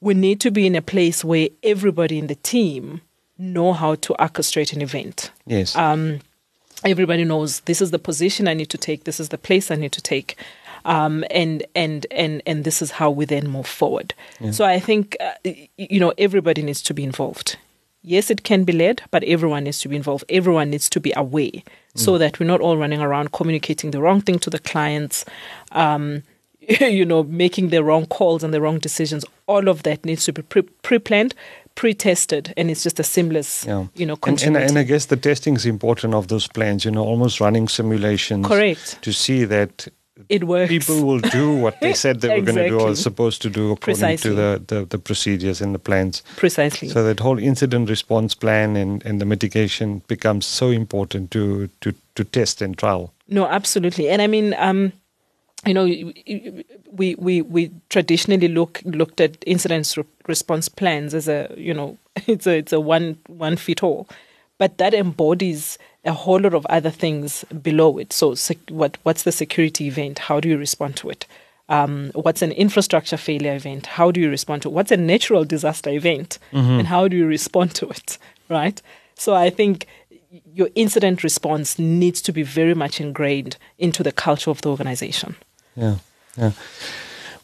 we 0.00 0.14
need 0.14 0.40
to 0.40 0.50
be 0.50 0.66
in 0.66 0.74
a 0.74 0.82
place 0.82 1.24
where 1.24 1.48
everybody 1.62 2.18
in 2.18 2.26
the 2.26 2.34
team 2.34 3.00
know 3.38 3.72
how 3.72 3.94
to 3.96 4.14
orchestrate 4.14 4.72
an 4.72 4.82
event. 4.82 5.30
Yes. 5.46 5.76
Um, 5.76 6.20
everybody 6.84 7.24
knows 7.24 7.60
this 7.60 7.80
is 7.80 7.90
the 7.90 7.98
position 7.98 8.48
I 8.48 8.54
need 8.54 8.70
to 8.70 8.78
take, 8.78 9.04
this 9.04 9.20
is 9.20 9.28
the 9.30 9.38
place 9.38 9.70
I 9.70 9.76
need 9.76 9.92
to 9.92 10.00
take. 10.00 10.36
Um, 10.86 11.24
and 11.30 11.62
and 11.74 12.06
and 12.10 12.40
and 12.46 12.64
this 12.64 12.80
is 12.80 12.90
how 12.92 13.10
we 13.10 13.26
then 13.26 13.48
move 13.48 13.66
forward. 13.66 14.14
So 14.50 14.64
I 14.64 14.80
think 14.80 15.14
uh, 15.20 15.32
you 15.76 16.00
know 16.00 16.14
everybody 16.16 16.62
needs 16.62 16.80
to 16.84 16.94
be 16.94 17.04
involved. 17.04 17.58
Yes, 18.02 18.30
it 18.30 18.44
can 18.44 18.64
be 18.64 18.72
led, 18.72 19.02
but 19.10 19.22
everyone 19.24 19.64
needs 19.64 19.80
to 19.80 19.88
be 19.88 19.96
involved. 19.96 20.24
Everyone 20.28 20.70
needs 20.70 20.88
to 20.90 21.00
be 21.00 21.12
aware, 21.16 21.62
so 21.94 22.16
that 22.18 22.40
we're 22.40 22.46
not 22.46 22.60
all 22.60 22.76
running 22.78 23.00
around 23.00 23.32
communicating 23.32 23.90
the 23.90 24.00
wrong 24.00 24.20
thing 24.22 24.38
to 24.38 24.50
the 24.50 24.58
clients. 24.58 25.24
Um, 25.72 26.22
you 26.80 27.04
know, 27.04 27.22
making 27.24 27.70
the 27.70 27.82
wrong 27.82 28.06
calls 28.06 28.44
and 28.44 28.52
the 28.54 28.60
wrong 28.60 28.78
decisions. 28.78 29.24
All 29.46 29.68
of 29.68 29.82
that 29.82 30.04
needs 30.04 30.24
to 30.26 30.32
be 30.32 30.42
pre- 30.42 30.62
pre-planned, 30.82 31.34
pre-tested, 31.74 32.52
and 32.56 32.70
it's 32.70 32.82
just 32.84 33.00
a 33.00 33.02
seamless, 33.02 33.64
Yeah. 33.66 33.86
you 33.94 34.06
know, 34.06 34.18
And, 34.26 34.40
and, 34.42 34.56
and 34.56 34.78
I 34.78 34.82
guess 34.84 35.06
the 35.06 35.16
testing 35.16 35.56
is 35.56 35.66
important 35.66 36.14
of 36.14 36.28
those 36.28 36.46
plans, 36.46 36.84
you 36.84 36.90
know, 36.90 37.02
almost 37.04 37.40
running 37.40 37.66
simulations. 37.66 38.46
Correct. 38.46 39.00
To 39.02 39.12
see 39.12 39.44
that 39.46 39.88
it 40.30 40.44
works. 40.44 40.68
people 40.68 41.02
will 41.02 41.18
do 41.18 41.54
what 41.54 41.80
they 41.80 41.92
said 41.92 42.20
they 42.20 42.28
were 42.28 42.44
going 42.44 42.56
to 42.56 42.68
do 42.68 42.80
or 42.80 42.94
supposed 42.94 43.42
to 43.42 43.50
do 43.50 43.72
according 43.72 44.00
Precisely. 44.00 44.30
to 44.30 44.36
the, 44.36 44.62
the, 44.66 44.84
the 44.86 44.98
procedures 44.98 45.60
and 45.60 45.74
the 45.74 45.78
plans. 45.78 46.22
Precisely. 46.36 46.88
So 46.88 47.02
that 47.04 47.20
whole 47.20 47.38
incident 47.38 47.90
response 47.90 48.34
plan 48.34 48.76
and, 48.76 49.04
and 49.04 49.20
the 49.20 49.26
mitigation 49.26 50.02
becomes 50.06 50.46
so 50.46 50.70
important 50.70 51.30
to, 51.32 51.68
to, 51.80 51.92
to 52.14 52.24
test 52.24 52.62
and 52.62 52.78
trial. 52.78 53.12
No, 53.28 53.46
absolutely. 53.46 54.08
And 54.08 54.22
I 54.22 54.28
mean, 54.28 54.54
um, 54.58 54.92
you 55.66 55.74
know, 55.74 55.84
we 55.84 57.14
we 57.16 57.42
we 57.42 57.70
traditionally 57.90 58.48
look 58.48 58.80
looked 58.84 59.20
at 59.20 59.36
incident 59.46 59.94
re- 59.96 60.04
response 60.26 60.68
plans 60.68 61.12
as 61.12 61.28
a 61.28 61.52
you 61.56 61.74
know 61.74 61.98
it's 62.26 62.46
a 62.46 62.56
it's 62.56 62.72
a 62.72 62.80
one 62.80 63.18
one 63.26 63.56
fit 63.56 63.82
all, 63.82 64.08
but 64.58 64.78
that 64.78 64.94
embodies 64.94 65.76
a 66.04 66.12
whole 66.12 66.40
lot 66.40 66.54
of 66.54 66.66
other 66.66 66.90
things 66.90 67.44
below 67.62 67.98
it. 67.98 68.12
So, 68.12 68.34
sec- 68.34 68.70
what 68.70 68.98
what's 69.02 69.22
the 69.24 69.32
security 69.32 69.86
event? 69.86 70.18
How 70.18 70.40
do 70.40 70.48
you 70.48 70.58
respond 70.58 70.96
to 70.96 71.10
it? 71.10 71.26
Um, 71.68 72.10
what's 72.14 72.42
an 72.42 72.52
infrastructure 72.52 73.16
failure 73.16 73.54
event? 73.54 73.86
How 73.86 74.10
do 74.10 74.20
you 74.20 74.28
respond 74.28 74.62
to 74.62 74.68
it? 74.68 74.72
What's 74.72 74.90
a 74.90 74.96
natural 74.96 75.44
disaster 75.44 75.90
event? 75.90 76.38
And 76.78 76.86
how 76.88 77.06
do 77.06 77.16
you 77.16 77.26
respond 77.26 77.74
to 77.76 77.88
it? 77.88 78.18
Right. 78.48 78.82
So 79.14 79.32
I 79.32 79.48
think 79.48 79.86
your 80.52 80.70
incident 80.74 81.22
response 81.22 81.78
needs 81.78 82.20
to 82.22 82.32
be 82.32 82.42
very 82.42 82.74
much 82.74 83.00
ingrained 83.00 83.56
into 83.78 84.02
the 84.02 84.10
culture 84.10 84.50
of 84.50 84.60
the 84.62 84.70
organization. 84.70 85.36
Yeah, 85.76 85.98
yeah. 86.36 86.50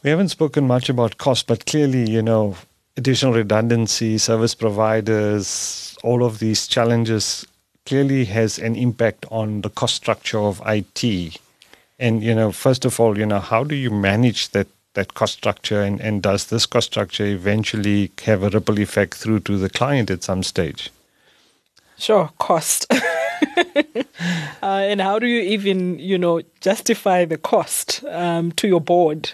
We 0.03 0.11
haven't 0.11 0.31
spoken 0.31 0.67
much 0.67 0.89
about 0.89 1.19
cost, 1.19 1.47
but 1.47 1.65
clearly, 1.67 2.11
you 2.11 2.23
know, 2.23 2.57
additional 2.97 3.35
redundancy, 3.35 4.19
service 4.19 4.57
providers, 4.57 5.97
all 6.03 6.25
of 6.25 6.41
these 6.41 6.67
challenges 6.67 7.47
clearly 7.87 8.25
has 8.27 8.59
an 8.59 8.77
impact 8.77 9.25
on 9.31 9.63
the 9.63 9.71
cost 9.71 9.95
structure 9.95 10.41
of 10.41 10.61
IT. 10.67 11.39
And 11.99 12.23
you 12.23 12.35
know, 12.35 12.53
first 12.53 12.85
of 12.85 13.01
all, 13.01 13.17
you 13.17 13.25
know, 13.25 13.41
how 13.41 13.65
do 13.65 13.75
you 13.75 13.91
manage 13.91 14.51
that 14.51 14.67
that 14.97 15.15
cost 15.15 15.35
structure, 15.35 15.83
and, 15.83 16.01
and 16.01 16.23
does 16.23 16.47
this 16.47 16.67
cost 16.67 16.89
structure 16.89 17.27
eventually 17.27 18.11
have 18.25 18.43
a 18.43 18.49
ripple 18.49 18.81
effect 18.81 19.15
through 19.15 19.41
to 19.41 19.59
the 19.59 19.71
client 19.71 20.11
at 20.11 20.25
some 20.25 20.43
stage? 20.43 20.91
Sure, 21.99 22.31
cost. 22.39 22.87
uh, 22.93 23.95
and 24.63 25.01
how 25.01 25.19
do 25.19 25.27
you 25.27 25.41
even, 25.41 25.99
you 25.99 26.19
know, 26.19 26.43
justify 26.61 27.25
the 27.25 27.39
cost 27.39 28.03
um, 28.09 28.53
to 28.53 28.67
your 28.67 28.81
board? 28.81 29.31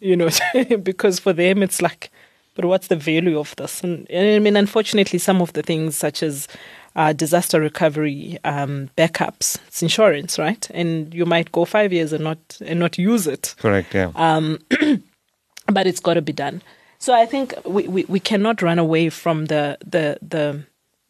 You 0.00 0.16
know, 0.16 0.28
because 0.82 1.18
for 1.18 1.32
them 1.32 1.62
it's 1.62 1.82
like, 1.82 2.10
but 2.54 2.64
what's 2.64 2.88
the 2.88 2.96
value 2.96 3.38
of 3.38 3.54
this? 3.56 3.82
And, 3.82 4.08
and 4.10 4.36
I 4.36 4.38
mean, 4.38 4.56
unfortunately, 4.56 5.18
some 5.18 5.40
of 5.40 5.52
the 5.52 5.62
things 5.62 5.96
such 5.96 6.22
as 6.22 6.48
uh, 6.96 7.12
disaster 7.12 7.60
recovery, 7.60 8.38
um, 8.44 8.90
backups, 8.96 9.58
it's 9.66 9.82
insurance, 9.82 10.38
right? 10.38 10.68
And 10.74 11.12
you 11.14 11.24
might 11.26 11.52
go 11.52 11.64
five 11.64 11.92
years 11.92 12.12
and 12.12 12.24
not 12.24 12.38
and 12.64 12.78
not 12.78 12.98
use 12.98 13.26
it. 13.26 13.54
Correct. 13.58 13.94
Yeah. 13.94 14.12
but 15.66 15.86
it's 15.86 16.00
got 16.00 16.14
to 16.14 16.22
be 16.22 16.32
done. 16.32 16.62
So 17.02 17.12
I 17.12 17.26
think 17.26 17.52
we, 17.64 17.88
we, 17.88 18.04
we 18.04 18.20
cannot 18.20 18.62
run 18.62 18.78
away 18.78 19.08
from 19.08 19.46
the 19.46 19.76
the 19.84 20.18
the, 20.22 20.62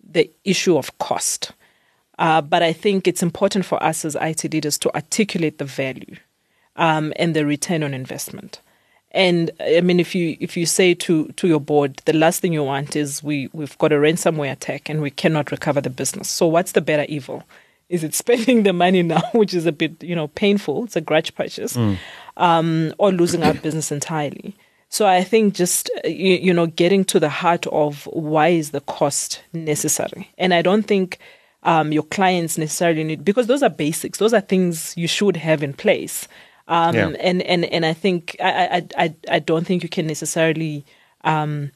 the 0.03 0.31
issue 0.43 0.79
of 0.79 0.97
cost. 0.99 1.53
Uh, 2.19 2.41
but 2.41 2.63
I 2.63 2.73
think 2.73 3.07
it's 3.07 3.23
important 3.23 3.67
for 3.67 3.83
us 3.83 4.05
as 4.05 4.17
IT 4.21 4.51
leaders 4.53 4.79
to 4.79 4.95
articulate 4.95 5.59
the 5.59 5.67
value 5.67 6.17
um, 6.77 7.13
and 7.17 7.35
the 7.35 7.45
return 7.45 7.83
on 7.83 7.93
investment. 7.93 8.61
And 9.13 9.51
I 9.61 9.81
mean, 9.83 10.01
if 10.01 10.15
you 10.15 10.37
if 10.41 10.57
you 10.57 10.67
say 10.67 10.95
to 10.95 11.29
to 11.29 11.47
your 11.47 11.61
board, 11.61 12.01
the 12.07 12.15
last 12.15 12.41
thing 12.41 12.53
you 12.53 12.65
want 12.65 12.97
is 12.97 13.23
we 13.23 13.49
we've 13.53 13.77
got 13.79 13.93
a 13.93 13.97
ransomware 13.97 14.53
attack 14.53 14.89
and 14.89 15.03
we 15.03 15.11
cannot 15.11 15.51
recover 15.51 15.81
the 15.81 15.91
business. 15.91 16.29
So 16.29 16.47
what's 16.47 16.73
the 16.73 16.81
better 16.81 17.05
evil? 17.09 17.45
Is 17.91 18.03
it 18.03 18.15
spending 18.15 18.63
the 18.63 18.73
money 18.73 19.03
now, 19.03 19.23
which 19.33 19.53
is 19.53 19.67
a 19.67 19.73
bit 19.73 20.03
you 20.03 20.17
know 20.17 20.29
painful? 20.29 20.85
It's 20.85 20.97
a 20.97 21.03
grudge 21.03 21.35
purchase, 21.35 21.77
um, 22.39 22.95
or 22.99 23.13
losing 23.13 23.43
our 23.43 23.55
business 23.55 23.93
entirely. 23.93 24.57
So 24.89 25.07
I 25.07 25.25
think 25.25 25.55
just 25.55 25.91
uh, 26.05 26.09
you, 26.09 26.37
you 26.37 26.55
know 26.55 26.67
getting 26.67 27.05
to 27.07 27.21
the 27.21 27.29
heart 27.29 27.67
of 27.67 28.07
why 28.07 28.49
is 28.49 28.71
the 28.71 28.81
cost 28.81 29.43
necessary, 29.53 30.31
and 30.39 30.55
I 30.55 30.63
don't 30.63 30.85
think 30.85 31.19
um, 31.65 31.93
your 31.93 32.05
clients 32.05 32.57
necessarily 32.57 33.05
need 33.05 33.27
because 33.27 33.47
those 33.47 33.63
are 33.63 33.71
basics. 33.71 34.19
Those 34.19 34.33
are 34.33 34.41
things 34.41 34.95
you 34.97 35.07
should 35.07 35.37
have 35.37 35.63
in 35.63 35.75
place. 35.75 36.29
Um, 36.73 36.95
Yeah. 36.95 37.09
And 37.21 37.43
and 37.43 37.65
and 37.67 37.85
I 37.85 37.95
think 37.95 38.37
I, 38.41 38.51
I 38.97 39.05
I 39.05 39.15
I 39.37 39.39
don't 39.41 39.67
think 39.67 39.83
you 39.83 39.89
can 39.89 40.07
necessarily 40.07 40.85
um, 41.25 41.71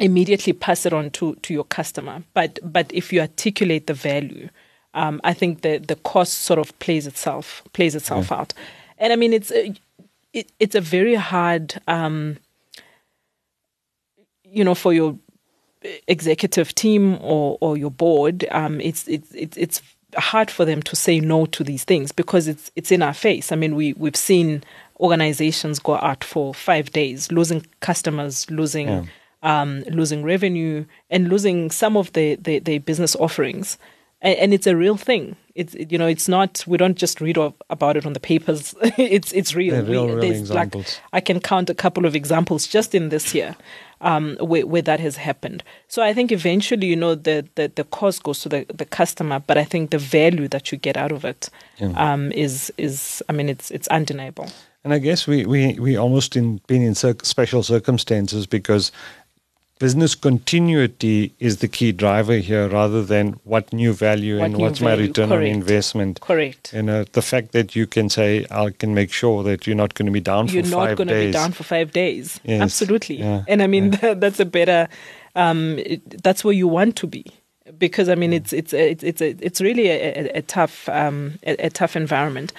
immediately 0.00 0.52
pass 0.52 0.86
it 0.86 0.92
on 0.92 1.10
to 1.10 1.34
to 1.42 1.54
your 1.54 1.64
customer. 1.64 2.22
But 2.34 2.58
but 2.62 2.92
if 2.92 3.12
you 3.12 3.20
articulate 3.20 3.86
the 3.86 3.94
value, 3.94 4.48
um, 4.94 5.20
I 5.22 5.34
think 5.34 5.60
the 5.62 5.78
the 5.78 5.96
cost 5.96 6.32
sort 6.32 6.58
of 6.58 6.76
plays 6.80 7.06
itself 7.06 7.62
plays 7.72 7.94
itself 7.94 8.32
out. 8.32 8.54
And 8.98 9.12
I 9.12 9.16
mean 9.16 9.32
it's 9.32 9.52
a, 9.52 9.74
it, 10.32 10.52
it's 10.58 10.74
a 10.74 10.80
very 10.80 11.14
hard 11.14 11.80
um, 11.86 12.36
you 14.44 14.64
know 14.64 14.74
for 14.74 14.92
your 14.92 15.16
executive 16.08 16.74
team 16.74 17.16
or 17.20 17.56
or 17.60 17.76
your 17.76 17.92
board. 17.92 18.44
Um, 18.50 18.80
it's 18.80 19.06
it's 19.08 19.32
it's 19.34 19.56
it's 19.56 19.82
hard 20.16 20.50
for 20.50 20.64
them 20.64 20.82
to 20.82 20.96
say 20.96 21.20
no 21.20 21.46
to 21.46 21.64
these 21.64 21.84
things 21.84 22.12
because 22.12 22.48
it's 22.48 22.70
it's 22.76 22.90
in 22.92 23.02
our 23.02 23.14
face. 23.14 23.52
I 23.52 23.56
mean, 23.56 23.74
we 23.76 23.92
we've 23.94 24.16
seen 24.16 24.62
organizations 25.00 25.78
go 25.78 25.96
out 25.96 26.22
for 26.22 26.54
five 26.54 26.90
days, 26.92 27.32
losing 27.32 27.66
customers, 27.80 28.50
losing 28.50 28.88
Yeah. 28.88 29.04
um, 29.42 29.82
losing 29.90 30.22
revenue, 30.22 30.84
and 31.10 31.28
losing 31.28 31.70
some 31.70 31.96
of 31.96 32.12
the 32.12 32.36
the, 32.36 32.58
the 32.58 32.78
business 32.78 33.16
offerings. 33.16 33.78
And, 34.22 34.36
and 34.38 34.54
it's 34.54 34.66
a 34.66 34.76
real 34.76 34.96
thing. 34.98 35.36
It's 35.54 35.74
you 35.74 35.98
know 35.98 36.06
it's 36.06 36.28
not 36.28 36.64
we 36.66 36.76
don't 36.76 36.96
just 36.98 37.20
read 37.20 37.38
about 37.70 37.96
it 37.96 38.04
on 38.06 38.12
the 38.12 38.20
papers. 38.20 38.74
it's 38.98 39.32
it's 39.32 39.54
real. 39.54 39.82
Real, 39.84 40.06
We- 40.06 40.12
real 40.12 40.20
there's 40.20 40.50
like- 40.50 40.66
examples. 40.68 41.00
I 41.12 41.20
can 41.20 41.40
count 41.40 41.70
a 41.70 41.74
couple 41.74 42.04
of 42.06 42.14
examples 42.14 42.66
just 42.66 42.94
in 42.94 43.08
this 43.08 43.34
year 43.34 43.56
um, 44.00 44.36
where, 44.40 44.66
where 44.66 44.82
that 44.82 45.00
has 45.00 45.16
happened. 45.16 45.62
So 45.88 46.02
I 46.02 46.14
think 46.14 46.32
eventually, 46.32 46.86
you 46.86 46.96
know, 46.96 47.14
the, 47.14 47.46
the, 47.54 47.70
the 47.74 47.84
cost 47.84 48.22
goes 48.22 48.40
to 48.40 48.48
the, 48.48 48.66
the 48.72 48.84
customer, 48.84 49.40
but 49.40 49.58
I 49.58 49.64
think 49.64 49.90
the 49.90 49.98
value 49.98 50.48
that 50.48 50.72
you 50.72 50.78
get 50.78 50.96
out 50.96 51.12
of 51.12 51.24
it 51.24 51.50
um, 51.96 52.32
is 52.32 52.72
is 52.76 53.22
I 53.28 53.32
mean, 53.32 53.48
it's 53.48 53.70
it's 53.70 53.88
undeniable. 53.88 54.48
And 54.82 54.94
I 54.94 54.98
guess 54.98 55.26
we 55.26 55.44
we 55.44 55.74
we 55.78 55.96
almost 55.96 56.36
in 56.36 56.60
been 56.66 56.82
in 56.82 56.94
cir- 56.94 57.16
special 57.22 57.62
circumstances 57.62 58.46
because 58.46 58.92
business 59.80 60.14
continuity 60.14 61.32
is 61.40 61.56
the 61.56 61.66
key 61.66 61.90
driver 61.90 62.36
here, 62.36 62.68
rather 62.68 63.02
than 63.02 63.32
what 63.44 63.72
new 63.72 63.92
value 63.92 64.38
What 64.38 64.44
and 64.44 64.54
new 64.54 64.60
what's 64.62 64.80
my 64.80 64.94
return 64.94 65.30
correct. 65.30 65.42
on 65.42 65.46
investment. 65.60 66.20
Correct. 66.20 66.72
You 66.72 66.82
know, 66.82 67.02
the 67.04 67.22
fact 67.22 67.50
that 67.52 67.74
you 67.74 67.86
can 67.88 68.08
say 68.08 68.46
I 68.50 68.70
can 68.70 68.94
make 68.94 69.12
sure 69.12 69.42
that 69.42 69.66
you're 69.66 69.76
not 69.84 69.94
going 69.94 70.06
to 70.06 70.12
be 70.12 70.20
down 70.20 70.46
You're 70.48 70.62
for 70.64 70.70
not 70.70 70.86
five 70.88 70.96
going 70.98 71.08
to 71.08 71.14
days. 71.14 71.28
be 71.28 71.32
down 71.32 71.52
for 71.52 71.64
five 71.64 71.92
days. 71.92 72.38
Yes. 72.44 72.62
Absolutely. 72.62 73.16
Yeah. 73.16 73.42
And 73.48 73.62
I 73.62 73.66
mean, 73.66 73.90
that, 73.90 74.20
that's 74.24 74.38
a 74.38 74.44
better. 74.44 74.88
Um, 75.34 75.78
it, 75.78 76.22
that's 76.22 76.44
where 76.44 76.54
you 76.54 76.68
want 76.68 76.94
to 76.96 77.06
be. 77.08 77.24
Because 77.78 78.08
I 78.08 78.16
mean, 78.16 78.32
it's 78.32 78.52
it's 78.52 78.72
it's 78.72 79.02
it's 79.04 79.20
it's 79.22 79.60
really 79.60 79.88
a, 79.88 79.96
a, 80.34 80.38
a 80.38 80.42
tough 80.42 80.88
um, 80.88 81.38
a, 81.46 81.66
a 81.66 81.70
tough 81.70 81.94
environment, 81.96 82.52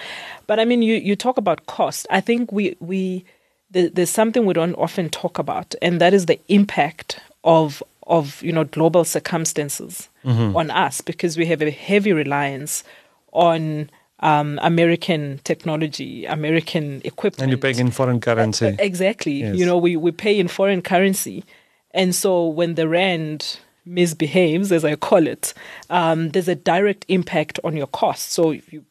but 0.46 0.58
I 0.58 0.64
mean, 0.64 0.80
you, 0.82 0.94
you 0.94 1.16
talk 1.16 1.36
about 1.36 1.66
cost. 1.66 2.06
I 2.10 2.20
think 2.22 2.50
we 2.50 2.76
we 2.80 3.24
there- 3.72 3.88
there's 3.88 4.10
something 4.10 4.44
we 4.46 4.54
don't 4.54 4.74
often 4.76 5.08
talk 5.10 5.38
about, 5.38 5.74
and 5.82 6.00
that 6.00 6.12
is 6.14 6.26
the 6.26 6.38
impact 6.48 7.18
of 7.44 7.82
of 8.06 8.42
you 8.42 8.52
know 8.52 8.64
global 8.64 9.04
circumstances 9.04 10.08
on 10.24 10.70
us 10.70 11.00
because 11.00 11.36
we 11.36 11.46
have 11.46 11.62
a 11.62 11.70
heavy 11.70 12.12
reliance 12.12 12.84
on 13.32 13.88
um, 14.20 14.58
American 14.62 15.40
technology, 15.44 16.24
American 16.26 17.00
equipment, 17.04 17.42
and 17.42 17.50
you're 17.50 17.58
paying 17.58 17.78
in 17.78 17.90
foreign 17.90 18.20
currency. 18.20 18.76
Exactly. 18.78 19.32
Yes. 19.40 19.56
You 19.56 19.66
know, 19.66 19.76
we, 19.78 19.96
we 19.96 20.12
pay 20.12 20.38
in 20.38 20.46
foreign 20.48 20.80
currency. 20.82 21.42
And 21.92 22.14
so 22.14 22.46
when 22.46 22.74
the 22.76 22.86
Rand 22.88 23.58
misbehaves, 23.84 24.70
as 24.70 24.84
I 24.84 24.94
call 24.96 25.26
it, 25.26 25.54
um, 25.90 26.30
there's 26.30 26.48
a 26.48 26.54
direct 26.54 27.04
impact 27.08 27.58
on 27.64 27.76
your 27.76 27.88
costs. 27.88 28.32
So 28.32 28.52
if 28.52 28.72
you, 28.72 28.84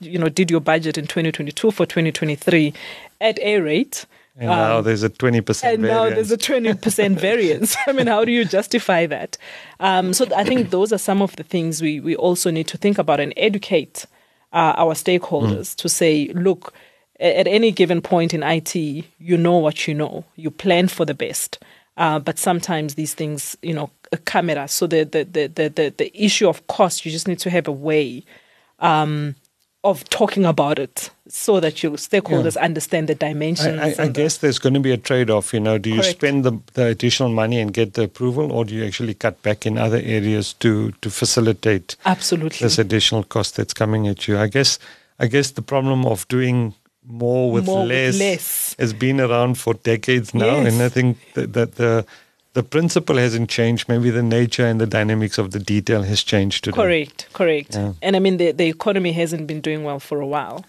you 0.00 0.18
know, 0.18 0.28
did 0.28 0.50
your 0.50 0.60
budget 0.60 0.98
in 0.98 1.06
2022 1.06 1.70
for 1.70 1.86
2023 1.86 2.72
at 3.20 3.38
a 3.40 3.60
rate, 3.60 4.06
And 4.38 4.48
now 4.48 4.80
there's 4.80 5.02
a 5.02 5.10
20% 5.10 5.64
and 5.64 5.82
variance. 5.82 5.82
now 5.82 6.14
there's 6.14 6.30
a 6.30 6.38
20% 6.38 7.16
variance. 7.18 7.76
I 7.86 7.92
mean, 7.92 8.06
how 8.06 8.24
do 8.24 8.30
you 8.30 8.44
justify 8.44 9.06
that? 9.06 9.36
Um, 9.80 10.12
so 10.12 10.26
I 10.34 10.44
think 10.44 10.70
those 10.70 10.92
are 10.92 10.98
some 10.98 11.20
of 11.22 11.34
the 11.36 11.42
things 11.42 11.82
we, 11.82 11.98
we 11.98 12.14
also 12.14 12.50
need 12.50 12.68
to 12.68 12.78
think 12.78 12.98
about 12.98 13.18
and 13.18 13.32
educate 13.36 14.06
uh, 14.52 14.74
our 14.76 14.94
stakeholders 14.94 15.74
to 15.76 15.88
say, 15.88 16.28
look, 16.34 16.72
at 17.20 17.48
any 17.48 17.72
given 17.72 18.00
point 18.00 18.32
in 18.32 18.44
IT, 18.44 18.76
you 18.76 19.36
know 19.36 19.58
what 19.58 19.88
you 19.88 19.94
know. 19.94 20.24
You 20.36 20.52
plan 20.52 20.86
for 20.86 21.04
the 21.04 21.14
best. 21.14 21.58
Uh, 21.96 22.20
but 22.20 22.38
sometimes 22.38 22.94
these 22.94 23.14
things, 23.14 23.56
you 23.60 23.74
know, 23.74 23.90
come 24.24 24.50
at 24.50 24.56
us. 24.56 24.72
So 24.72 24.86
the, 24.86 25.02
the, 25.02 25.24
the, 25.24 25.46
the, 25.48 25.68
the, 25.68 25.94
the 25.98 26.24
issue 26.24 26.48
of 26.48 26.64
cost, 26.68 27.04
you 27.04 27.10
just 27.10 27.26
need 27.26 27.40
to 27.40 27.50
have 27.50 27.66
a 27.66 27.72
way 27.72 28.24
um, 28.78 29.34
of 29.90 30.08
talking 30.08 30.44
about 30.44 30.78
it 30.78 31.10
so 31.28 31.60
that 31.60 31.82
your 31.82 31.92
stakeholders 31.92 32.56
understand 32.60 33.08
the 33.08 33.14
dimensions. 33.14 33.78
I, 33.80 33.88
I, 33.88 34.04
I 34.04 34.06
the- 34.06 34.12
guess 34.12 34.38
there's 34.38 34.58
going 34.58 34.74
to 34.74 34.80
be 34.80 34.92
a 34.92 34.96
trade-off. 34.96 35.52
You 35.52 35.60
know, 35.60 35.78
do 35.78 35.90
you 35.90 35.96
Correct. 36.00 36.16
spend 36.18 36.44
the, 36.44 36.58
the 36.74 36.86
additional 36.86 37.28
money 37.30 37.58
and 37.60 37.72
get 37.72 37.94
the 37.94 38.04
approval, 38.04 38.50
or 38.52 38.64
do 38.64 38.74
you 38.74 38.84
actually 38.84 39.14
cut 39.14 39.42
back 39.42 39.66
in 39.66 39.76
other 39.78 40.00
areas 40.02 40.52
to 40.54 40.92
to 41.02 41.10
facilitate 41.10 41.96
Absolutely. 42.04 42.64
this 42.64 42.78
additional 42.78 43.24
cost 43.24 43.56
that's 43.56 43.74
coming 43.74 44.08
at 44.08 44.26
you? 44.28 44.38
I 44.38 44.46
guess 44.48 44.78
I 45.18 45.26
guess 45.26 45.50
the 45.52 45.62
problem 45.62 46.06
of 46.06 46.26
doing 46.28 46.74
more 47.10 47.50
with, 47.50 47.64
More 47.66 47.82
with 47.82 47.88
less, 47.90 48.18
less. 48.18 48.76
has 48.78 48.92
been 48.92 49.18
around 49.20 49.56
for 49.58 49.74
decades 49.74 50.34
now, 50.34 50.56
and 50.58 50.82
I 50.82 50.88
think 50.90 51.16
that, 51.34 51.52
that 51.54 51.74
the 51.76 52.04
the 52.54 52.62
principle 52.62 53.16
hasn't 53.16 53.50
changed. 53.50 53.88
Maybe 53.88 54.10
the 54.10 54.22
nature 54.22 54.66
and 54.66 54.80
the 54.80 54.86
dynamics 54.86 55.38
of 55.38 55.50
the 55.50 55.58
detail 55.58 56.02
has 56.02 56.22
changed 56.22 56.64
today. 56.64 56.76
Correct, 56.76 57.28
correct. 57.32 57.74
Yeah. 57.74 57.92
And 58.02 58.16
I 58.16 58.18
mean, 58.18 58.36
the, 58.38 58.52
the 58.52 58.66
economy 58.66 59.12
hasn't 59.12 59.46
been 59.46 59.60
doing 59.60 59.84
well 59.84 60.00
for 60.00 60.20
a 60.20 60.26
while. 60.26 60.64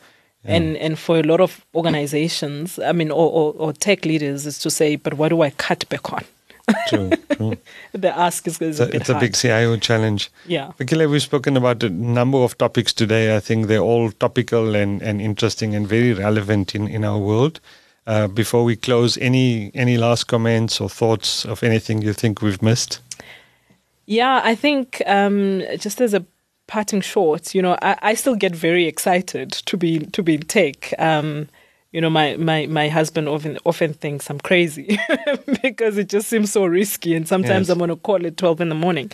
And 0.46 0.78
and 0.78 0.98
for 0.98 1.20
a 1.20 1.24
lot 1.24 1.42
of 1.42 1.66
organizations, 1.76 2.80
I 2.80 2.94
mean, 2.94 3.12
or, 3.12 3.30
or, 3.30 3.54
or 3.58 3.74
tech 3.74 4.06
leaders, 4.06 4.46
is 4.46 4.58
to 4.60 4.70
say, 4.72 4.96
but 4.96 5.16
what 5.16 5.30
do 5.30 5.42
I 5.42 5.50
cut 5.50 5.88
back 5.90 6.14
on? 6.14 6.24
True, 6.88 7.12
true. 7.32 7.58
The 7.94 8.18
ask 8.18 8.48
is, 8.48 8.62
is 8.62 8.80
It's 8.80 8.80
a, 8.80 8.84
a, 8.84 8.86
bit 8.88 8.96
it's 9.02 9.10
a 9.10 9.14
hard. 9.14 9.22
big 9.22 9.34
CIO 9.36 9.78
challenge. 9.78 10.32
Yeah. 10.46 10.72
Fikile, 10.80 11.10
we've 11.10 11.22
spoken 11.22 11.58
about 11.58 11.84
a 11.84 11.90
number 11.90 12.38
of 12.38 12.58
topics 12.58 12.94
today. 12.94 13.36
I 13.36 13.40
think 13.42 13.68
they're 13.68 13.80
all 13.80 14.12
topical 14.12 14.76
and, 14.76 15.02
and 15.02 15.20
interesting 15.22 15.76
and 15.76 15.88
very 15.88 16.14
relevant 16.14 16.74
in, 16.74 16.88
in 16.88 17.04
our 17.04 17.18
world. 17.18 17.60
Uh, 18.08 18.28
before 18.28 18.64
we 18.64 18.76
close, 18.76 19.18
any 19.18 19.72
any 19.74 19.98
last 19.98 20.26
comments 20.26 20.82
or 20.82 20.90
thoughts 20.90 21.46
of 21.46 21.64
anything 21.64 22.02
you 22.02 22.14
think 22.14 22.42
we've 22.42 22.62
missed? 22.62 23.02
Yeah, 24.06 24.42
I 24.44 24.56
think 24.56 25.02
um, 25.06 25.62
just 25.78 26.02
as 26.02 26.14
a 26.16 26.26
parting 26.66 27.02
shot, 27.02 27.54
you 27.54 27.62
know, 27.62 27.78
I, 27.82 27.98
I 28.02 28.14
still 28.16 28.36
get 28.36 28.56
very 28.56 28.86
excited 28.88 29.52
to 29.52 29.78
be 29.78 30.00
to 30.00 30.24
be 30.24 30.36
in 30.36 30.42
tech. 30.42 30.94
Um, 31.00 31.48
you 31.92 32.02
know, 32.02 32.10
my, 32.10 32.38
my, 32.38 32.68
my 32.68 32.88
husband 32.88 33.28
often 33.28 33.58
often 33.66 33.94
thinks 33.94 34.30
I'm 34.30 34.40
crazy 34.40 35.00
because 35.64 35.98
it 35.98 36.08
just 36.10 36.28
seems 36.28 36.52
so 36.52 36.66
risky, 36.66 37.16
and 37.16 37.28
sometimes 37.28 37.68
Yes. 37.68 37.70
I'm 37.70 37.80
going 37.80 37.90
to 37.90 37.96
call 37.96 38.26
at 38.26 38.38
twelve 38.38 38.62
in 38.62 38.70
the 38.70 38.76
morning. 38.76 39.12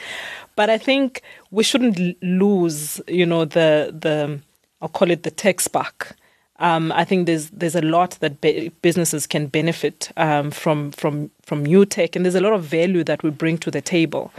But 0.55 0.69
I 0.69 0.77
think 0.77 1.21
we 1.51 1.63
shouldn't 1.63 2.21
lose, 2.21 3.01
you 3.07 3.25
know, 3.25 3.45
the 3.45 3.93
the 3.97 4.39
I'll 4.81 4.89
call 4.89 5.09
it 5.11 5.23
the 5.23 5.31
tech 5.31 5.59
spark. 5.61 6.15
Um, 6.59 6.91
I 6.93 7.03
think 7.03 7.25
there's 7.25 7.49
there's 7.49 7.75
a 7.75 7.81
lot 7.81 8.11
that 8.21 8.39
be- 8.41 8.71
businesses 8.81 9.27
can 9.27 9.47
benefit 9.47 10.11
um, 10.15 10.51
from 10.51 10.91
from 10.91 11.31
from 11.41 11.65
new 11.65 11.85
tech, 11.85 12.15
and 12.15 12.23
there's 12.23 12.35
a 12.35 12.41
lot 12.41 12.53
of 12.53 12.63
value 12.63 13.03
that 13.03 13.23
we 13.23 13.29
bring 13.29 13.57
to 13.59 13.71
the 13.71 13.81
table. 13.81 14.31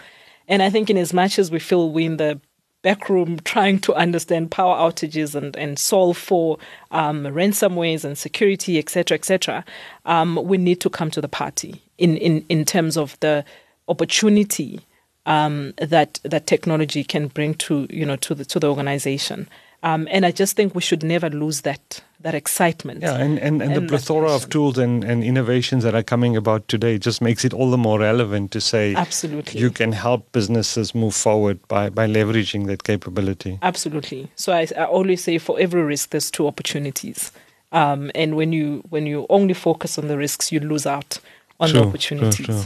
And 0.49 0.63
I 0.63 0.71
think, 0.71 0.89
in 0.89 0.97
as 0.97 1.13
much 1.13 1.39
as 1.39 1.51
we 1.51 1.59
feel 1.59 1.91
we're 1.91 2.07
in 2.07 2.17
the 2.17 2.41
back 2.83 3.09
room 3.09 3.39
trying 3.45 3.81
to 3.81 3.95
understand 3.95 4.51
power 4.51 4.77
outages 4.77 5.35
and, 5.35 5.57
and 5.57 5.79
solve 5.79 6.17
for 6.17 6.59
um, 6.91 7.25
ransomwares 7.25 8.05
and 8.05 8.17
security, 8.17 8.79
etc., 8.79 9.17
etc., 9.17 9.65
um, 10.05 10.37
we 10.45 10.57
need 10.57 10.81
to 10.81 10.89
come 10.89 11.11
to 11.11 11.21
the 11.21 11.29
party 11.29 11.83
in, 11.99 12.17
in, 12.17 12.45
in 12.49 12.65
terms 12.65 12.97
of 12.97 13.19
the 13.21 13.45
opportunity 13.89 14.81
um, 15.27 15.75
that 15.79 16.21
that 16.23 16.47
technology 16.47 17.03
can 17.05 17.27
bring 17.27 17.55
to 17.55 17.87
you 17.91 18.07
know 18.07 18.17
to 18.17 18.35
the 18.35 18.45
to 18.45 18.61
the 18.61 18.69
organization. 18.69 19.49
Um, 19.83 20.09
and 20.11 20.27
I 20.27 20.33
just 20.33 20.57
think 20.57 20.75
we 20.75 20.81
should 20.83 21.03
never 21.03 21.31
lose 21.31 21.63
that 21.63 22.03
that 22.21 22.35
excitement. 22.35 23.03
Yeah, 23.03 23.15
and, 23.15 23.39
and, 23.39 23.63
and, 23.63 23.73
the 23.73 23.81
And 23.81 23.89
plethora 23.89 24.33
of 24.33 24.49
tools 24.49 24.79
and, 24.79 25.05
and 25.05 25.23
innovations 25.23 25.85
that 25.85 25.95
are 25.95 26.03
coming 26.03 26.37
about 26.37 26.67
today 26.67 26.99
just 26.99 27.21
makes 27.21 27.45
it 27.45 27.53
all 27.53 27.71
the 27.71 27.79
more 27.79 28.01
relevant 28.01 28.51
to 28.53 28.61
say 28.61 28.95
Absolutely. 28.95 29.61
you 29.61 29.71
can 29.71 29.93
help 29.93 30.33
businesses 30.33 30.95
move 30.95 31.15
forward 31.15 31.61
by, 31.69 31.91
by 31.91 32.09
leveraging 32.09 32.67
that 32.67 32.83
capability. 32.83 33.59
Absolutely. 33.63 34.29
So 34.35 34.53
I, 34.53 34.67
I 34.77 34.85
always 34.85 35.23
say 35.23 35.39
for 35.39 35.61
every 35.61 35.83
risk, 35.83 36.11
there's 36.11 36.31
two 36.31 36.49
opportunities. 36.49 37.31
Um, 37.71 38.11
and 38.15 38.35
when 38.35 38.53
you 38.53 38.83
when 38.89 39.07
you 39.07 39.27
only 39.29 39.55
focus 39.55 39.99
on 39.99 40.09
the 40.09 40.17
risks, 40.17 40.51
you 40.51 40.61
lose 40.61 40.87
out 40.87 41.19
on 41.61 41.73
the 41.73 41.83
opportunities. 41.85 42.47
True, 42.47 42.55
true. 42.55 42.65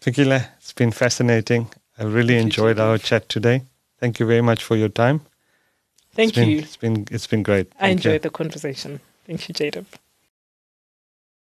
Fikile, 0.00 0.48
it's 0.58 0.72
been 0.72 0.92
fascinating. 0.92 1.68
I 1.98 2.04
really 2.04 2.34
you, 2.34 2.40
enjoyed 2.40 2.78
our 2.78 2.98
chat 2.98 3.28
today. 3.28 3.62
Thank 3.98 4.20
you 4.20 4.26
very 4.26 4.42
much 4.42 4.62
for 4.62 4.76
your 4.76 4.88
time. 4.88 5.20
Thank 6.18 6.30
It's 6.30 6.38
been, 6.38 6.50
you. 6.50 6.58
It's 6.60 6.76
been 6.78 7.06
it's 7.12 7.28
been 7.28 7.44
great. 7.44 7.72
I 7.80 7.94
Thank 7.94 8.04
you. 8.04 8.12
enjoyed 8.12 8.22
the 8.22 8.30
conversation. 8.30 9.00
Thank 9.26 9.48
you, 9.48 9.54
Jaydev. 9.54 9.86